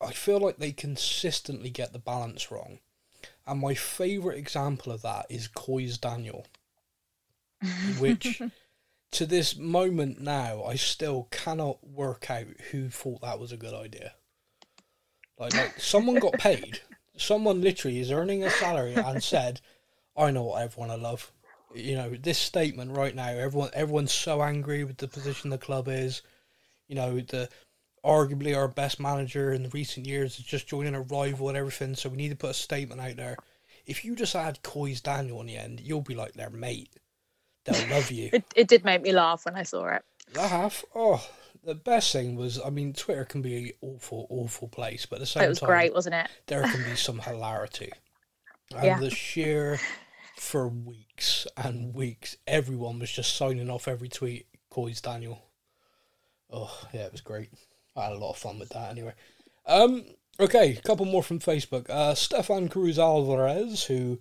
I 0.00 0.12
feel 0.12 0.38
like 0.38 0.58
they 0.58 0.72
consistently 0.72 1.70
get 1.70 1.92
the 1.92 1.98
balance 1.98 2.50
wrong. 2.50 2.78
And 3.46 3.60
my 3.60 3.74
favourite 3.74 4.38
example 4.38 4.92
of 4.92 5.02
that 5.02 5.26
is 5.28 5.48
COYS 5.48 5.98
Daniel, 5.98 6.46
which 7.98 8.40
to 9.10 9.26
this 9.26 9.56
moment 9.56 10.20
now, 10.20 10.62
I 10.64 10.76
still 10.76 11.26
cannot 11.32 11.84
work 11.86 12.30
out 12.30 12.46
who 12.70 12.88
thought 12.88 13.22
that 13.22 13.40
was 13.40 13.50
a 13.50 13.56
good 13.56 13.74
idea. 13.74 14.14
Like, 15.36 15.54
like 15.54 15.80
someone 15.80 16.16
got 16.16 16.34
paid. 16.34 16.80
Someone 17.16 17.60
literally 17.60 17.98
is 17.98 18.10
earning 18.10 18.44
a 18.44 18.50
salary 18.50 18.94
and 18.94 19.22
said, 19.22 19.60
"I 20.16 20.30
know 20.30 20.44
what 20.44 20.62
everyone 20.62 20.90
I 20.90 20.94
love." 20.94 21.30
You 21.74 21.94
know, 21.96 22.10
this 22.10 22.38
statement 22.38 22.96
right 22.96 23.14
now, 23.14 23.28
everyone 23.28 23.70
everyone's 23.74 24.12
so 24.12 24.42
angry 24.42 24.84
with 24.84 24.96
the 24.96 25.08
position 25.08 25.50
the 25.50 25.58
club 25.58 25.88
is. 25.88 26.22
You 26.88 26.96
know, 26.96 27.20
the 27.20 27.48
arguably 28.04 28.56
our 28.56 28.68
best 28.68 28.98
manager 28.98 29.52
in 29.52 29.62
the 29.62 29.68
recent 29.68 30.06
years 30.06 30.38
is 30.38 30.44
just 30.44 30.66
joining 30.66 30.94
a 30.94 31.02
rival 31.02 31.48
and 31.48 31.56
everything. 31.56 31.94
So 31.94 32.08
we 32.08 32.16
need 32.16 32.30
to 32.30 32.36
put 32.36 32.50
a 32.50 32.54
statement 32.54 33.00
out 33.00 33.16
there. 33.16 33.36
If 33.86 34.04
you 34.04 34.16
just 34.16 34.34
add 34.34 34.62
COYS 34.62 35.00
Daniel 35.00 35.40
in 35.40 35.46
the 35.46 35.56
end, 35.56 35.80
you'll 35.80 36.00
be 36.00 36.14
like 36.14 36.32
their 36.32 36.50
mate 36.50 36.90
they'll 37.64 37.90
love 37.90 38.10
you. 38.10 38.30
it, 38.32 38.44
it 38.54 38.68
did 38.68 38.84
make 38.84 39.02
me 39.02 39.12
laugh 39.12 39.44
when 39.44 39.56
I 39.56 39.62
saw 39.62 39.86
it. 39.88 40.02
Have. 40.36 40.84
Oh, 40.94 41.26
the 41.64 41.74
best 41.74 42.12
thing 42.12 42.36
was, 42.36 42.60
I 42.64 42.70
mean, 42.70 42.92
Twitter 42.92 43.24
can 43.24 43.42
be 43.42 43.56
an 43.56 43.70
awful, 43.82 44.26
awful 44.30 44.68
place, 44.68 45.06
but 45.06 45.16
at 45.16 45.20
the 45.20 45.26
same 45.26 45.40
time, 45.40 45.46
it 45.46 45.50
was 45.50 45.60
time, 45.60 45.68
great, 45.68 45.94
wasn't 45.94 46.14
it? 46.14 46.28
There 46.46 46.62
can 46.62 46.84
be 46.84 46.96
some 46.96 47.18
hilarity, 47.18 47.92
and 48.74 48.84
yeah. 48.84 49.00
the 49.00 49.10
sheer 49.10 49.80
for 50.40 50.66
weeks 50.66 51.46
and 51.54 51.94
weeks, 51.94 52.36
everyone 52.46 52.98
was 52.98 53.12
just 53.12 53.36
signing 53.36 53.68
off 53.68 53.86
every 53.86 54.08
tweet. 54.08 54.46
COYS 54.70 55.02
Daniel. 55.02 55.42
Oh 56.50 56.86
yeah, 56.94 57.02
it 57.02 57.12
was 57.12 57.20
great. 57.20 57.50
I 57.94 58.04
had 58.04 58.12
a 58.12 58.18
lot 58.18 58.30
of 58.30 58.38
fun 58.38 58.58
with 58.58 58.70
that. 58.70 58.90
Anyway, 58.90 59.12
um, 59.66 60.04
okay, 60.40 60.76
a 60.76 60.80
couple 60.80 61.04
more 61.04 61.22
from 61.22 61.40
Facebook. 61.40 61.90
Uh, 61.90 62.14
Stefan 62.14 62.68
Cruz 62.68 62.98
Alvarez, 62.98 63.84
who 63.84 64.18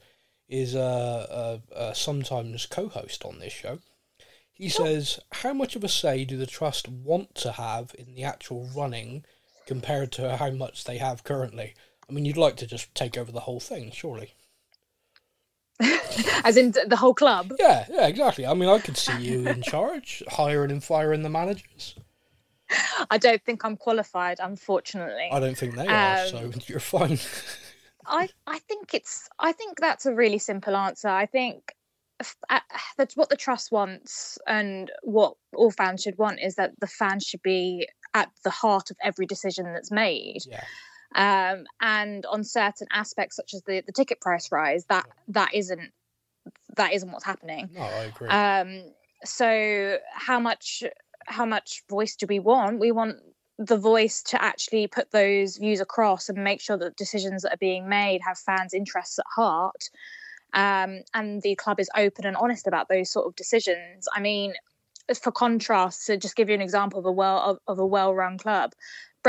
is 0.49 0.75
a, 0.75 1.61
a, 1.71 1.81
a 1.89 1.95
sometimes 1.95 2.65
co-host 2.65 3.23
on 3.23 3.39
this 3.39 3.53
show. 3.53 3.79
He 4.51 4.67
says, 4.67 5.19
"How 5.31 5.53
much 5.53 5.77
of 5.77 5.85
a 5.85 5.89
say 5.89 6.25
do 6.25 6.35
the 6.35 6.45
trust 6.45 6.89
want 6.89 7.33
to 7.35 7.53
have 7.53 7.95
in 7.97 8.13
the 8.13 8.23
actual 8.23 8.69
running 8.75 9.23
compared 9.65 10.11
to 10.13 10.35
how 10.35 10.51
much 10.51 10.83
they 10.83 10.97
have 10.97 11.23
currently? 11.23 11.75
I 12.09 12.11
mean, 12.11 12.25
you'd 12.25 12.35
like 12.35 12.57
to 12.57 12.67
just 12.67 12.93
take 12.93 13.17
over 13.17 13.31
the 13.31 13.41
whole 13.41 13.61
thing, 13.61 13.91
surely." 13.91 14.33
As 16.43 16.57
in 16.57 16.71
the 16.87 16.97
whole 16.97 17.13
club. 17.13 17.53
Yeah, 17.59 17.85
yeah, 17.89 18.07
exactly. 18.07 18.45
I 18.45 18.53
mean, 18.53 18.69
I 18.69 18.79
could 18.79 18.97
see 18.97 19.17
you 19.19 19.47
in 19.47 19.61
charge, 19.73 20.23
hiring 20.27 20.71
and 20.71 20.83
firing 20.83 21.23
the 21.23 21.29
managers. 21.29 21.95
I 23.09 23.17
don't 23.17 23.43
think 23.43 23.65
I'm 23.65 23.77
qualified, 23.77 24.37
unfortunately. 24.41 25.29
I 25.31 25.39
don't 25.39 25.57
think 25.57 25.75
they 25.75 25.87
are, 25.87 26.27
so 26.27 26.37
um, 26.37 26.53
you're 26.67 26.79
fine. 26.79 27.17
I 28.05 28.29
I 28.47 28.59
think 28.59 28.93
it's 28.93 29.29
I 29.39 29.51
think 29.51 29.79
that's 29.79 30.05
a 30.05 30.13
really 30.13 30.37
simple 30.37 30.75
answer. 30.75 31.07
I 31.07 31.25
think 31.25 31.75
uh, 32.49 32.59
that's 32.97 33.15
what 33.15 33.29
the 33.29 33.35
trust 33.35 33.71
wants 33.71 34.37
and 34.45 34.91
what 35.03 35.35
all 35.55 35.71
fans 35.71 36.01
should 36.01 36.17
want 36.17 36.39
is 36.41 36.55
that 36.55 36.73
the 36.79 36.87
fans 36.87 37.23
should 37.23 37.41
be 37.41 37.87
at 38.13 38.29
the 38.43 38.49
heart 38.49 38.91
of 38.91 38.97
every 39.01 39.25
decision 39.25 39.65
that's 39.65 39.91
made. 39.91 40.39
Yeah. 40.45 40.63
Um, 41.15 41.65
and 41.81 42.25
on 42.27 42.43
certain 42.43 42.87
aspects 42.91 43.35
such 43.35 43.53
as 43.53 43.63
the, 43.63 43.81
the 43.85 43.91
ticket 43.91 44.21
price 44.21 44.51
rise, 44.51 44.85
that 44.85 45.05
that 45.29 45.53
isn't 45.53 45.91
that 46.75 46.93
isn't 46.93 47.11
what's 47.11 47.25
happening. 47.25 47.69
No, 47.73 47.81
I 47.81 48.03
agree. 48.05 48.29
Um, 48.29 48.93
so 49.23 49.97
how 50.13 50.39
much 50.39 50.83
how 51.25 51.45
much 51.45 51.83
voice 51.89 52.15
do 52.15 52.25
we 52.27 52.39
want? 52.39 52.79
We 52.79 52.91
want 52.91 53.17
the 53.57 53.77
voice 53.77 54.23
to 54.23 54.41
actually 54.41 54.87
put 54.87 55.11
those 55.11 55.57
views 55.57 55.81
across 55.81 56.29
and 56.29 56.43
make 56.43 56.61
sure 56.61 56.77
that 56.77 56.95
decisions 56.95 57.43
that 57.43 57.53
are 57.53 57.57
being 57.57 57.89
made 57.89 58.21
have 58.25 58.37
fans' 58.37 58.73
interests 58.73 59.19
at 59.19 59.25
heart. 59.35 59.89
Um, 60.53 61.01
and 61.13 61.41
the 61.41 61.55
club 61.55 61.79
is 61.79 61.89
open 61.95 62.25
and 62.25 62.37
honest 62.37 62.65
about 62.65 62.87
those 62.87 63.11
sort 63.11 63.27
of 63.27 63.35
decisions. 63.35 64.07
I 64.15 64.21
mean, 64.21 64.53
for 65.21 65.31
contrast, 65.31 66.07
to 66.07 66.17
just 66.17 66.35
give 66.35 66.49
you 66.49 66.55
an 66.55 66.61
example 66.61 66.99
of 66.99 67.05
a 67.05 67.11
well 67.11 67.37
of, 67.39 67.59
of 67.67 67.79
a 67.79 67.85
well-run 67.85 68.37
club, 68.37 68.73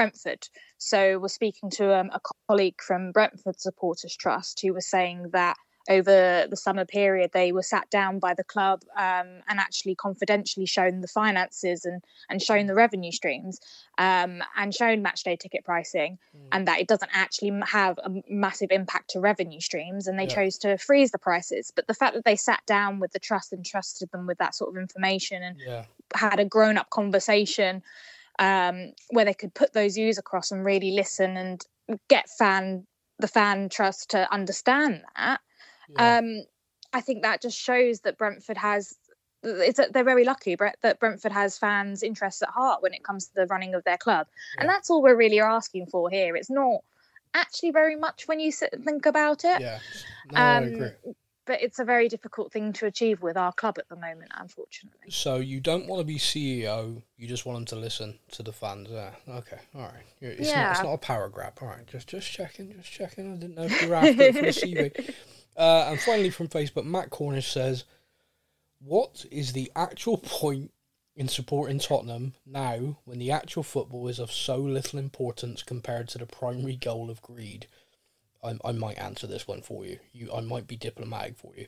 Brentford. 0.00 0.48
So 0.78 1.18
we're 1.18 1.28
speaking 1.28 1.68
to 1.72 1.94
um, 1.94 2.08
a 2.14 2.20
colleague 2.48 2.80
from 2.80 3.12
Brentford 3.12 3.60
Supporters 3.60 4.16
Trust 4.16 4.62
who 4.62 4.72
was 4.72 4.86
saying 4.86 5.26
that 5.34 5.58
over 5.90 6.46
the 6.48 6.56
summer 6.56 6.86
period 6.86 7.32
they 7.34 7.52
were 7.52 7.62
sat 7.62 7.90
down 7.90 8.18
by 8.18 8.32
the 8.32 8.44
club 8.44 8.80
um, 8.96 9.26
and 9.46 9.58
actually 9.58 9.94
confidentially 9.94 10.64
shown 10.64 11.02
the 11.02 11.08
finances 11.08 11.84
and 11.84 12.02
and 12.30 12.40
shown 12.40 12.66
the 12.66 12.74
revenue 12.74 13.12
streams 13.12 13.60
um, 13.98 14.42
and 14.56 14.74
shown 14.74 15.04
matchday 15.04 15.38
ticket 15.38 15.66
pricing 15.66 16.16
mm. 16.34 16.48
and 16.52 16.66
that 16.66 16.80
it 16.80 16.88
doesn't 16.88 17.10
actually 17.12 17.52
have 17.66 17.98
a 17.98 18.10
massive 18.30 18.70
impact 18.70 19.10
to 19.10 19.20
revenue 19.20 19.60
streams 19.60 20.06
and 20.06 20.18
they 20.18 20.24
yeah. 20.24 20.34
chose 20.34 20.56
to 20.56 20.78
freeze 20.78 21.10
the 21.10 21.18
prices 21.18 21.70
but 21.76 21.86
the 21.88 21.94
fact 21.94 22.14
that 22.14 22.24
they 22.24 22.36
sat 22.36 22.62
down 22.66 23.00
with 23.00 23.12
the 23.12 23.18
trust 23.18 23.52
and 23.52 23.66
trusted 23.66 24.10
them 24.12 24.26
with 24.26 24.38
that 24.38 24.54
sort 24.54 24.74
of 24.74 24.80
information 24.80 25.42
and 25.42 25.58
yeah. 25.60 25.84
had 26.14 26.40
a 26.40 26.44
grown 26.46 26.78
up 26.78 26.88
conversation 26.88 27.82
um, 28.40 28.92
where 29.10 29.24
they 29.24 29.34
could 29.34 29.54
put 29.54 29.72
those 29.72 29.94
views 29.94 30.18
across 30.18 30.50
and 30.50 30.64
really 30.64 30.90
listen 30.90 31.36
and 31.36 31.64
get 32.08 32.28
fan 32.38 32.86
the 33.20 33.28
fan 33.28 33.68
trust 33.68 34.10
to 34.10 34.32
understand 34.32 35.02
that 35.16 35.40
yeah. 35.96 36.18
Um, 36.18 36.42
I 36.92 37.00
think 37.00 37.22
that 37.22 37.42
just 37.42 37.58
shows 37.58 38.00
that 38.00 38.18
Brentford 38.18 38.56
has. 38.58 38.94
It's 39.42 39.80
they're 39.92 40.04
very 40.04 40.24
lucky 40.24 40.54
that 40.82 41.00
Brentford 41.00 41.32
has 41.32 41.56
fans' 41.56 42.02
interests 42.02 42.42
at 42.42 42.50
heart 42.50 42.82
when 42.82 42.92
it 42.92 43.02
comes 43.02 43.26
to 43.26 43.34
the 43.34 43.46
running 43.46 43.74
of 43.74 43.84
their 43.84 43.96
club, 43.96 44.26
yeah. 44.54 44.62
and 44.62 44.68
that's 44.68 44.90
all 44.90 45.02
we're 45.02 45.16
really 45.16 45.40
asking 45.40 45.86
for 45.86 46.10
here. 46.10 46.36
It's 46.36 46.50
not 46.50 46.80
actually 47.32 47.70
very 47.70 47.96
much 47.96 48.28
when 48.28 48.38
you 48.40 48.52
sit 48.52 48.70
and 48.72 48.84
think 48.84 49.06
about 49.06 49.44
it. 49.44 49.60
Yeah, 49.60 49.78
no, 50.32 50.38
um, 50.38 50.44
I 50.44 50.66
agree. 50.66 51.14
But 51.50 51.62
it's 51.62 51.80
a 51.80 51.84
very 51.84 52.08
difficult 52.08 52.52
thing 52.52 52.72
to 52.74 52.86
achieve 52.86 53.22
with 53.22 53.36
our 53.36 53.50
club 53.50 53.76
at 53.80 53.88
the 53.88 53.96
moment, 53.96 54.30
unfortunately. 54.36 55.10
So 55.10 55.38
you 55.38 55.58
don't 55.58 55.88
want 55.88 55.98
to 55.98 56.04
be 56.04 56.16
CEO; 56.16 57.02
you 57.16 57.26
just 57.26 57.44
want 57.44 57.56
them 57.56 57.64
to 57.66 57.74
listen 57.74 58.20
to 58.30 58.44
the 58.44 58.52
fans. 58.52 58.86
Yeah, 58.88 59.10
okay, 59.28 59.58
all 59.74 59.80
right. 59.80 60.04
It's 60.20 60.48
yeah. 60.48 60.62
not 60.62 60.70
it's 60.70 60.82
not 60.84 60.92
a 60.92 60.98
power 60.98 61.28
grab. 61.28 61.54
All 61.60 61.66
right, 61.66 61.84
just 61.88 62.06
just 62.06 62.30
checking, 62.30 62.72
just 62.72 62.92
checking. 62.92 63.32
I 63.32 63.36
didn't 63.36 63.56
know 63.56 63.64
if 63.64 63.82
you 63.82 63.88
were 63.88 63.96
after 63.96 64.22
it 64.22 64.34
for 64.36 64.42
the 64.42 64.46
CV. 64.46 65.14
Uh, 65.56 65.88
and 65.90 66.00
finally, 66.00 66.30
from 66.30 66.48
Facebook, 66.48 66.86
Matt 66.86 67.10
Cornish 67.10 67.50
says, 67.50 67.84
What 68.78 69.26
is 69.30 69.52
the 69.52 69.70
actual 69.74 70.16
point 70.16 70.70
in 71.16 71.26
supporting 71.28 71.80
Tottenham 71.80 72.34
now 72.46 72.96
when 73.04 73.18
the 73.18 73.32
actual 73.32 73.64
football 73.64 74.06
is 74.06 74.20
of 74.20 74.32
so 74.32 74.56
little 74.56 74.98
importance 75.00 75.64
compared 75.64 76.08
to 76.10 76.18
the 76.18 76.24
primary 76.24 76.76
goal 76.76 77.10
of 77.10 77.20
greed? 77.20 77.66
I, 78.42 78.56
I 78.64 78.72
might 78.72 78.98
answer 78.98 79.26
this 79.26 79.46
one 79.46 79.62
for 79.62 79.84
you. 79.84 79.98
You, 80.12 80.32
I 80.32 80.40
might 80.40 80.66
be 80.66 80.76
diplomatic 80.76 81.36
for 81.36 81.52
you. 81.56 81.66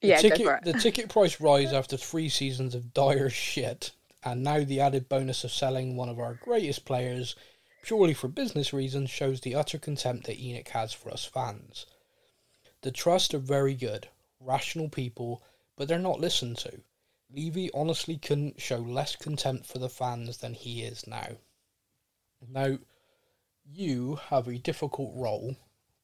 The 0.00 0.08
yeah, 0.08 0.18
ticket, 0.18 0.64
the 0.64 0.74
ticket 0.74 1.08
price 1.08 1.40
rise 1.40 1.72
after 1.72 1.96
three 1.96 2.28
seasons 2.28 2.74
of 2.74 2.92
dire 2.92 3.30
shit, 3.30 3.92
and 4.22 4.42
now 4.42 4.62
the 4.62 4.80
added 4.80 5.08
bonus 5.08 5.42
of 5.44 5.52
selling 5.52 5.96
one 5.96 6.08
of 6.08 6.18
our 6.18 6.34
greatest 6.34 6.84
players 6.84 7.34
purely 7.82 8.12
for 8.12 8.28
business 8.28 8.72
reasons 8.72 9.08
shows 9.10 9.40
the 9.40 9.54
utter 9.54 9.78
contempt 9.78 10.26
that 10.26 10.38
ENIC 10.38 10.68
has 10.68 10.92
for 10.92 11.10
us 11.10 11.24
fans. 11.24 11.86
The 12.82 12.90
Trust 12.90 13.32
are 13.32 13.38
very 13.38 13.74
good, 13.74 14.08
rational 14.40 14.88
people, 14.88 15.42
but 15.76 15.88
they're 15.88 15.98
not 15.98 16.20
listened 16.20 16.58
to. 16.58 16.82
Levy 17.30 17.70
honestly 17.72 18.16
couldn't 18.16 18.60
show 18.60 18.78
less 18.78 19.16
contempt 19.16 19.66
for 19.66 19.78
the 19.78 19.88
fans 19.88 20.38
than 20.38 20.54
he 20.54 20.82
is 20.82 21.06
now. 21.06 21.36
Now, 22.48 22.78
you 23.64 24.16
have 24.16 24.46
a 24.46 24.58
difficult 24.58 25.12
role 25.14 25.56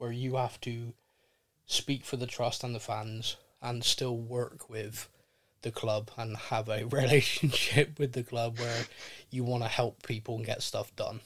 where 0.03 0.11
you 0.11 0.35
have 0.35 0.61
to 0.63 0.95
speak 1.65 2.05
for 2.05 2.17
the 2.17 2.27
Trust 2.27 2.65
and 2.65 2.75
the 2.75 2.81
fans 2.81 3.37
and 3.63 3.85
still 3.85 4.17
work 4.17 4.69
with 4.69 5.09
the 5.63 5.71
club 5.71 6.11
and 6.19 6.37
have 6.37 6.69
a 6.69 6.85
relationship 6.91 8.01
with 8.01 8.13
the 8.13 8.25
club 8.25 8.59
where 8.59 8.87
you 9.31 9.45
want 9.45 9.63
to 9.63 9.69
help 9.69 10.03
people 10.03 10.35
and 10.35 10.45
get 10.45 10.61
stuff 10.61 10.95
done. 10.97 11.21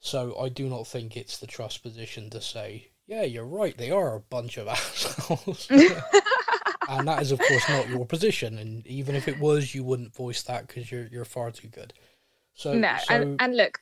So 0.00 0.36
I 0.40 0.48
do 0.48 0.68
not 0.68 0.88
think 0.88 1.16
it's 1.16 1.38
the 1.38 1.46
trust 1.46 1.84
position 1.84 2.30
to 2.30 2.40
say 2.40 2.88
yeah, 3.06 3.22
you're 3.22 3.46
right. 3.46 3.76
They 3.78 3.92
are 3.92 4.16
a 4.16 4.20
bunch 4.20 4.56
of 4.56 4.66
assholes. 4.68 5.68
and 6.88 7.06
that 7.06 7.22
is, 7.22 7.30
of 7.30 7.38
course, 7.38 7.68
not 7.68 7.88
your 7.88 8.04
position. 8.04 8.58
And 8.58 8.84
even 8.84 9.14
if 9.14 9.28
it 9.28 9.38
was, 9.38 9.76
you 9.76 9.84
wouldn't 9.84 10.12
voice 10.12 10.42
that 10.42 10.66
because 10.66 10.90
you're 10.90 11.06
you're 11.06 11.24
far 11.24 11.52
too 11.52 11.68
good. 11.68 11.94
So 12.54 12.74
no, 12.74 12.96
so... 13.04 13.14
And, 13.14 13.40
and 13.40 13.56
look, 13.56 13.78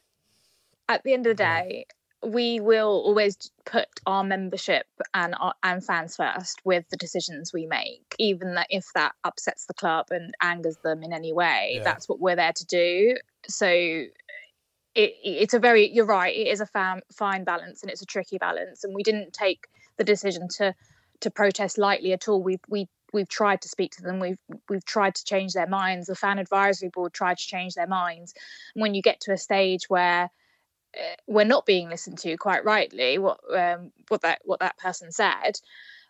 at 0.90 1.02
the 1.04 1.14
end 1.14 1.26
of 1.26 1.38
the 1.38 1.42
day, 1.42 1.86
we 2.24 2.60
will 2.60 3.02
always 3.04 3.36
put 3.64 3.88
our 4.06 4.24
membership 4.24 4.86
and 5.12 5.34
our, 5.38 5.54
and 5.62 5.84
fans 5.84 6.16
first 6.16 6.60
with 6.64 6.88
the 6.90 6.96
decisions 6.96 7.52
we 7.52 7.66
make, 7.66 8.14
even 8.18 8.54
that 8.54 8.66
if 8.70 8.86
that 8.94 9.12
upsets 9.24 9.66
the 9.66 9.74
club 9.74 10.06
and 10.10 10.34
angers 10.40 10.76
them 10.84 11.02
in 11.02 11.12
any 11.12 11.32
way. 11.32 11.74
Yeah. 11.76 11.84
That's 11.84 12.08
what 12.08 12.20
we're 12.20 12.36
there 12.36 12.52
to 12.52 12.66
do. 12.66 13.16
So 13.48 13.66
it, 13.66 15.14
it's 15.22 15.54
a 15.54 15.58
very 15.58 15.90
you're 15.90 16.06
right 16.06 16.34
it 16.34 16.46
is 16.46 16.60
a 16.60 16.66
fam, 16.66 17.00
fine 17.12 17.44
balance 17.44 17.82
and 17.82 17.90
it's 17.90 18.02
a 18.02 18.06
tricky 18.06 18.38
balance 18.38 18.84
and 18.84 18.94
we 18.94 19.02
didn't 19.02 19.32
take 19.32 19.66
the 19.96 20.04
decision 20.04 20.48
to 20.48 20.74
to 21.20 21.30
protest 21.30 21.78
lightly 21.78 22.12
at 22.12 22.28
all 22.28 22.42
we've 22.42 22.60
we 22.68 22.88
we've 23.12 23.28
tried 23.28 23.60
to 23.60 23.68
speak 23.68 23.92
to 23.92 24.02
them 24.02 24.20
we've 24.20 24.38
we've 24.68 24.84
tried 24.84 25.14
to 25.14 25.24
change 25.24 25.52
their 25.52 25.66
minds 25.66 26.06
the 26.06 26.14
fan 26.14 26.38
advisory 26.38 26.88
board 26.88 27.12
tried 27.12 27.38
to 27.38 27.46
change 27.46 27.74
their 27.74 27.86
minds 27.86 28.34
and 28.74 28.82
when 28.82 28.94
you 28.94 29.02
get 29.02 29.20
to 29.20 29.32
a 29.32 29.36
stage 29.36 29.88
where 29.88 30.30
we're 31.26 31.44
not 31.44 31.66
being 31.66 31.88
listened 31.88 32.18
to 32.18 32.36
quite 32.36 32.64
rightly. 32.64 33.18
What 33.18 33.38
um, 33.54 33.92
what 34.08 34.22
that 34.22 34.40
what 34.44 34.60
that 34.60 34.78
person 34.78 35.12
said 35.12 35.58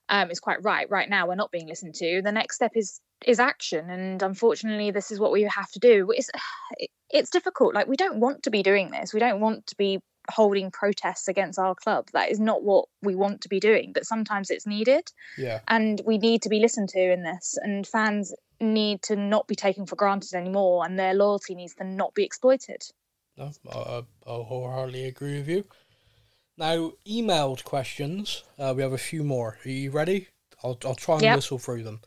um, 0.09 0.31
is 0.31 0.41
quite 0.41 0.63
right. 0.63 0.89
Right 0.91 1.09
now 1.09 1.27
we're 1.27 1.35
not 1.35 1.53
being 1.53 1.69
listened 1.69 1.95
to. 1.97 2.23
The 2.23 2.33
next 2.33 2.57
step 2.57 2.73
is 2.75 3.01
is 3.27 3.41
action. 3.41 3.91
And 3.91 4.23
unfortunately 4.23 4.91
this 4.91 5.11
is 5.11 5.19
what 5.19 5.33
we 5.33 5.43
have 5.43 5.71
to 5.73 5.79
do. 5.79 6.13
It's 6.15 6.31
it's 7.11 7.31
difficult. 7.31 7.75
Like 7.75 7.87
we 7.87 7.97
don't 7.97 8.21
want 8.21 8.43
to 8.45 8.51
be 8.51 8.63
doing 8.63 8.91
this. 8.91 9.15
We 9.15 9.21
don't 9.21 9.41
want 9.41 9.67
to 9.69 9.77
be 9.77 10.01
holding 10.31 10.71
protests 10.71 11.29
against 11.29 11.59
our 11.59 11.75
club. 11.75 12.09
That 12.13 12.31
is 12.31 12.41
not 12.41 12.63
what 12.63 12.87
we 13.03 13.15
want 13.15 13.43
to 13.43 13.49
be 13.49 13.61
doing. 13.61 13.93
But 13.93 14.07
sometimes 14.07 14.51
it's 14.51 14.67
needed. 14.67 15.05
Yeah. 15.37 15.61
And 15.69 16.01
we 16.07 16.19
need 16.19 16.43
to 16.43 16.49
be 16.49 16.61
listened 16.61 16.89
to 16.91 17.13
in 17.13 17.23
this. 17.23 17.59
And 17.63 17.87
fans 17.87 18.35
need 18.61 19.03
to 19.03 19.17
not 19.17 19.47
be 19.47 19.55
taken 19.55 19.85
for 19.87 19.97
granted 19.97 20.35
anymore. 20.35 20.85
And 20.85 20.99
their 20.99 21.15
loyalty 21.15 21.55
needs 21.55 21.75
to 21.75 21.85
not 21.85 22.15
be 22.15 22.25
exploited 22.25 22.83
no 23.37 23.51
i, 23.73 23.99
I 23.99 24.03
wholeheartedly 24.27 25.07
agree 25.07 25.39
with 25.39 25.49
you 25.49 25.65
now 26.57 26.93
emailed 27.07 27.65
questions 27.65 28.45
uh, 28.59 28.73
we 28.77 28.83
have 28.83 28.93
a 28.93 28.99
few 28.99 29.25
more 29.25 29.59
are 29.65 29.69
you 29.69 29.91
ready 29.91 30.29
i'll, 30.63 30.79
I'll 30.85 30.95
try 30.95 31.15
and 31.17 31.25
yep. 31.25 31.37
whistle 31.37 31.59
through 31.59 31.83
them 31.83 32.01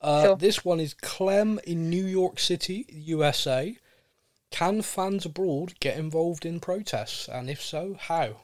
uh, 0.00 0.22
sure. 0.22 0.36
This 0.36 0.64
one 0.64 0.80
is 0.80 0.94
Clem 0.94 1.58
in 1.64 1.90
New 1.90 2.04
York 2.04 2.38
City, 2.38 2.86
USA. 2.90 3.76
Can 4.50 4.82
fans 4.82 5.26
abroad 5.26 5.74
get 5.80 5.98
involved 5.98 6.46
in 6.46 6.60
protests? 6.60 7.28
And 7.28 7.50
if 7.50 7.62
so, 7.62 7.96
how? 7.98 8.42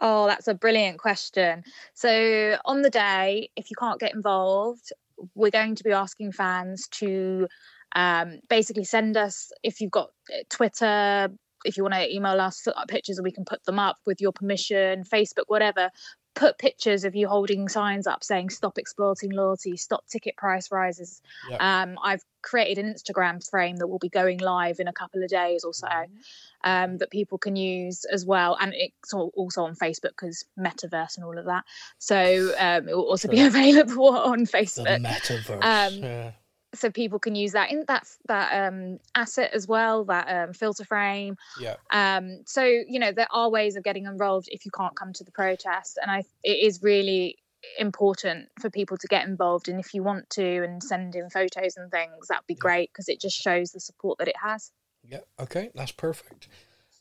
Oh, 0.00 0.26
that's 0.26 0.48
a 0.48 0.54
brilliant 0.54 0.98
question. 0.98 1.64
So, 1.94 2.56
on 2.64 2.82
the 2.82 2.90
day, 2.90 3.50
if 3.56 3.70
you 3.70 3.76
can't 3.78 4.00
get 4.00 4.14
involved, 4.14 4.92
we're 5.34 5.50
going 5.50 5.74
to 5.74 5.84
be 5.84 5.92
asking 5.92 6.32
fans 6.32 6.88
to 6.92 7.48
um, 7.94 8.40
basically 8.48 8.84
send 8.84 9.16
us, 9.16 9.50
if 9.62 9.80
you've 9.80 9.90
got 9.90 10.10
uh, 10.32 10.42
Twitter, 10.50 11.28
if 11.64 11.76
you 11.76 11.82
want 11.82 11.94
to 11.94 12.14
email 12.14 12.40
us 12.40 12.66
pictures 12.88 13.18
and 13.18 13.24
we 13.24 13.32
can 13.32 13.44
put 13.44 13.64
them 13.64 13.78
up 13.78 13.96
with 14.06 14.20
your 14.20 14.32
permission, 14.32 15.04
Facebook, 15.04 15.44
whatever, 15.48 15.90
put 16.38 16.56
pictures 16.56 17.04
of 17.04 17.16
you 17.16 17.26
holding 17.26 17.68
signs 17.68 18.06
up 18.06 18.22
saying 18.22 18.48
stop 18.48 18.78
exploiting 18.78 19.30
loyalty 19.30 19.76
stop 19.76 20.06
ticket 20.06 20.36
price 20.36 20.70
rises. 20.70 21.20
Yep. 21.50 21.60
um, 21.60 21.98
i've 22.02 22.22
created 22.42 22.84
an 22.84 22.94
instagram 22.94 23.44
frame 23.48 23.76
that 23.76 23.88
will 23.88 23.98
be 23.98 24.08
going 24.08 24.38
live 24.38 24.78
in 24.78 24.86
a 24.86 24.92
couple 24.92 25.22
of 25.22 25.28
days 25.28 25.64
or 25.64 25.74
so 25.74 25.88
mm-hmm. 25.88 26.70
um, 26.70 26.98
that 26.98 27.10
people 27.10 27.38
can 27.38 27.56
use 27.56 28.04
as 28.04 28.24
well. 28.24 28.56
And 28.60 28.72
it's 28.76 29.12
also 29.12 29.64
on 29.64 29.74
facebook 29.74 30.10
because 30.10 30.44
metaverse 30.58 31.16
and 31.16 31.24
all 31.24 31.36
of 31.36 31.46
that. 31.46 31.64
So 31.98 32.52
um, 32.58 32.88
it 32.88 32.96
will 32.96 33.08
also 33.08 33.28
be 33.28 33.40
available 33.52 34.16
on 34.16 34.46
facebook. 34.46 34.84
the 34.84 35.08
metaverse 35.08 35.64
um, 35.64 36.02
yeah 36.02 36.30
so 36.74 36.90
people 36.90 37.18
can 37.18 37.34
use 37.34 37.52
that 37.52 37.70
in 37.70 37.84
that 37.88 38.06
that 38.26 38.68
um, 38.68 38.98
asset 39.14 39.50
as 39.54 39.66
well, 39.66 40.04
that 40.04 40.28
um, 40.28 40.52
filter 40.52 40.84
frame. 40.84 41.36
Yeah. 41.60 41.76
Um, 41.90 42.42
so 42.46 42.64
you 42.64 42.98
know 42.98 43.12
there 43.12 43.28
are 43.30 43.50
ways 43.50 43.76
of 43.76 43.84
getting 43.84 44.06
involved 44.06 44.48
if 44.50 44.64
you 44.64 44.70
can't 44.70 44.94
come 44.94 45.12
to 45.14 45.24
the 45.24 45.32
protest, 45.32 45.98
and 46.00 46.10
I 46.10 46.24
it 46.42 46.66
is 46.66 46.82
really 46.82 47.38
important 47.78 48.48
for 48.60 48.70
people 48.70 48.96
to 48.96 49.06
get 49.08 49.26
involved 49.26 49.68
and 49.68 49.80
if 49.80 49.92
you 49.92 50.02
want 50.02 50.28
to 50.30 50.62
and 50.62 50.82
send 50.82 51.16
in 51.16 51.28
photos 51.28 51.76
and 51.76 51.90
things 51.90 52.28
that'd 52.28 52.46
be 52.46 52.54
yeah. 52.54 52.60
great 52.60 52.92
because 52.92 53.08
it 53.08 53.20
just 53.20 53.36
shows 53.36 53.72
the 53.72 53.80
support 53.80 54.16
that 54.18 54.28
it 54.28 54.36
has 54.40 54.70
yeah 55.04 55.18
okay 55.40 55.68
that's 55.74 55.92
perfect 55.92 56.46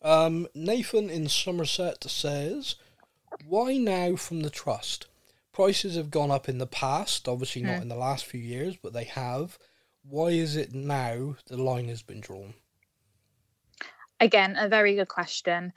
um, 0.02 0.48
nathan 0.56 1.12
in 1.12 1.30
somerset 1.30 2.04
says 2.06 2.76
why 3.46 3.78
now 3.78 4.16
from 4.16 4.42
the 4.42 4.50
trust 4.50 5.06
prices 5.58 5.96
have 5.96 6.12
gone 6.12 6.30
up 6.30 6.48
in 6.48 6.60
the 6.60 6.68
past, 6.68 7.28
obviously 7.28 7.64
not 7.64 7.78
hmm. 7.78 7.82
in 7.82 7.88
the 7.88 7.96
last 7.96 8.26
few 8.26 8.40
years, 8.40 8.78
but 8.78 8.94
they 8.94 9.06
have. 9.06 9.58
Why 10.04 10.28
is 10.28 10.56
it 10.56 10.72
now 10.72 11.36
the 11.48 11.58
line 11.58 11.88
has 11.88 12.04
been 12.04 12.22
drawn? 12.22 12.54
Again, 14.20 14.56
a 14.56 14.70
very 14.70 14.94
good 14.94 15.08
question. 15.08 15.74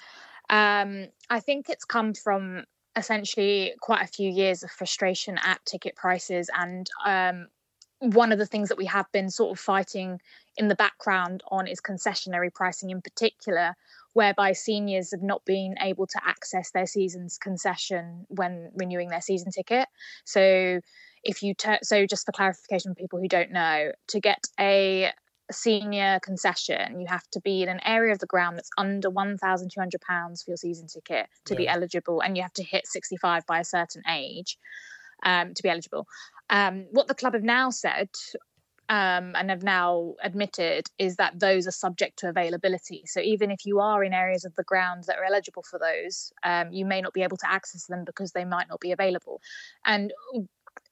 Um, 0.51 1.07
I 1.31 1.41
think 1.41 1.71
it's 1.71 1.87
come 1.87 2.13
from 2.13 2.65
essentially 2.95 3.73
quite 3.81 4.03
a 4.03 4.07
few 4.07 4.31
years 4.31 4.63
of 4.63 4.71
frustration 4.71 5.39
at 5.43 5.65
ticket 5.65 5.97
prices 5.97 6.51
and 6.59 6.87
um, 7.07 7.47
one 8.01 8.33
of 8.33 8.39
the 8.39 8.47
things 8.47 8.69
that 8.69 8.77
we 8.77 8.85
have 8.85 9.11
been 9.13 9.31
sort 9.31 9.51
of 9.51 9.59
fighting 9.59 10.21
in 10.59 10.69
the 10.69 10.75
background 10.75 11.43
on 11.51 11.67
is 11.67 11.81
concessionary 11.81 12.53
pricing 12.53 12.91
in 12.91 13.01
particular, 13.01 13.75
whereby 14.13 14.53
seniors 14.53 15.13
have 15.13 15.23
not 15.23 15.45
been 15.45 15.75
able 15.81 16.07
to 16.07 16.21
access 16.25 16.71
their 16.73 16.87
season's 16.87 17.39
concession 17.39 18.27
when 18.29 18.71
renewing 18.75 19.09
their 19.09 19.21
season 19.21 19.51
ticket. 19.53 19.89
So 20.25 20.81
if 21.23 21.43
you 21.43 21.55
ter- 21.55 21.79
so 21.83 22.07
just 22.07 22.27
for 22.27 22.33
clarification 22.33 22.93
for 22.93 22.97
people 22.97 23.21
who 23.21 23.29
don't 23.29 23.53
know, 23.53 23.93
to 24.09 24.21
get 24.21 24.45
a 24.59 25.13
senior 25.53 26.21
concession, 26.23 27.01
you 27.01 27.07
have 27.09 27.27
to 27.33 27.41
be 27.41 27.63
in 27.63 27.69
an 27.69 27.81
area 27.85 28.13
of 28.13 28.19
the 28.19 28.27
ground 28.27 28.57
that's 28.57 28.71
under 28.79 29.11
one 29.11 29.37
thousand 29.37 29.71
two 29.73 29.81
hundred 29.81 30.01
pounds 30.01 30.43
for 30.43 30.51
your 30.51 30.57
season 30.57 30.87
ticket 30.87 31.27
to 31.47 31.55
be 31.55 31.69
eligible, 31.69 32.21
and 32.21 32.37
you 32.37 32.43
have 32.43 32.53
to 32.55 32.65
hit 32.65 32.87
sixty 32.87 33.17
five 33.17 33.45
by 33.47 33.61
a 33.61 33.65
certain 33.65 34.03
age 34.11 34.59
um, 35.25 35.55
to 35.55 35.63
be 35.63 35.69
eligible. 35.69 36.07
Um, 36.49 36.87
what 36.91 37.07
the 37.07 37.15
club 37.15 37.35
have 37.35 37.43
now 37.43 37.71
said 37.71 38.09
um, 38.91 39.37
and 39.37 39.51
have 39.51 39.63
now 39.63 40.15
admitted 40.21 40.89
is 40.99 41.15
that 41.17 41.39
those 41.39 41.69
are 41.69 41.71
subject 41.73 42.19
to 42.19 42.29
availability. 42.29 43.05
So 43.07 43.21
even 43.21 43.53
if 43.53 43.65
you 43.65 43.79
are 43.79 44.03
in 44.03 44.13
areas 44.13 44.45
of 44.45 44.55
the 44.57 44.65
ground 44.65 45.05
that 45.07 45.17
are 45.17 45.25
eligible 45.25 45.63
for 45.63 45.79
those, 45.79 46.33
um, 46.43 46.73
you 46.73 46.85
may 46.85 47.01
not 47.01 47.13
be 47.15 47.23
able 47.23 47.37
to 47.37 47.51
access 47.51 47.87
them 47.87 48.05
because 48.05 48.33
they 48.33 48.45
might 48.45 48.69
not 48.69 48.81
be 48.81 48.91
available. 48.91 49.41
And 49.87 50.13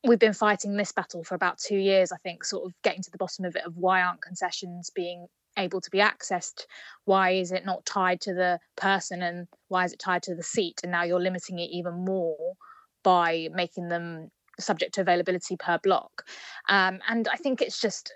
we've 0.07 0.21
been 0.21 0.33
fighting 0.33 0.77
this 0.77 0.93
battle 0.93 1.25
for 1.25 1.35
about 1.35 1.59
two 1.59 1.77
years, 1.77 2.13
I 2.13 2.19
think, 2.19 2.45
sort 2.45 2.67
of 2.67 2.73
getting 2.85 3.03
to 3.03 3.11
the 3.11 3.19
bottom 3.19 3.45
of 3.45 3.57
it 3.57 3.67
of 3.67 3.77
why 3.77 4.01
aren't 4.01 4.23
concessions 4.23 4.91
being 4.95 5.27
able 5.57 5.81
to 5.81 5.91
be 5.91 5.99
accessed? 5.99 6.67
Why 7.05 7.33
is 7.33 7.51
it 7.51 7.67
not 7.67 7.85
tied 7.85 8.21
to 8.23 8.33
the 8.33 8.61
person 8.77 9.23
and 9.23 9.49
why 9.67 9.85
is 9.87 9.93
it 9.93 9.99
tied 9.99 10.23
to 10.25 10.37
the 10.37 10.45
seat? 10.45 10.83
And 10.85 10.93
now 10.93 11.03
you're 11.03 11.19
limiting 11.19 11.59
it 11.59 11.71
even 11.73 12.05
more 12.05 12.55
by 13.03 13.49
making 13.53 13.89
them 13.89 14.31
subject 14.61 14.95
to 14.95 15.01
availability 15.01 15.57
per 15.57 15.79
block. 15.79 16.25
Um, 16.69 17.01
and 17.09 17.29
I 17.29 17.37
think 17.37 17.63
it's 17.63 17.81
just 17.81 18.13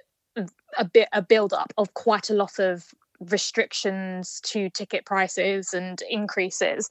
a 0.79 0.85
bit 0.85 1.09
a 1.13 1.23
build 1.23 1.53
up 1.53 1.73
of 1.77 1.93
quite 1.95 2.31
a 2.31 2.35
lot 2.35 2.59
of 2.59 2.87
restrictions 3.21 4.41
to 4.45 4.71
ticket 4.71 5.05
prices 5.05 5.75
and 5.75 6.03
increases. 6.09 6.89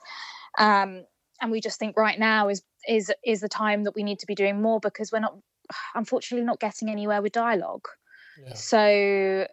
Um, 0.57 1.03
and 1.41 1.51
we 1.51 1.59
just 1.59 1.79
think 1.79 1.97
right 1.97 2.19
now 2.19 2.49
is 2.49 2.61
is 2.87 3.11
is 3.25 3.41
the 3.41 3.49
time 3.49 3.83
that 3.83 3.95
we 3.95 4.03
need 4.03 4.19
to 4.19 4.27
be 4.27 4.35
doing 4.35 4.61
more 4.61 4.79
because 4.79 5.11
we're 5.11 5.19
not 5.19 5.35
unfortunately 5.95 6.45
not 6.45 6.59
getting 6.59 6.89
anywhere 6.89 7.21
with 7.21 7.31
dialogue. 7.31 7.87
Yeah. 8.43 8.53
So 8.53 9.47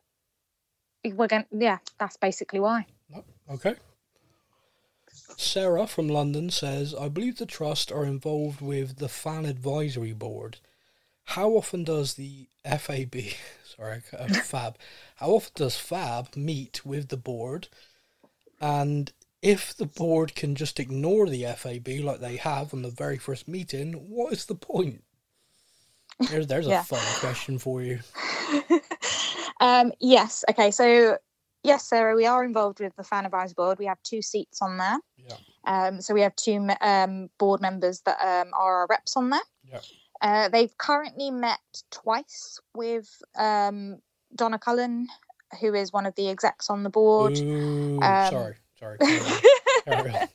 we're 1.05 1.29
going 1.29 1.47
yeah, 1.53 1.79
that's 1.99 2.17
basically 2.17 2.61
why. 2.61 2.87
Okay. 3.51 3.75
Sarah 5.37 5.87
from 5.87 6.09
London 6.09 6.51
says, 6.51 6.95
I 6.95 7.09
believe 7.09 7.39
the 7.39 7.47
trust 7.47 7.93
are 7.93 8.05
involved 8.05 8.61
with 8.61 8.99
the 8.99 9.09
fan 9.09 9.45
advisory 9.45 10.13
board. 10.13 10.59
How 11.25 11.51
often 11.51 11.85
does 11.85 12.15
the 12.15 12.49
FAB, 12.65 13.15
sorry, 13.77 14.03
uh, 14.17 14.27
FAB, 14.45 14.77
how 15.17 15.31
often 15.31 15.53
does 15.55 15.77
FAB 15.77 16.37
meet 16.37 16.85
with 16.85 17.09
the 17.09 17.17
board? 17.17 17.69
And 18.61 19.13
if 19.43 19.77
the 19.77 19.87
board 19.87 20.35
can 20.35 20.55
just 20.57 20.81
ignore 20.81 21.29
the 21.29 21.45
FAB 21.45 21.89
like 22.03 22.21
they 22.21 22.37
have 22.37 22.75
on 22.75 22.83
the 22.83 22.91
very 22.91 23.19
first 23.19 23.47
meeting, 23.47 23.93
what 23.93 24.33
is 24.33 24.47
the 24.47 24.55
point? 24.57 25.05
There's, 26.19 26.49
there's 26.49 26.67
Yeah. 26.67 26.81
a 26.81 26.85
fun 26.85 27.21
question 27.21 27.59
for 27.61 27.81
you. 27.81 28.01
um, 29.61 29.93
yes. 30.01 30.45
Okay. 30.51 30.73
So 30.73 31.19
yes, 31.63 31.85
Sarah, 31.85 32.15
we 32.15 32.27
are 32.27 32.45
involved 32.45 32.81
with 32.81 32.95
the 32.97 33.05
fan 33.05 33.25
advisory 33.25 33.55
board. 33.55 33.79
We 33.79 33.87
have 33.87 34.03
two 34.03 34.23
seats 34.23 34.61
on 34.63 34.79
there. 34.79 34.99
Yeah. 35.17 35.37
Um, 35.67 36.01
so 36.01 36.15
we 36.15 36.23
have 36.23 36.35
two 36.37 36.69
um, 36.81 37.31
board 37.39 37.61
members 37.61 38.01
that 38.03 38.19
um, 38.21 38.53
are 38.55 38.81
our 38.81 38.87
reps 38.89 39.17
on 39.17 39.31
there. 39.31 39.41
Yeah. 39.71 39.81
Uh, 40.21 40.49
they've 40.49 40.77
currently 40.79 41.31
met 41.31 41.61
twice 41.91 42.59
with 42.75 43.09
um, 43.37 43.99
Donna 44.35 44.59
Cullen, 44.59 45.09
who 45.61 45.75
is 45.75 45.93
one 45.93 46.07
of 46.07 46.15
the 46.15 46.29
execs 46.29 46.71
on 46.71 46.83
the 46.83 46.91
board. 46.91 47.39
Ooh, 47.39 48.01
um, 48.03 48.31
sorry, 48.31 48.55
sorry. 48.79 48.99
Carry 48.99 49.21
on. 49.21 49.41
Carry 49.85 50.15
on. 50.15 50.29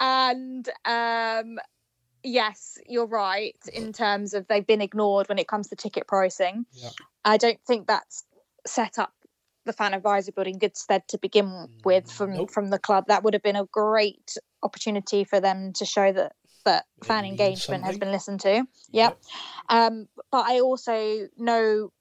and 0.00 0.68
um, 0.84 1.58
yes, 2.22 2.78
you're 2.86 3.06
right 3.06 3.56
in 3.72 3.92
terms 3.92 4.34
of 4.34 4.46
they've 4.48 4.66
been 4.66 4.82
ignored 4.82 5.28
when 5.28 5.38
it 5.38 5.48
comes 5.48 5.68
to 5.68 5.76
ticket 5.76 6.06
pricing. 6.06 6.66
Yeah. 6.72 6.90
I 7.24 7.36
don't 7.38 7.60
think 7.66 7.86
that's 7.86 8.24
set 8.66 8.98
up 8.98 9.14
the 9.64 9.72
fan 9.72 9.94
advisory 9.94 10.32
board 10.32 10.46
in 10.46 10.58
good 10.58 10.76
stead 10.76 11.06
to 11.08 11.18
begin 11.18 11.68
with 11.84 12.10
from 12.10 12.34
Nope. 12.34 12.50
from 12.50 12.70
the 12.70 12.78
club. 12.78 13.06
That 13.08 13.22
would 13.22 13.34
have 13.34 13.42
been 13.42 13.56
a 13.56 13.66
great 13.66 14.36
opportunity 14.62 15.24
for 15.24 15.40
them 15.40 15.72
to 15.74 15.84
show 15.84 16.12
that 16.12 16.32
that 16.64 16.86
It 16.98 17.04
fan 17.04 17.24
engagement 17.24 17.84
has 17.84 17.98
been 17.98 18.12
listened 18.12 18.40
to. 18.40 18.66
Yep. 18.90 19.18
Um, 19.68 20.08
but 20.30 20.46
I 20.46 20.60
also 20.60 21.28
know 21.36 21.92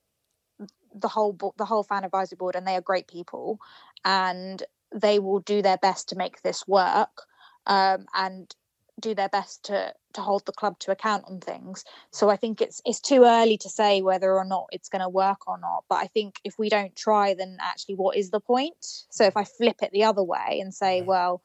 the 0.94 1.08
whole 1.08 1.34
bo- 1.34 1.54
the 1.58 1.66
whole 1.66 1.84
fan 1.84 2.04
advisory 2.04 2.38
board, 2.38 2.56
and 2.56 2.68
they 2.68 2.76
are 2.76 2.82
great 2.82 3.08
people, 3.08 3.60
and 4.06 4.64
they 4.94 5.20
will 5.20 5.40
do 5.40 5.62
their 5.62 5.78
best 5.78 6.10
to 6.10 6.16
make 6.16 6.42
this 6.42 6.68
work, 6.68 7.24
um, 7.66 8.06
and 8.14 8.54
do 9.00 9.16
their 9.16 9.30
best 9.30 9.64
to 9.66 9.94
to 10.14 10.22
hold 10.22 10.46
the 10.46 10.52
club 10.52 10.78
to 10.80 10.92
account 10.92 11.26
on 11.28 11.40
things. 11.40 11.84
So 12.12 12.30
I 12.30 12.36
think 12.36 12.62
it's 12.62 12.82
it's 12.86 13.00
too 13.00 13.24
early 13.24 13.58
to 13.60 13.70
say 13.70 14.02
whether 14.02 14.34
or 14.34 14.46
not 14.46 14.68
it's 14.72 14.90
going 14.90 15.02
to 15.02 15.10
work 15.10 15.48
or 15.48 15.60
not. 15.60 15.84
But 15.90 15.96
I 15.96 16.08
think 16.08 16.40
if 16.44 16.58
we 16.60 16.70
don't 16.70 16.96
try, 16.96 17.34
then 17.34 17.58
actually, 17.60 17.96
what 17.96 18.18
is 18.18 18.30
the 18.30 18.40
point? 18.40 18.76
So 19.10 19.24
if 19.26 19.36
I 19.36 19.44
flip 19.44 19.78
it 19.82 19.92
the 19.92 20.04
other 20.04 20.24
way 20.24 20.60
and 20.62 20.74
say, 20.74 21.02
Right. 21.02 21.08
well. 21.08 21.42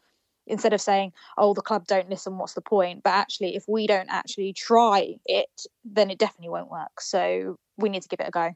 Instead 0.51 0.73
of 0.73 0.81
saying, 0.81 1.13
"Oh, 1.37 1.53
the 1.53 1.61
club 1.61 1.87
don't 1.87 2.09
listen," 2.09 2.39
what's 2.39 2.55
the 2.55 2.63
point? 2.63 3.03
But 3.03 3.11
actually, 3.11 3.55
if 3.55 3.69
we 3.69 3.87
don't 3.87 4.09
actually 4.09 4.55
try 4.55 5.17
it, 5.27 5.67
then 5.85 6.11
it 6.11 6.17
definitely 6.17 6.49
won't 6.49 6.71
work. 6.71 7.03
So 7.03 7.59
we 7.77 7.91
need 7.91 8.01
to 8.01 8.09
give 8.09 8.21
it 8.21 8.29
a 8.29 8.31
go. 8.31 8.55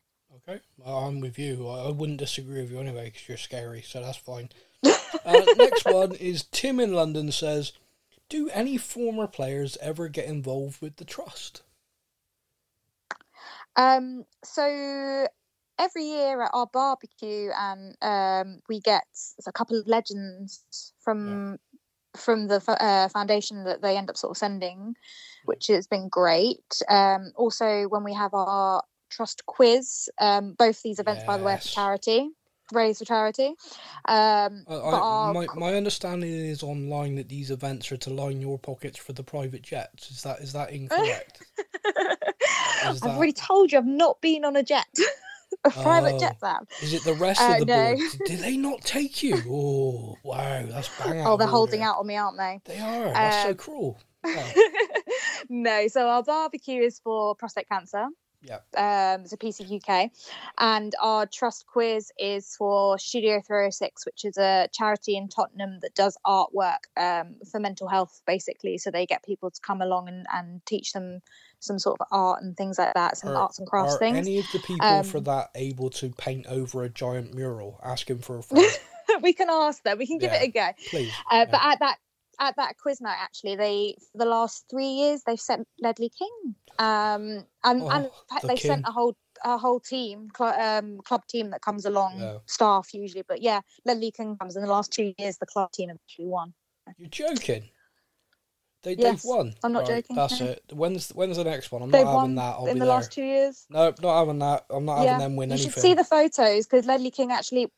Okay, 0.49 0.61
well, 0.78 0.99
I'm 0.99 1.20
with 1.20 1.38
you. 1.38 1.68
I, 1.68 1.88
I 1.88 1.90
wouldn't 1.90 2.18
disagree 2.18 2.62
with 2.62 2.72
you 2.72 2.80
anyway 2.80 3.07
because 3.07 3.28
you're 3.28 3.36
scary, 3.36 3.82
so 3.82 4.01
that's 4.01 4.16
fine. 4.16 4.49
uh, 5.24 5.47
next 5.55 5.84
one 5.84 6.14
is 6.14 6.45
Tim 6.45 6.80
in 6.80 6.95
London 6.95 7.30
says, 7.30 7.72
"Do 8.33 8.49
any 8.49 8.78
former 8.78 9.26
players 9.26 9.76
ever 9.83 10.09
get 10.09 10.24
involved 10.24 10.80
with 10.80 10.97
the 10.97 11.05
trust?" 11.05 11.64
Um, 13.76 14.24
so 14.43 15.26
every 15.78 16.05
year 16.05 16.41
at 16.41 16.51
our 16.55 16.66
barbecue, 16.72 17.51
and 17.55 17.95
um, 18.01 18.61
we 18.70 18.80
get 18.80 19.05
a 19.47 19.53
couple 19.53 19.78
of 19.78 19.87
legends 19.87 20.64
from 21.05 21.59
from 22.16 22.49
the 22.49 22.62
uh, 22.80 23.11
foundation 23.11 23.64
that 23.64 23.83
they 23.83 23.99
end 23.99 24.09
up 24.09 24.16
sort 24.16 24.30
of 24.30 24.39
sending, 24.39 24.95
which 25.45 25.66
has 25.66 25.87
been 25.87 26.09
great. 26.09 26.80
Um, 26.89 27.33
also, 27.37 27.85
when 27.91 28.03
we 28.03 28.14
have 28.14 28.33
our 28.33 28.83
trust 29.11 29.45
quiz, 29.45 30.09
um, 30.18 30.55
both 30.55 30.80
these 30.80 30.99
events, 30.99 31.24
by 31.24 31.37
the 31.37 31.45
way, 31.45 31.53
are 31.53 31.59
for 31.59 31.68
charity, 31.68 32.30
raised 32.70 32.98
for 33.00 33.04
charity. 33.04 33.48
Um, 34.06 34.64
I, 34.68 34.74
our 34.74 35.34
my, 35.34 35.46
my 35.56 35.74
understanding 35.74 36.30
is 36.32 36.62
online 36.62 37.16
that 37.16 37.28
these 37.28 37.50
events 37.50 37.90
are 37.92 37.96
to 37.98 38.10
line 38.10 38.40
your 38.40 38.58
pockets 38.58 38.98
for 38.98 39.12
the 39.12 39.22
private 39.24 39.62
jets. 39.62 40.10
Is 40.10 40.22
that 40.22 40.40
is 40.40 40.52
that 40.52 40.70
incorrect? 40.70 41.42
I've 42.84 43.02
already 43.02 43.32
told 43.32 43.72
you 43.72 43.78
I've 43.78 43.86
not 43.86 44.20
been 44.20 44.44
on 44.44 44.56
a 44.56 44.62
jet, 44.62 44.86
a 45.64 45.70
private 45.70 46.14
Oh. 46.14 46.18
jet, 46.18 46.36
Sam. 46.40 46.66
is 46.82 46.94
it 46.94 47.04
the 47.04 47.14
rest 47.14 47.40
Uh, 47.40 47.52
of 47.54 47.58
the 47.60 47.66
no. 47.66 47.94
board? 47.96 47.98
Did 48.26 48.38
they 48.40 48.56
not 48.56 48.80
take 48.82 49.22
you? 49.22 49.36
Oh, 49.48 50.16
wow, 50.24 50.64
that's 50.66 50.88
bang. 50.98 51.26
Oh, 51.26 51.36
they're 51.36 51.46
holding 51.46 51.82
out 51.82 51.98
on 51.98 52.06
me, 52.06 52.16
aren't 52.16 52.38
they? 52.38 52.60
They 52.64 52.80
are. 52.80 53.12
That's 53.12 53.42
so 53.44 53.50
Um, 53.50 53.56
cruel. 53.56 54.00
Yeah. 54.24 54.52
no, 55.48 55.88
so 55.88 56.08
our 56.08 56.22
barbecue 56.22 56.82
is 56.82 56.98
for 57.00 57.34
prostate 57.34 57.68
cancer. 57.68 58.06
Yeah. 58.43 58.57
Um, 58.76 59.22
it's 59.22 59.32
a 59.32 59.36
PCUK, 59.36 60.11
and 60.59 60.95
our 61.01 61.26
trust 61.26 61.66
quiz 61.66 62.11
is 62.18 62.57
for 62.57 62.99
Studio 62.99 63.40
306, 63.40 64.05
which 64.07 64.24
is 64.24 64.36
a 64.36 64.68
charity 64.72 65.16
in 65.16 65.28
Tottenham 65.28 65.78
that 65.82 65.95
does 65.95 66.16
artwork 66.26 66.78
um, 66.97 67.36
for 67.51 67.61
mental 67.61 67.88
health, 67.88 68.20
basically. 68.26 68.78
So 68.78 68.90
they 68.90 69.07
get 69.07 69.24
people 69.24 69.51
to 69.51 69.61
come 69.61 69.80
along 69.80 70.09
and, 70.09 70.26
and 70.32 70.64
teach 70.66 70.93
them 70.93 71.20
some 71.61 71.78
sort 71.78 72.01
of 72.01 72.07
art 72.11 72.43
and 72.43 72.57
things 72.57 72.78
like 72.78 72.95
that, 72.95 73.16
some 73.16 73.30
Are- 73.30 73.36
arts 73.36 73.59
and 73.61 73.68
crafts 73.68 73.95
Are 73.95 73.99
things. 73.99 74.16
any 74.18 74.38
of 74.40 74.47
the 74.53 74.59
people 74.59 75.03
for 75.05 75.18
Um, 75.18 75.24
that 75.24 75.51
able 75.55 75.90
to 75.90 76.11
paint 76.11 76.47
over 76.49 76.82
a 76.82 76.88
giant 76.88 77.34
mural? 77.34 77.78
Asking 77.84 78.18
for 78.18 78.38
a 78.38 78.43
friend, 78.43 78.66
we 79.22 79.32
can 79.32 79.49
ask 79.51 79.82
them. 79.84 79.99
We 79.99 80.07
can 80.09 80.18
give 80.18 80.32
Yeah. 80.32 80.43
it 80.43 80.49
a 80.49 80.51
go. 80.51 80.68
please. 80.90 81.12
Uh, 81.30 81.47
But 81.47 81.61
at 81.62 81.78
that 81.78 81.99
at 82.41 82.57
that 82.57 82.76
quiz 82.78 83.01
night, 83.01 83.18
actually, 83.20 83.57
they 83.57 83.97
for 84.12 84.18
the 84.18 84.24
last 84.24 84.64
three 84.70 84.87
years 84.89 85.22
they've 85.26 85.41
sent 85.41 85.66
Ledley 85.80 86.11
King, 86.16 86.55
um, 86.78 87.45
and, 87.64 87.83
and 87.83 87.83
Oh, 87.83 88.11
fact 88.28 88.43
the 88.43 88.49
they've 88.49 88.59
sent 88.61 88.87
a 88.87 88.93
whole 88.93 89.16
a 89.45 89.59
whole 89.59 89.80
team, 89.80 90.28
cl- 90.37 90.61
um, 90.61 91.01
club 91.05 91.22
team 91.28 91.51
that 91.51 91.62
comes 91.62 91.85
along, 91.85 92.18
Yeah. 92.18 92.39
staff 92.47 92.95
usually. 92.95 93.24
But 93.26 93.43
yeah, 93.43 93.61
Ledley 93.85 94.11
King 94.11 94.37
comes. 94.37 94.57
In 94.57 94.62
the 94.62 94.68
last 94.68 94.93
two 94.93 95.12
years, 95.18 95.39
the 95.39 95.47
club 95.47 95.72
team 95.72 95.89
have 95.89 95.99
actually 96.09 96.26
won. 96.26 96.55
You're 96.99 97.09
joking. 97.09 97.70
They, 98.83 98.95
Yes, 98.95 99.22
they've 99.22 99.30
won. 99.30 99.55
I'm 99.62 99.72
not 99.72 99.89
Right, 99.89 100.05
joking, 100.05 100.16
That's 100.16 100.41
no. 100.41 100.47
it. 100.47 100.62
When's 100.72 101.11
when's 101.11 101.37
the 101.37 101.45
next 101.45 101.70
one? 101.70 101.83
I'm 101.83 101.91
They've 101.91 102.05
not 102.05 102.11
having 102.12 102.22
won 102.22 102.35
that. 102.37 102.55
I'll 102.57 102.66
in 102.66 102.78
the 102.78 102.85
there. 102.85 102.95
last 102.95 103.12
two 103.12 103.22
years. 103.22 103.64
No, 103.70 103.95
not 104.03 104.18
having 104.18 104.39
that. 104.41 104.66
I'm 104.70 104.85
not 104.85 105.03
yeah, 105.03 105.11
having 105.12 105.18
them 105.18 105.37
win 105.37 105.51
you 105.51 105.55
anything. 105.55 105.72
should 105.72 105.80
see 105.80 105.95
the 105.95 106.05
photos 106.05 106.66
because 106.66 106.85
Ledley 106.87 107.11
King 107.12 107.30
actually 107.30 107.68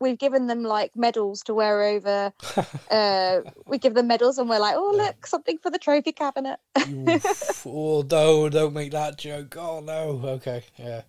we've 0.00 0.18
given 0.18 0.46
them 0.46 0.62
like 0.62 0.96
medals 0.96 1.42
to 1.44 1.54
wear 1.54 1.82
over. 1.82 2.32
uh, 2.90 3.40
we 3.66 3.78
give 3.78 3.94
them 3.94 4.06
medals, 4.06 4.38
and 4.38 4.48
we're 4.48 4.58
like, 4.58 4.74
oh 4.76 4.92
look, 4.96 5.26
something 5.26 5.58
for 5.58 5.70
the 5.70 5.78
trophy 5.78 6.12
cabinet. 6.12 6.58
Oof. 6.88 7.66
oh 7.66 8.04
no! 8.10 8.48
Don't 8.48 8.74
make 8.74 8.92
that 8.92 9.18
joke. 9.18 9.56
Oh 9.56 9.80
no. 9.80 10.20
Okay. 10.24 10.64
Yeah. 10.78 11.02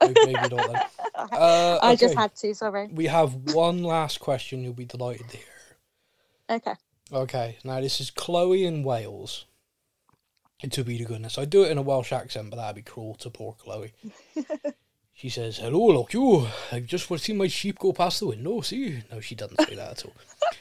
Maybe, 0.00 0.32
not 0.32 0.50
then. 0.50 0.80
Uh, 1.16 1.78
I 1.82 1.96
just 1.96 2.14
had 2.14 2.34
to. 2.36 2.54
Sorry. 2.54 2.88
We 2.92 3.06
have 3.06 3.54
one 3.54 3.82
last 3.82 4.20
question. 4.20 4.62
You'll 4.62 4.74
be 4.74 4.84
delighted 4.84 5.30
to 5.30 5.36
hear. 5.38 5.46
Okay. 6.50 6.74
Okay, 7.12 7.56
now 7.64 7.80
this 7.80 8.00
is 8.00 8.10
Chloe 8.10 8.64
in 8.64 8.82
Wales. 8.82 9.46
To 10.70 10.84
be 10.84 10.98
the 10.98 11.04
goodness, 11.04 11.38
I'd 11.38 11.50
do 11.50 11.62
it 11.64 11.70
in 11.70 11.78
a 11.78 11.82
Welsh 11.82 12.12
accent, 12.12 12.50
but 12.50 12.56
that'd 12.56 12.76
be 12.76 12.82
cruel 12.82 13.14
to 13.16 13.30
poor 13.30 13.54
Chloe. 13.58 13.92
She 15.16 15.30
says, 15.30 15.56
"Hello, 15.56 15.86
look 15.86 16.12
you. 16.12 16.46
I've 16.70 16.84
just 16.84 17.08
seen 17.24 17.38
my 17.38 17.48
sheep 17.48 17.78
go 17.78 17.92
past 17.94 18.20
the 18.20 18.26
window. 18.26 18.60
See?" 18.60 19.02
No, 19.10 19.18
she 19.20 19.34
doesn't 19.34 19.60
say 19.66 19.74
that 19.74 19.92
at 19.92 20.04
all. 20.04 20.12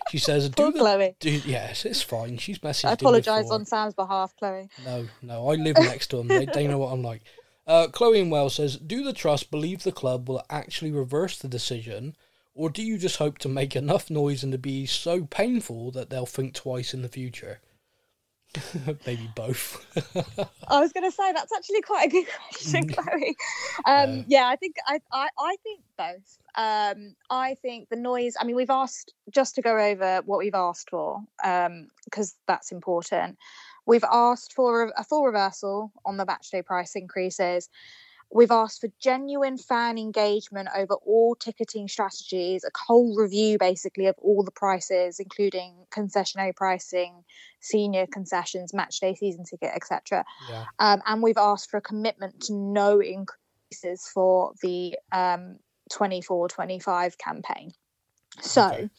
She 0.09 0.17
says, 0.17 0.47
Poor 0.49 0.67
"Do 0.67 0.77
the 0.77 0.79
Chloe. 0.79 1.15
do, 1.19 1.31
yes, 1.45 1.83
it's 1.83 2.01
fine. 2.01 2.37
She's 2.37 2.59
messaged. 2.59 2.85
I 2.85 2.93
apologise 2.93 3.51
on 3.51 3.65
Sam's 3.65 3.93
behalf, 3.93 4.33
Chloe. 4.39 4.69
No, 4.85 5.07
no, 5.21 5.49
I 5.49 5.55
live 5.55 5.75
next 5.77 6.07
to 6.07 6.17
them. 6.17 6.29
They, 6.29 6.45
they 6.45 6.67
know 6.67 6.77
what 6.77 6.93
I'm 6.93 7.03
like. 7.03 7.21
Uh, 7.67 7.87
Chloe 7.87 8.19
in 8.19 8.29
Wales 8.29 8.55
says, 8.55 8.77
"Do 8.77 9.03
the 9.03 9.11
trust 9.11 9.51
believe 9.51 9.83
the 9.83 9.91
club 9.91 10.29
will 10.29 10.45
actually 10.49 10.91
reverse 10.91 11.37
the 11.37 11.49
decision, 11.49 12.15
or 12.53 12.69
do 12.69 12.81
you 12.81 12.97
just 12.97 13.17
hope 13.17 13.39
to 13.39 13.49
make 13.49 13.75
enough 13.75 14.09
noise 14.09 14.41
and 14.41 14.53
to 14.53 14.57
be 14.57 14.85
so 14.85 15.25
painful 15.25 15.91
that 15.91 16.09
they'll 16.09 16.25
think 16.25 16.53
twice 16.53 16.93
in 16.93 17.01
the 17.01 17.09
future?" 17.09 17.59
Maybe 19.05 19.29
both. 19.35 19.85
I 20.67 20.79
was 20.79 20.91
going 20.93 21.03
to 21.03 21.11
say 21.11 21.31
that's 21.31 21.53
actually 21.53 21.81
quite 21.81 22.07
a 22.07 22.09
good 22.09 22.27
question, 22.49 22.87
Chloe. 22.89 23.35
Um, 23.85 24.25
yeah. 24.27 24.47
I 24.47 24.55
think 24.55 24.75
I, 24.87 24.99
I 25.11 25.29
I 25.37 25.55
think 25.63 25.81
both. 25.97 26.39
Um, 26.55 27.15
I 27.29 27.55
think 27.55 27.89
the 27.89 27.95
noise. 27.95 28.35
I 28.39 28.45
mean, 28.45 28.55
we've 28.55 28.69
asked 28.69 29.13
just 29.29 29.55
to 29.55 29.61
go 29.61 29.77
over 29.77 30.21
what 30.25 30.39
we've 30.39 30.55
asked 30.55 30.89
for 30.89 31.21
because 31.37 32.35
that's 32.47 32.71
important. 32.71 33.37
We've 33.85 34.05
asked 34.11 34.53
for 34.53 34.85
a, 34.85 35.01
a 35.01 35.03
full 35.03 35.25
reversal 35.25 35.91
on 36.05 36.17
the 36.17 36.25
match 36.25 36.49
day 36.51 36.61
price 36.61 36.95
increases. 36.95 37.69
We've 38.35 38.51
asked 38.51 38.81
for 38.81 38.89
genuine 38.99 39.57
fan 39.57 39.97
engagement 39.97 40.67
over 40.75 40.95
all 40.95 41.35
ticketing 41.35 41.87
strategies, 41.87 42.65
a 42.65 42.69
whole 42.77 43.15
review 43.15 43.57
basically 43.57 44.07
of 44.07 44.15
all 44.17 44.43
the 44.43 44.51
prices, 44.51 45.21
including 45.21 45.85
concessionary 45.89 46.53
pricing, 46.53 47.23
senior 47.61 48.05
concessions, 48.07 48.73
match 48.73 48.99
day 48.99 49.15
season 49.15 49.45
ticket, 49.45 49.71
etc. 49.73 50.25
yeah. 50.49 50.65
Um, 50.79 51.01
and 51.05 51.23
we've 51.23 51.37
asked 51.37 51.71
for 51.71 51.77
a 51.77 51.81
commitment 51.81 52.41
to 52.41 52.53
no 52.53 52.99
increases 52.99 54.05
for 54.13 54.51
the 54.61 54.97
um, 55.13 55.59
24 55.93 56.49
25 56.49 57.17
campaign. 57.17 57.71
So, 58.41 58.67
Okay. 58.67 58.89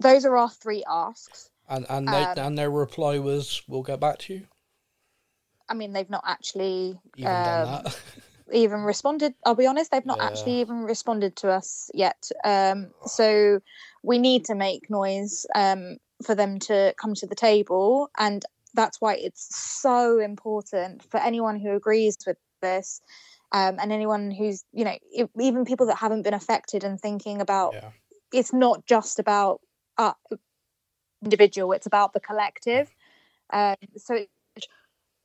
those 0.00 0.26
are 0.26 0.36
our 0.36 0.50
three 0.50 0.84
asks. 0.86 1.48
And 1.66 1.86
and 1.88 2.06
they, 2.08 2.24
Um, 2.24 2.34
and 2.36 2.58
their 2.58 2.70
reply 2.70 3.20
was, 3.20 3.62
"We'll 3.66 3.82
get 3.82 4.00
back 4.00 4.18
to 4.18 4.34
you." 4.34 4.46
I 5.66 5.72
mean, 5.72 5.94
they've 5.94 6.10
not 6.10 6.24
actually 6.26 7.00
Even 7.16 7.42
done 7.42 7.68
um, 7.68 7.84
that. 7.84 8.00
Even 8.52 8.80
responded. 8.80 9.34
I'll 9.44 9.54
be 9.54 9.66
honest, 9.66 9.90
they've 9.90 10.06
not 10.06 10.18
Yeah. 10.20 10.26
actually 10.26 10.60
even 10.60 10.82
responded 10.84 11.36
to 11.36 11.50
us 11.50 11.90
yet. 11.94 12.30
Um, 12.44 12.92
so 13.06 13.60
we 14.02 14.18
need 14.18 14.44
to 14.46 14.54
make 14.54 14.88
noise 14.90 15.46
um, 15.54 15.98
for 16.22 16.34
them 16.34 16.58
to 16.60 16.94
come 17.00 17.14
to 17.14 17.26
the 17.26 17.34
table, 17.34 18.10
and 18.18 18.44
that's 18.74 19.00
why 19.00 19.14
it's 19.14 19.54
so 19.54 20.18
important 20.18 21.02
for 21.02 21.18
anyone 21.18 21.58
who 21.58 21.74
agrees 21.74 22.16
with 22.26 22.38
this. 22.62 23.00
Um, 23.52 23.78
and 23.78 23.92
anyone 23.92 24.32
who's, 24.32 24.64
you 24.72 24.84
know, 24.84 24.98
even 25.40 25.64
people 25.64 25.86
that 25.86 25.96
haven't 25.96 26.22
been 26.22 26.34
affected 26.34 26.82
and 26.82 27.00
thinking 27.00 27.40
about 27.40 27.74
yeah. 27.74 27.90
it's 28.32 28.52
not 28.52 28.84
just 28.86 29.20
about 29.20 29.60
uh, 29.98 30.14
individual; 31.22 31.72
it's 31.72 31.86
about 31.86 32.12
the 32.12 32.20
collective. 32.20 32.92
Um, 33.52 33.76
so 33.96 34.26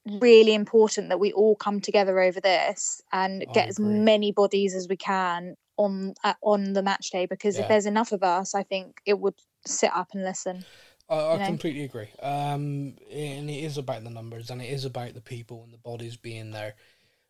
really 0.05 0.53
important 0.53 1.09
that 1.09 1.19
we 1.19 1.31
all 1.31 1.55
come 1.55 1.79
together 1.79 2.19
over 2.19 2.39
this 2.39 3.01
and 3.11 3.43
I 3.49 3.53
get 3.53 3.69
as 3.69 3.79
many 3.79 4.31
bodies 4.31 4.73
as 4.73 4.87
we 4.87 4.97
can 4.97 5.55
on 5.77 6.13
uh, 6.23 6.33
on 6.41 6.73
the 6.73 6.83
match 6.83 7.09
day. 7.11 7.25
Because 7.25 7.55
Yeah. 7.55 7.61
if 7.63 7.67
there's 7.67 7.85
enough 7.85 8.11
of 8.11 8.23
us, 8.23 8.55
I 8.55 8.63
think 8.63 8.97
it 9.05 9.19
would 9.19 9.35
sit 9.65 9.91
up 9.93 10.09
and 10.13 10.23
listen. 10.23 10.65
I, 11.09 11.35
I 11.35 11.45
completely 11.45 11.83
agree. 11.83 12.09
Um, 12.21 12.95
and 13.11 13.49
it 13.49 13.63
is 13.63 13.77
about 13.77 14.03
the 14.03 14.09
numbers, 14.09 14.49
and 14.49 14.61
it 14.61 14.69
is 14.69 14.85
about 14.85 15.13
the 15.13 15.21
people 15.21 15.63
and 15.63 15.73
the 15.73 15.77
bodies 15.77 16.15
being 16.15 16.51
there. 16.51 16.75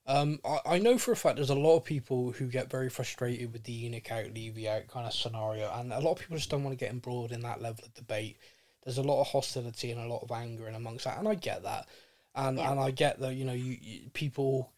Um, 0.08 0.40
I, 0.46 0.60
I 0.66 0.78
know 0.80 0.98
for 0.98 1.12
a 1.12 1.16
fact 1.16 1.36
there's 1.36 1.50
a 1.50 1.56
lot 1.56 1.78
of 1.78 1.84
people 1.84 2.32
who 2.32 2.48
get 2.48 2.70
very 2.70 2.90
frustrated 2.90 3.54
with 3.54 3.64
the 3.64 3.90
ENIC 3.90 4.12
out, 4.12 4.34
Levy 4.34 4.68
out 4.68 4.88
kind 4.88 5.06
of 5.08 5.14
scenario, 5.14 5.72
and 5.74 5.92
a 5.94 6.00
lot 6.00 6.14
of 6.14 6.20
people 6.20 6.38
just 6.38 6.50
don't 6.50 6.64
want 6.64 6.78
to 6.78 6.84
get 6.84 6.92
embroiled 6.92 7.32
in 7.32 7.42
that 7.42 7.62
level 7.62 7.84
of 7.86 7.94
debate. 7.94 8.38
There's 8.84 8.98
a 8.98 9.04
lot 9.04 9.22
of 9.22 9.28
hostility 9.28 9.92
and 9.92 10.02
a 10.02 10.08
lot 10.08 10.24
of 10.24 10.32
anger 10.32 10.68
in 10.68 10.76
amongst 10.76 11.06
that, 11.06 11.18
and 11.18 11.28
I 11.28 11.36
get 11.36 11.64
that, 11.64 11.88
and 12.36 12.58
Yeah. 12.58 12.72
and 12.72 12.80
I 12.80 12.92
get 12.92 13.20
that 13.20 13.36
you 13.36 13.46
know 13.46 13.54
you, 13.54 13.78
you 13.82 14.10
people, 14.14 14.72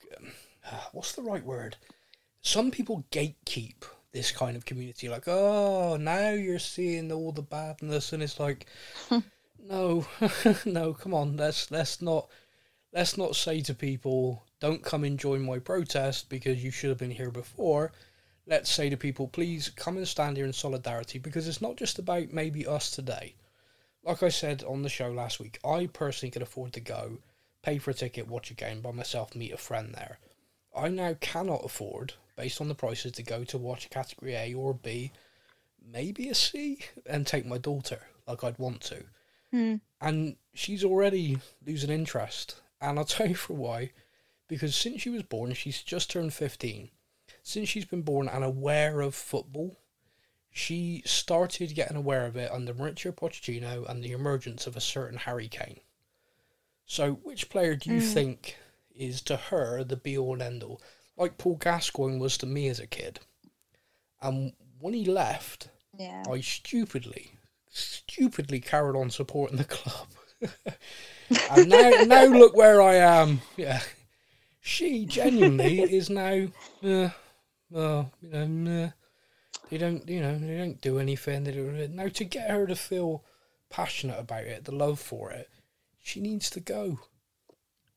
what's 0.91 1.13
the 1.13 1.21
right 1.21 1.43
word? 1.43 1.77
Some 2.41 2.71
people 2.71 3.05
gatekeep 3.11 3.83
this 4.11 4.31
kind 4.31 4.55
of 4.55 4.65
community, 4.65 5.09
like 5.09 5.27
oh 5.27 5.97
now 5.97 6.29
you're 6.29 6.59
seeing 6.59 7.11
all 7.11 7.31
the 7.31 7.41
badness, 7.41 8.13
and 8.13 8.21
it's 8.23 8.39
like 8.39 8.67
hmm. 9.09 9.19
no, 9.69 10.05
no, 10.65 10.93
come 10.93 11.13
on, 11.13 11.37
let's 11.37 11.71
let's 11.71 12.01
not 12.01 12.27
let's 12.93 13.17
not 13.17 13.35
say 13.35 13.61
to 13.61 13.73
people, 13.73 14.43
don't 14.59 14.83
come 14.83 15.03
and 15.03 15.19
join 15.19 15.41
my 15.41 15.59
protest 15.59 16.29
because 16.29 16.63
you 16.63 16.71
should 16.71 16.89
have 16.89 16.99
been 16.99 17.11
here 17.11 17.31
before. 17.31 17.91
Let's 18.45 18.69
say 18.69 18.89
to 18.89 18.97
people, 18.97 19.27
please 19.27 19.69
come 19.69 19.95
and 19.97 20.07
stand 20.07 20.35
here 20.37 20.45
in 20.45 20.53
solidarity 20.53 21.17
because 21.17 21.47
it's 21.47 21.61
not 21.61 21.77
just 21.77 21.97
about 21.97 22.33
maybe 22.33 22.67
us 22.67 22.91
today. 22.91 23.35
Like 24.03 24.21
I 24.21 24.29
said 24.29 24.63
on 24.63 24.81
the 24.81 24.89
show 24.89 25.09
last 25.09 25.39
week, 25.39 25.59
I 25.65 25.87
personally 25.87 26.29
could 26.31 26.41
afford 26.41 26.73
to 26.73 26.81
go, 26.81 27.19
pay 27.63 27.79
for 27.79 27.91
a 27.91 27.95
ticket, 27.95 28.27
watch 28.27 28.51
a 28.51 28.53
game 28.53 28.81
by 28.81 28.91
myself, 28.91 29.33
meet 29.35 29.53
a 29.53 29.57
friend 29.57 29.95
there. 29.95 30.19
I 30.75 30.89
now 30.89 31.15
cannot 31.19 31.65
afford, 31.65 32.13
based 32.35 32.61
on 32.61 32.67
the 32.67 32.75
prices, 32.75 33.13
to 33.13 33.23
go 33.23 33.43
to 33.45 33.57
watch 33.57 33.85
a 33.85 33.89
category 33.89 34.35
A 34.35 34.53
or 34.53 34.73
B, 34.73 35.11
maybe 35.83 36.29
a 36.29 36.35
C, 36.35 36.79
and 37.05 37.25
take 37.25 37.45
my 37.45 37.57
daughter 37.57 37.99
like 38.27 38.43
I'd 38.43 38.59
want 38.59 38.81
to 38.81 39.03
Hmm. 39.51 39.75
and 40.01 40.35
she's 40.55 40.83
already 40.83 41.37
losing 41.65 41.91
interest. 41.91 42.61
And 42.81 42.97
I'll 42.97 43.05
tell 43.15 43.27
you 43.27 43.35
for 43.35 43.53
why. 43.53 43.91
Because 44.47 44.75
since 44.75 45.01
she 45.01 45.09
was 45.09 45.23
born, 45.23 45.53
she's 45.53 45.81
just 45.83 46.09
turned 46.09 46.33
15. 46.33 46.89
Since 47.43 47.69
she's 47.69 47.85
been 47.85 48.01
born 48.01 48.27
and 48.27 48.43
aware 48.43 49.01
of 49.01 49.13
football, 49.13 49.77
she 50.51 51.03
started 51.05 51.75
getting 51.75 51.97
aware 51.97 52.25
of 52.25 52.35
it 52.35 52.51
under 52.51 52.73
Mauricio 52.73 53.11
Pochettino 53.11 53.87
and 53.89 54.03
the 54.03 54.11
emergence 54.11 54.65
of 54.65 54.75
a 54.75 54.81
certain 54.81 55.19
Harry 55.19 55.47
Kane. 55.47 55.81
So, 56.85 57.13
which 57.15 57.49
player 57.49 57.75
do 57.75 57.89
you 57.89 57.99
Mm. 57.99 58.13
think 58.13 58.57
is 58.95 59.21
to 59.23 59.35
her 59.37 59.83
the 59.83 59.97
be 59.97 60.17
all 60.17 60.33
and 60.33 60.41
end 60.41 60.63
all? 60.63 60.81
Like 61.17 61.37
Paul 61.37 61.57
Gascoigne 61.57 62.19
was 62.19 62.37
to 62.39 62.45
me 62.45 62.67
as 62.69 62.79
a 62.79 62.87
kid. 62.87 63.19
And 64.21 64.53
when 64.79 64.93
he 64.93 65.05
left, 65.05 65.69
Yeah. 65.97 66.23
I 66.29 66.41
stupidly, 66.41 67.33
stupidly 67.69 68.59
carried 68.59 68.97
on 68.97 69.09
supporting 69.11 69.57
the 69.57 69.65
club. 69.65 70.07
and 71.49 71.69
now, 71.69 71.91
now 72.01 72.25
look 72.25 72.55
where 72.55 72.81
I 72.81 72.95
am. 72.95 73.41
Yeah, 73.57 73.81
she 74.61 75.05
genuinely 75.05 75.81
is 75.95 76.09
now. 76.09 76.47
Uh, 76.83 77.09
well, 77.69 78.11
you 78.21 78.29
know, 78.29 78.47
meh. 78.47 78.89
they 79.69 79.77
don't, 79.77 80.07
you 80.09 80.21
know, 80.21 80.37
they 80.39 80.57
don't 80.57 80.81
do 80.81 80.99
anything. 80.99 81.43
They 81.45 81.51
don't. 81.53 81.95
Now 81.95 82.09
to 82.09 82.23
get 82.25 82.49
her 82.51 82.67
to 82.67 82.75
feel 82.75 83.23
passionate 83.69 84.19
about 84.19 84.45
it, 84.45 84.65
the 84.65 84.73
love 84.75 84.99
for 84.99 85.31
it, 85.31 85.49
she 86.03 86.19
needs 86.19 86.51
to 86.51 86.59
go. 86.59 86.99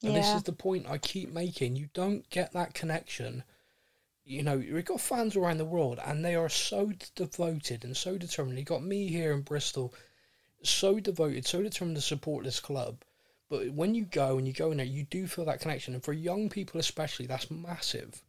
And 0.02 0.14
this 0.14 0.32
is 0.34 0.44
the 0.44 0.52
point 0.52 0.88
I 0.88 0.98
keep 0.98 1.32
making. 1.32 1.74
You 1.74 1.88
don't 1.92 2.28
get 2.30 2.52
that 2.52 2.74
connection. 2.74 3.42
You 4.24 4.42
know, 4.42 4.56
we've 4.58 4.84
got 4.84 5.00
fans 5.00 5.36
around 5.36 5.58
the 5.58 5.64
world 5.64 5.98
and 6.04 6.24
they 6.24 6.36
are 6.36 6.48
so 6.48 6.92
devoted 7.14 7.84
and 7.84 7.96
so 7.96 8.16
determined. 8.16 8.58
You've 8.58 8.68
got 8.68 8.84
me 8.84 9.08
here 9.08 9.32
in 9.32 9.42
Bristol, 9.42 9.92
so 10.62 11.00
devoted, 11.00 11.46
so 11.46 11.62
determined 11.62 11.96
to 11.96 12.02
support 12.02 12.44
this 12.44 12.60
club. 12.60 13.02
But 13.48 13.70
when 13.72 13.94
you 13.94 14.04
go 14.04 14.38
and 14.38 14.46
you 14.46 14.52
go 14.52 14.70
in 14.70 14.76
there, 14.76 14.86
you 14.86 15.04
do 15.04 15.26
feel 15.26 15.44
that 15.46 15.60
connection. 15.60 15.94
And 15.94 16.02
for 16.02 16.12
young 16.12 16.48
people 16.48 16.78
especially, 16.78 17.26
that's 17.26 17.50
massive. 17.50 18.22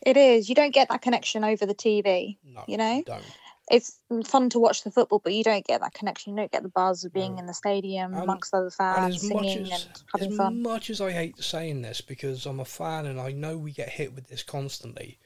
It 0.00 0.16
is. 0.16 0.48
You 0.48 0.54
don't 0.54 0.74
get 0.74 0.88
that 0.88 1.02
connection 1.02 1.44
over 1.44 1.66
the 1.66 1.74
TV. 1.74 2.38
No, 2.44 2.64
You 2.66 2.76
know? 2.76 3.02
don't. 3.04 3.24
It's 3.72 3.98
fun 4.26 4.50
to 4.50 4.58
watch 4.60 4.84
the 4.84 4.90
football, 4.90 5.18
but 5.24 5.32
you 5.32 5.42
don't 5.42 5.64
get 5.66 5.80
that 5.80 5.94
connection. 5.94 6.32
You 6.34 6.36
don't 6.40 6.52
get 6.52 6.62
the 6.62 6.68
buzz 6.68 7.04
of 7.04 7.12
being 7.14 7.34
No. 7.34 7.38
in 7.40 7.46
the 7.46 7.54
stadium 7.54 8.12
And- 8.12 8.22
amongst 8.24 8.52
other 8.54 8.70
fans, 8.70 9.16
as 9.16 9.30
much 9.30 9.44
singing 9.44 9.72
as, 9.72 9.84
and 9.86 10.02
having 10.12 10.30
as 10.32 10.36
fun. 10.36 10.62
much 10.62 10.90
as 10.90 11.00
I 11.00 11.10
hate 11.12 11.38
saying 11.42 11.80
this 11.80 12.02
because 12.02 12.44
I'm 12.44 12.60
a 12.60 12.64
fan 12.66 13.06
and 13.06 13.18
I 13.18 13.32
know 13.32 13.56
we 13.56 13.72
get 13.72 13.88
hit 13.88 14.14
with 14.14 14.28
this 14.28 14.42
constantly, 14.42 15.18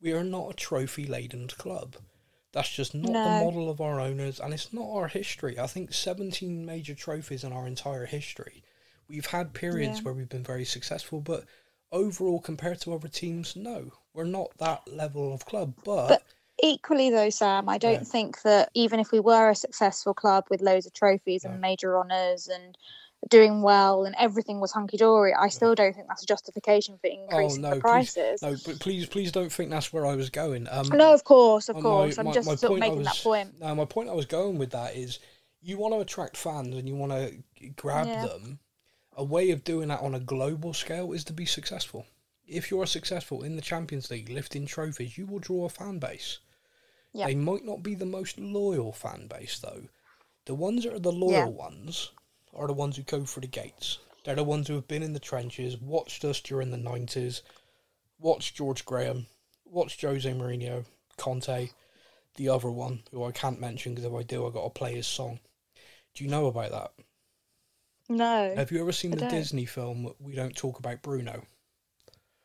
we 0.00 0.12
are 0.12 0.24
not 0.24 0.50
a 0.50 0.54
trophy 0.54 1.06
laden 1.06 1.46
club. 1.46 1.96
That's 2.52 2.70
just 2.72 2.92
not 2.92 3.12
the 3.12 3.44
model 3.44 3.70
of 3.70 3.80
our 3.80 4.00
owners 4.00 4.40
and 4.40 4.52
it's 4.52 4.72
not 4.72 4.90
our 4.90 5.06
history. 5.08 5.56
I 5.58 5.68
think 5.68 5.94
17 5.94 6.66
major 6.66 6.94
trophies 6.94 7.44
in 7.44 7.52
our 7.52 7.66
entire 7.68 8.06
history. 8.06 8.64
We've 9.08 9.26
had 9.26 9.54
periods 9.54 9.98
Yeah. 9.98 10.04
where 10.06 10.14
we've 10.14 10.28
been 10.28 10.42
very 10.42 10.64
successful, 10.64 11.20
but 11.20 11.44
overall, 11.92 12.40
compared 12.40 12.80
to 12.80 12.94
other 12.94 13.08
teams, 13.08 13.54
no, 13.54 13.92
we're 14.12 14.24
not 14.24 14.58
that 14.58 14.88
level 14.92 15.32
of 15.32 15.44
club. 15.46 15.74
But, 15.84 16.08
But- 16.08 16.22
Equally, 16.62 17.10
though, 17.10 17.30
Sam, 17.30 17.68
I 17.68 17.78
don't 17.78 17.92
Yeah. 17.94 18.02
think 18.04 18.42
that 18.42 18.70
even 18.74 18.98
if 19.00 19.12
we 19.12 19.20
were 19.20 19.50
a 19.50 19.54
successful 19.54 20.14
club 20.14 20.46
with 20.50 20.62
loads 20.62 20.86
of 20.86 20.92
trophies 20.94 21.44
No. 21.44 21.50
and 21.50 21.60
major 21.60 21.98
honours 21.98 22.48
and 22.48 22.76
doing 23.28 23.60
well 23.62 24.04
and 24.04 24.14
everything 24.18 24.60
was 24.60 24.72
hunky 24.72 24.96
dory, 24.96 25.34
I 25.34 25.48
still 25.48 25.74
don't 25.74 25.94
think 25.94 26.06
that's 26.08 26.22
a 26.22 26.26
justification 26.26 26.96
for 26.98 27.08
increasing 27.08 27.62
no, 27.62 27.70
the 27.70 27.74
please- 27.76 27.80
prices. 27.82 28.42
No, 28.42 28.56
but 28.64 28.78
please, 28.80 29.06
please 29.06 29.32
don't 29.32 29.52
think 29.52 29.70
that's 29.70 29.92
where 29.92 30.06
I 30.06 30.14
was 30.14 30.30
going. 30.30 30.66
Um, 30.70 30.88
No, 30.88 31.12
of 31.12 31.24
course, 31.24 31.68
of 31.68 31.76
course. 31.76 32.16
my- 32.16 32.20
I'm 32.20 32.26
my- 32.26 32.32
just 32.32 32.48
my 32.48 32.54
sort 32.54 32.72
of 32.74 32.78
making 32.78 33.02
that 33.02 33.16
point. 33.22 33.58
No, 33.60 33.74
my 33.74 33.84
point 33.84 34.08
I 34.08 34.14
was 34.14 34.26
going 34.26 34.58
with 34.58 34.70
that 34.70 34.94
is 34.96 35.18
you 35.60 35.76
want 35.76 35.92
to 35.94 36.00
attract 36.00 36.36
fans 36.36 36.74
and 36.74 36.88
you 36.88 36.94
want 36.94 37.12
to 37.12 37.68
grab 37.76 38.06
Yeah. 38.06 38.26
them. 38.26 38.60
A 39.16 39.24
way 39.24 39.50
of 39.50 39.64
doing 39.64 39.88
that 39.88 40.00
on 40.00 40.14
a 40.14 40.20
global 40.20 40.72
scale 40.72 41.12
is 41.12 41.24
to 41.24 41.32
be 41.32 41.46
successful. 41.46 42.06
If 42.46 42.70
you're 42.70 42.86
successful 42.86 43.42
in 43.42 43.56
the 43.56 43.62
Champions 43.62 44.10
League, 44.10 44.28
lifting 44.28 44.66
trophies, 44.66 45.18
you 45.18 45.26
will 45.26 45.40
draw 45.40 45.64
a 45.64 45.68
fan 45.68 45.98
base. 45.98 46.38
Yeah. 47.16 47.26
They 47.26 47.34
might 47.34 47.64
not 47.64 47.82
be 47.82 47.94
the 47.94 48.04
most 48.04 48.38
loyal 48.38 48.92
fan 48.92 49.26
base, 49.26 49.58
though. 49.58 49.88
The 50.44 50.54
ones 50.54 50.84
that 50.84 50.92
are 50.92 50.98
the 50.98 51.10
loyal 51.12 51.32
Yeah. 51.32 51.44
ones 51.46 52.10
are 52.52 52.66
the 52.66 52.72
ones 52.74 52.96
who 52.96 53.02
go 53.02 53.24
for 53.24 53.40
the 53.40 53.46
gates. 53.46 53.98
They're 54.24 54.34
the 54.34 54.44
ones 54.44 54.68
who 54.68 54.74
have 54.74 54.86
been 54.88 55.02
in 55.02 55.12
the 55.14 55.20
trenches, 55.20 55.78
watched 55.78 56.24
us 56.24 56.40
during 56.40 56.70
the 56.70 56.76
90s, 56.76 57.42
watched 58.18 58.54
George 58.56 58.84
Graham, 58.84 59.26
watched 59.64 60.02
Jose 60.02 60.30
Mourinho, 60.30 60.84
Conte, 61.16 61.70
the 62.34 62.48
other 62.50 62.70
one, 62.70 63.02
who 63.10 63.24
I 63.24 63.32
can't 63.32 63.60
mention 63.60 63.94
because 63.94 64.04
if 64.10 64.14
I 64.14 64.22
do, 64.22 64.46
i 64.46 64.50
got 64.50 64.64
to 64.64 64.70
play 64.70 64.94
his 64.94 65.06
song. 65.06 65.40
Do 66.14 66.22
you 66.24 66.30
know 66.30 66.46
about 66.46 66.70
that? 66.70 66.92
No. 68.08 68.54
Have 68.54 68.70
you 68.70 68.80
ever 68.80 68.92
seen 68.92 69.12
I 69.12 69.16
the 69.16 69.20
don't. 69.22 69.30
Disney 69.30 69.64
film 69.64 70.12
We 70.20 70.34
Don't 70.34 70.54
Talk 70.56 70.78
About 70.78 71.02
Bruno? 71.02 71.46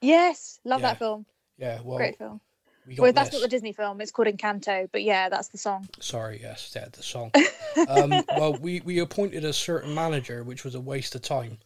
Yes, 0.02 0.60
love 0.64 0.82
Yeah. 0.82 0.90
that 0.90 1.00
film. 1.00 1.26
Yeah, 1.58 1.82
well, 1.82 1.98
Great 1.98 2.18
film. 2.18 2.42
We 2.92 2.98
got 2.98 3.04
Well, 3.04 3.14
that's 3.14 3.30
this. 3.30 3.40
not 3.40 3.44
the 3.44 3.48
Disney 3.50 3.72
film. 3.72 4.02
It's 4.02 4.12
called 4.12 4.28
Encanto, 4.28 4.90
but 4.92 5.02
yeah, 5.02 5.30
that's 5.30 5.48
the 5.48 5.58
song. 5.58 5.88
Sorry, 6.02 6.40
yes, 6.42 6.74
yeah, 6.76 6.90
the 6.92 7.02
song. 7.02 7.32
um, 7.88 8.22
well, 8.38 8.54
we, 8.56 8.82
we 8.82 9.00
appointed 9.00 9.46
a 9.46 9.54
certain 9.54 9.96
manager, 9.96 10.44
which 10.44 10.66
was 10.66 10.76
a 10.76 10.82
waste 10.82 11.16
of 11.16 11.22
time. 11.22 11.60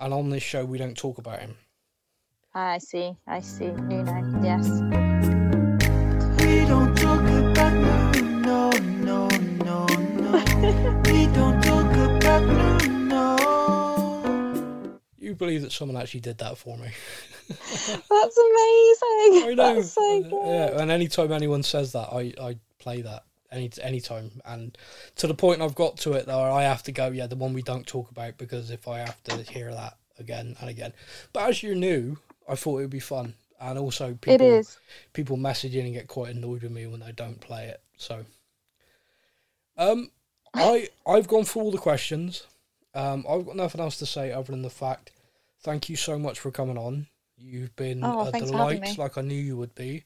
And 0.00 0.12
on 0.12 0.30
this 0.30 0.42
show, 0.42 0.64
we 0.64 0.76
don't 0.78 0.96
talk 0.96 1.18
about 1.18 1.38
him. 1.38 1.56
I 2.54 2.78
see. 2.78 3.14
I 3.28 3.38
see. 3.40 3.66
Nuno. 3.68 4.42
Yes. 4.42 4.68
We 6.40 6.66
don't 6.66 6.96
talk 6.96 7.22
about 7.22 8.20
no, 8.20 8.70
no, 8.70 9.28
no, 9.28 9.86
no. 9.86 10.32
we 11.06 11.26
don't 11.32 11.62
talk 11.62 11.94
about 11.94 12.88
no. 12.88 14.98
You 15.18 15.36
believe 15.36 15.62
that 15.62 15.70
someone 15.70 15.96
actually 16.00 16.20
did 16.20 16.38
that 16.38 16.58
for 16.58 16.76
me? 16.76 16.88
That's 17.48 18.38
amazing. 18.38 19.48
I 19.48 19.54
know. 19.56 19.74
That's 19.74 19.92
so 19.92 20.22
good. 20.22 20.32
Yeah, 20.46 20.80
and 20.80 20.90
anytime 20.90 21.32
anyone 21.32 21.62
says 21.62 21.92
that, 21.92 22.08
I, 22.12 22.32
I 22.40 22.56
play 22.78 23.02
that 23.02 23.24
any 23.50 23.70
anytime, 23.82 24.30
and 24.44 24.76
to 25.16 25.26
the 25.26 25.34
point 25.34 25.62
I've 25.62 25.74
got 25.74 25.96
to 25.98 26.12
it 26.14 26.26
though, 26.26 26.42
I 26.42 26.62
have 26.64 26.82
to 26.84 26.92
go. 26.92 27.08
Yeah, 27.08 27.26
the 27.26 27.36
one 27.36 27.52
we 27.52 27.62
don't 27.62 27.86
talk 27.86 28.10
about 28.10 28.36
because 28.38 28.70
if 28.70 28.88
I 28.88 28.98
have 28.98 29.22
to 29.24 29.42
hear 29.42 29.72
that 29.72 29.96
again 30.18 30.56
and 30.60 30.68
again, 30.68 30.92
but 31.32 31.48
as 31.48 31.62
you're 31.62 31.74
new, 31.74 32.18
I 32.48 32.54
thought 32.56 32.78
it 32.78 32.82
would 32.82 32.90
be 32.90 33.00
fun, 33.00 33.34
and 33.60 33.78
also 33.78 34.14
people 34.14 34.34
It 34.34 34.40
is. 34.42 34.78
people 35.12 35.36
message 35.36 35.76
in 35.76 35.86
and 35.86 35.94
get 35.94 36.08
quite 36.08 36.34
annoyed 36.34 36.62
with 36.62 36.72
me 36.72 36.86
when 36.86 37.00
they 37.00 37.12
don't 37.12 37.40
play 37.40 37.66
it. 37.66 37.80
So, 37.96 38.24
um, 39.76 40.10
I 40.52 40.88
I've 41.06 41.28
gone 41.28 41.44
through 41.44 41.62
all 41.62 41.70
the 41.70 41.78
questions. 41.78 42.46
Um, 42.94 43.24
I've 43.28 43.44
got 43.46 43.56
nothing 43.56 43.80
else 43.80 43.96
to 43.98 44.06
say 44.06 44.30
other 44.30 44.52
than 44.52 44.62
the 44.62 44.70
fact, 44.70 45.10
thank 45.62 45.88
you 45.88 45.96
so 45.96 46.16
much 46.18 46.38
for 46.38 46.52
coming 46.52 46.78
on. 46.78 47.08
You've 47.44 47.76
been 47.76 48.02
Oh, 48.02 48.20
a 48.20 48.30
thanks 48.32 48.50
for 48.50 48.56
having 48.56 48.80
delight, 48.80 48.98
like 48.98 49.18
I 49.18 49.20
knew 49.20 49.34
you 49.34 49.56
would 49.56 49.74
be. 49.74 50.04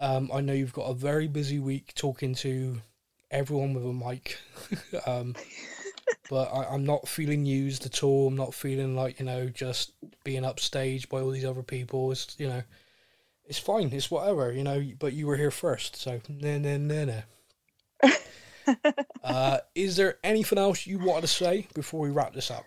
Um, 0.00 0.30
I 0.32 0.40
know 0.40 0.52
you've 0.52 0.72
got 0.72 0.90
a 0.90 0.94
very 0.94 1.28
busy 1.28 1.60
week 1.60 1.94
talking 1.94 2.34
to 2.36 2.80
everyone 3.30 3.74
with 3.74 3.84
a 3.84 3.92
mic. 3.92 4.38
um, 5.06 5.36
but 6.28 6.52
I, 6.52 6.74
I'm 6.74 6.84
not 6.84 7.06
feeling 7.08 7.46
used 7.46 7.86
at 7.86 8.02
all. 8.02 8.28
I'm 8.28 8.36
not 8.36 8.54
feeling 8.54 8.96
like 8.96 9.20
you 9.20 9.26
know 9.26 9.48
just 9.48 9.92
being 10.24 10.42
upstaged 10.42 11.08
by 11.08 11.20
all 11.20 11.30
these 11.30 11.44
other 11.44 11.62
people. 11.62 12.10
It's 12.10 12.34
you 12.38 12.48
know, 12.48 12.62
it's 13.46 13.58
fine. 13.58 13.92
It's 13.92 14.10
whatever 14.10 14.52
you 14.52 14.64
know. 14.64 14.82
But 14.98 15.12
you 15.12 15.26
were 15.26 15.36
here 15.36 15.52
first, 15.52 15.96
so 15.96 16.20
no, 16.28 16.58
no, 16.58 16.76
no, 16.76 17.04
no. 17.04 18.10
uh, 19.22 19.58
is 19.74 19.96
there 19.96 20.18
anything 20.24 20.58
else 20.58 20.86
you 20.86 20.98
wanted 20.98 21.22
to 21.22 21.28
say 21.28 21.68
before 21.74 22.00
we 22.00 22.10
wrap 22.10 22.34
this 22.34 22.50
up? 22.50 22.64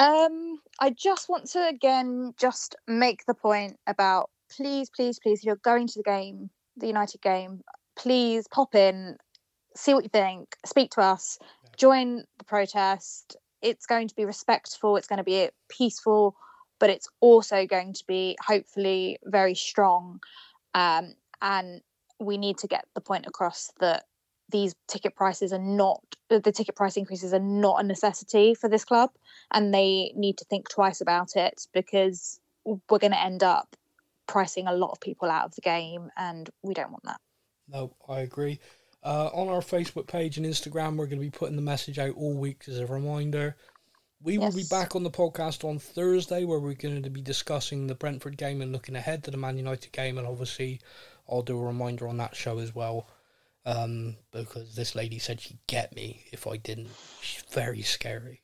Um, 0.00 0.58
I 0.80 0.88
just 0.88 1.28
want 1.28 1.50
to 1.50 1.68
again 1.68 2.32
just 2.38 2.74
make 2.88 3.26
the 3.26 3.34
point 3.34 3.76
about 3.86 4.30
please, 4.50 4.88
please, 4.88 5.20
please, 5.20 5.40
if 5.40 5.44
you're 5.44 5.56
going 5.56 5.86
to 5.88 5.98
the 5.98 6.02
game, 6.02 6.48
the 6.74 6.86
United 6.86 7.20
game, 7.20 7.60
please 7.96 8.48
pop 8.50 8.74
in, 8.74 9.18
see 9.76 9.92
what 9.92 10.02
you 10.02 10.08
think, 10.08 10.56
speak 10.64 10.90
to 10.92 11.02
us, 11.02 11.38
join 11.76 12.24
the 12.38 12.44
protest. 12.46 13.36
It's 13.60 13.84
going 13.84 14.08
to 14.08 14.14
be 14.14 14.24
respectful, 14.24 14.96
it's 14.96 15.06
going 15.06 15.18
to 15.18 15.22
be 15.22 15.50
peaceful, 15.68 16.34
but 16.78 16.88
it's 16.88 17.08
also 17.20 17.66
going 17.66 17.92
to 17.92 18.04
be 18.08 18.38
hopefully 18.42 19.18
very 19.24 19.54
strong. 19.54 20.20
Um, 20.72 21.12
and 21.42 21.82
we 22.18 22.38
need 22.38 22.56
to 22.58 22.66
get 22.66 22.86
the 22.94 23.02
point 23.02 23.26
across 23.26 23.70
that 23.80 24.04
these 24.50 24.74
ticket 24.88 25.14
prices 25.14 25.52
are 25.52 25.58
not 25.58 26.00
the 26.28 26.52
ticket 26.52 26.76
price 26.76 26.96
increases 26.96 27.32
are 27.32 27.40
not 27.40 27.82
a 27.82 27.86
necessity 27.86 28.54
for 28.54 28.68
this 28.68 28.84
club 28.84 29.10
and 29.52 29.74
they 29.74 30.12
need 30.14 30.36
to 30.38 30.44
think 30.44 30.68
twice 30.68 31.00
about 31.00 31.36
it 31.36 31.66
because 31.72 32.40
we're 32.64 32.98
going 32.98 33.12
to 33.12 33.20
end 33.20 33.42
up 33.42 33.76
pricing 34.26 34.66
a 34.66 34.72
lot 34.72 34.90
of 34.90 35.00
people 35.00 35.30
out 35.30 35.44
of 35.44 35.54
the 35.54 35.60
game 35.60 36.08
and 36.16 36.50
we 36.62 36.74
don't 36.74 36.90
want 36.92 37.04
that 37.04 37.20
No, 37.68 37.94
I 38.08 38.20
agree. 38.20 38.60
Uh, 39.02 39.30
on 39.32 39.48
our 39.48 39.60
Facebook 39.60 40.06
page 40.06 40.36
and 40.36 40.44
Instagram, 40.44 40.96
we're 40.96 41.06
going 41.06 41.18
to 41.18 41.24
be 41.24 41.30
putting 41.30 41.56
the 41.56 41.62
message 41.62 41.98
out 41.98 42.14
all 42.16 42.34
week 42.34 42.64
as 42.68 42.78
a 42.78 42.86
reminder. 42.86 43.56
We 44.22 44.36
will 44.36 44.52
be 44.52 44.64
back 44.68 44.94
on 44.94 45.02
the 45.02 45.10
podcast 45.10 45.64
on 45.64 45.78
Thursday 45.78 46.44
where 46.44 46.58
we're 46.58 46.74
going 46.74 47.02
to 47.02 47.08
be 47.08 47.22
discussing 47.22 47.86
the 47.86 47.94
Brentford 47.94 48.36
game 48.36 48.60
and 48.60 48.70
looking 48.70 48.94
ahead 48.94 49.24
to 49.24 49.30
the 49.30 49.38
Man 49.38 49.56
United 49.56 49.92
game. 49.92 50.18
And 50.18 50.26
obviously, 50.26 50.80
I'll 51.26 51.40
do 51.40 51.58
a 51.58 51.64
reminder 51.64 52.06
on 52.06 52.18
that 52.18 52.36
show 52.36 52.58
as 52.58 52.74
well 52.74 53.06
um, 53.66 54.16
because 54.32 54.74
this 54.74 54.94
lady 54.94 55.18
said 55.18 55.40
she'd 55.40 55.58
get 55.66 55.94
me 55.94 56.24
if 56.32 56.46
I 56.46 56.56
didn't. 56.56 56.90
She's 57.20 57.44
very 57.50 57.82
scary. 57.82 58.42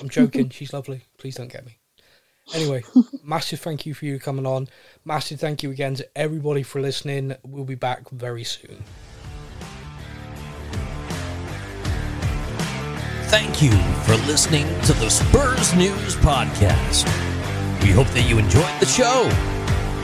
I'm 0.00 0.08
joking. 0.08 0.48
She's 0.50 0.72
lovely. 0.72 1.02
Please 1.18 1.36
don't 1.36 1.52
get 1.52 1.66
me. 1.66 1.78
Anyway, 2.54 2.84
massive 3.24 3.60
thank 3.60 3.86
you 3.86 3.94
for 3.94 4.04
you 4.04 4.18
coming 4.18 4.46
on. 4.46 4.68
Massive 5.04 5.40
thank 5.40 5.62
you 5.62 5.70
again 5.70 5.94
to 5.96 6.08
everybody 6.16 6.62
for 6.62 6.80
listening. 6.80 7.34
We'll 7.42 7.64
be 7.64 7.74
back 7.74 8.08
very 8.10 8.44
soon. 8.44 8.84
Thank 13.28 13.62
you 13.62 13.72
for 14.04 14.14
listening 14.26 14.66
to 14.82 14.92
the 14.92 15.08
Spurs 15.08 15.74
News 15.74 16.14
Podcast. 16.16 17.04
We 17.82 17.90
hope 17.90 18.06
that 18.08 18.28
you 18.28 18.38
enjoyed 18.38 18.78
the 18.78 18.86
show. 18.86 19.28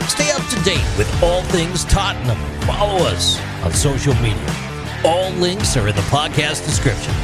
Stay 0.08 0.32
up 0.32 0.44
to 0.48 0.64
date 0.64 0.98
with 0.98 1.22
all 1.22 1.42
things 1.44 1.84
Tottenham. 1.84 2.38
Follow 2.62 3.04
us 3.04 3.38
on 3.62 3.72
social 3.72 4.14
media. 4.14 4.54
All 5.04 5.30
links 5.32 5.76
are 5.76 5.88
in 5.88 5.94
the 5.94 6.02
podcast 6.02 6.64
description. 6.64 7.14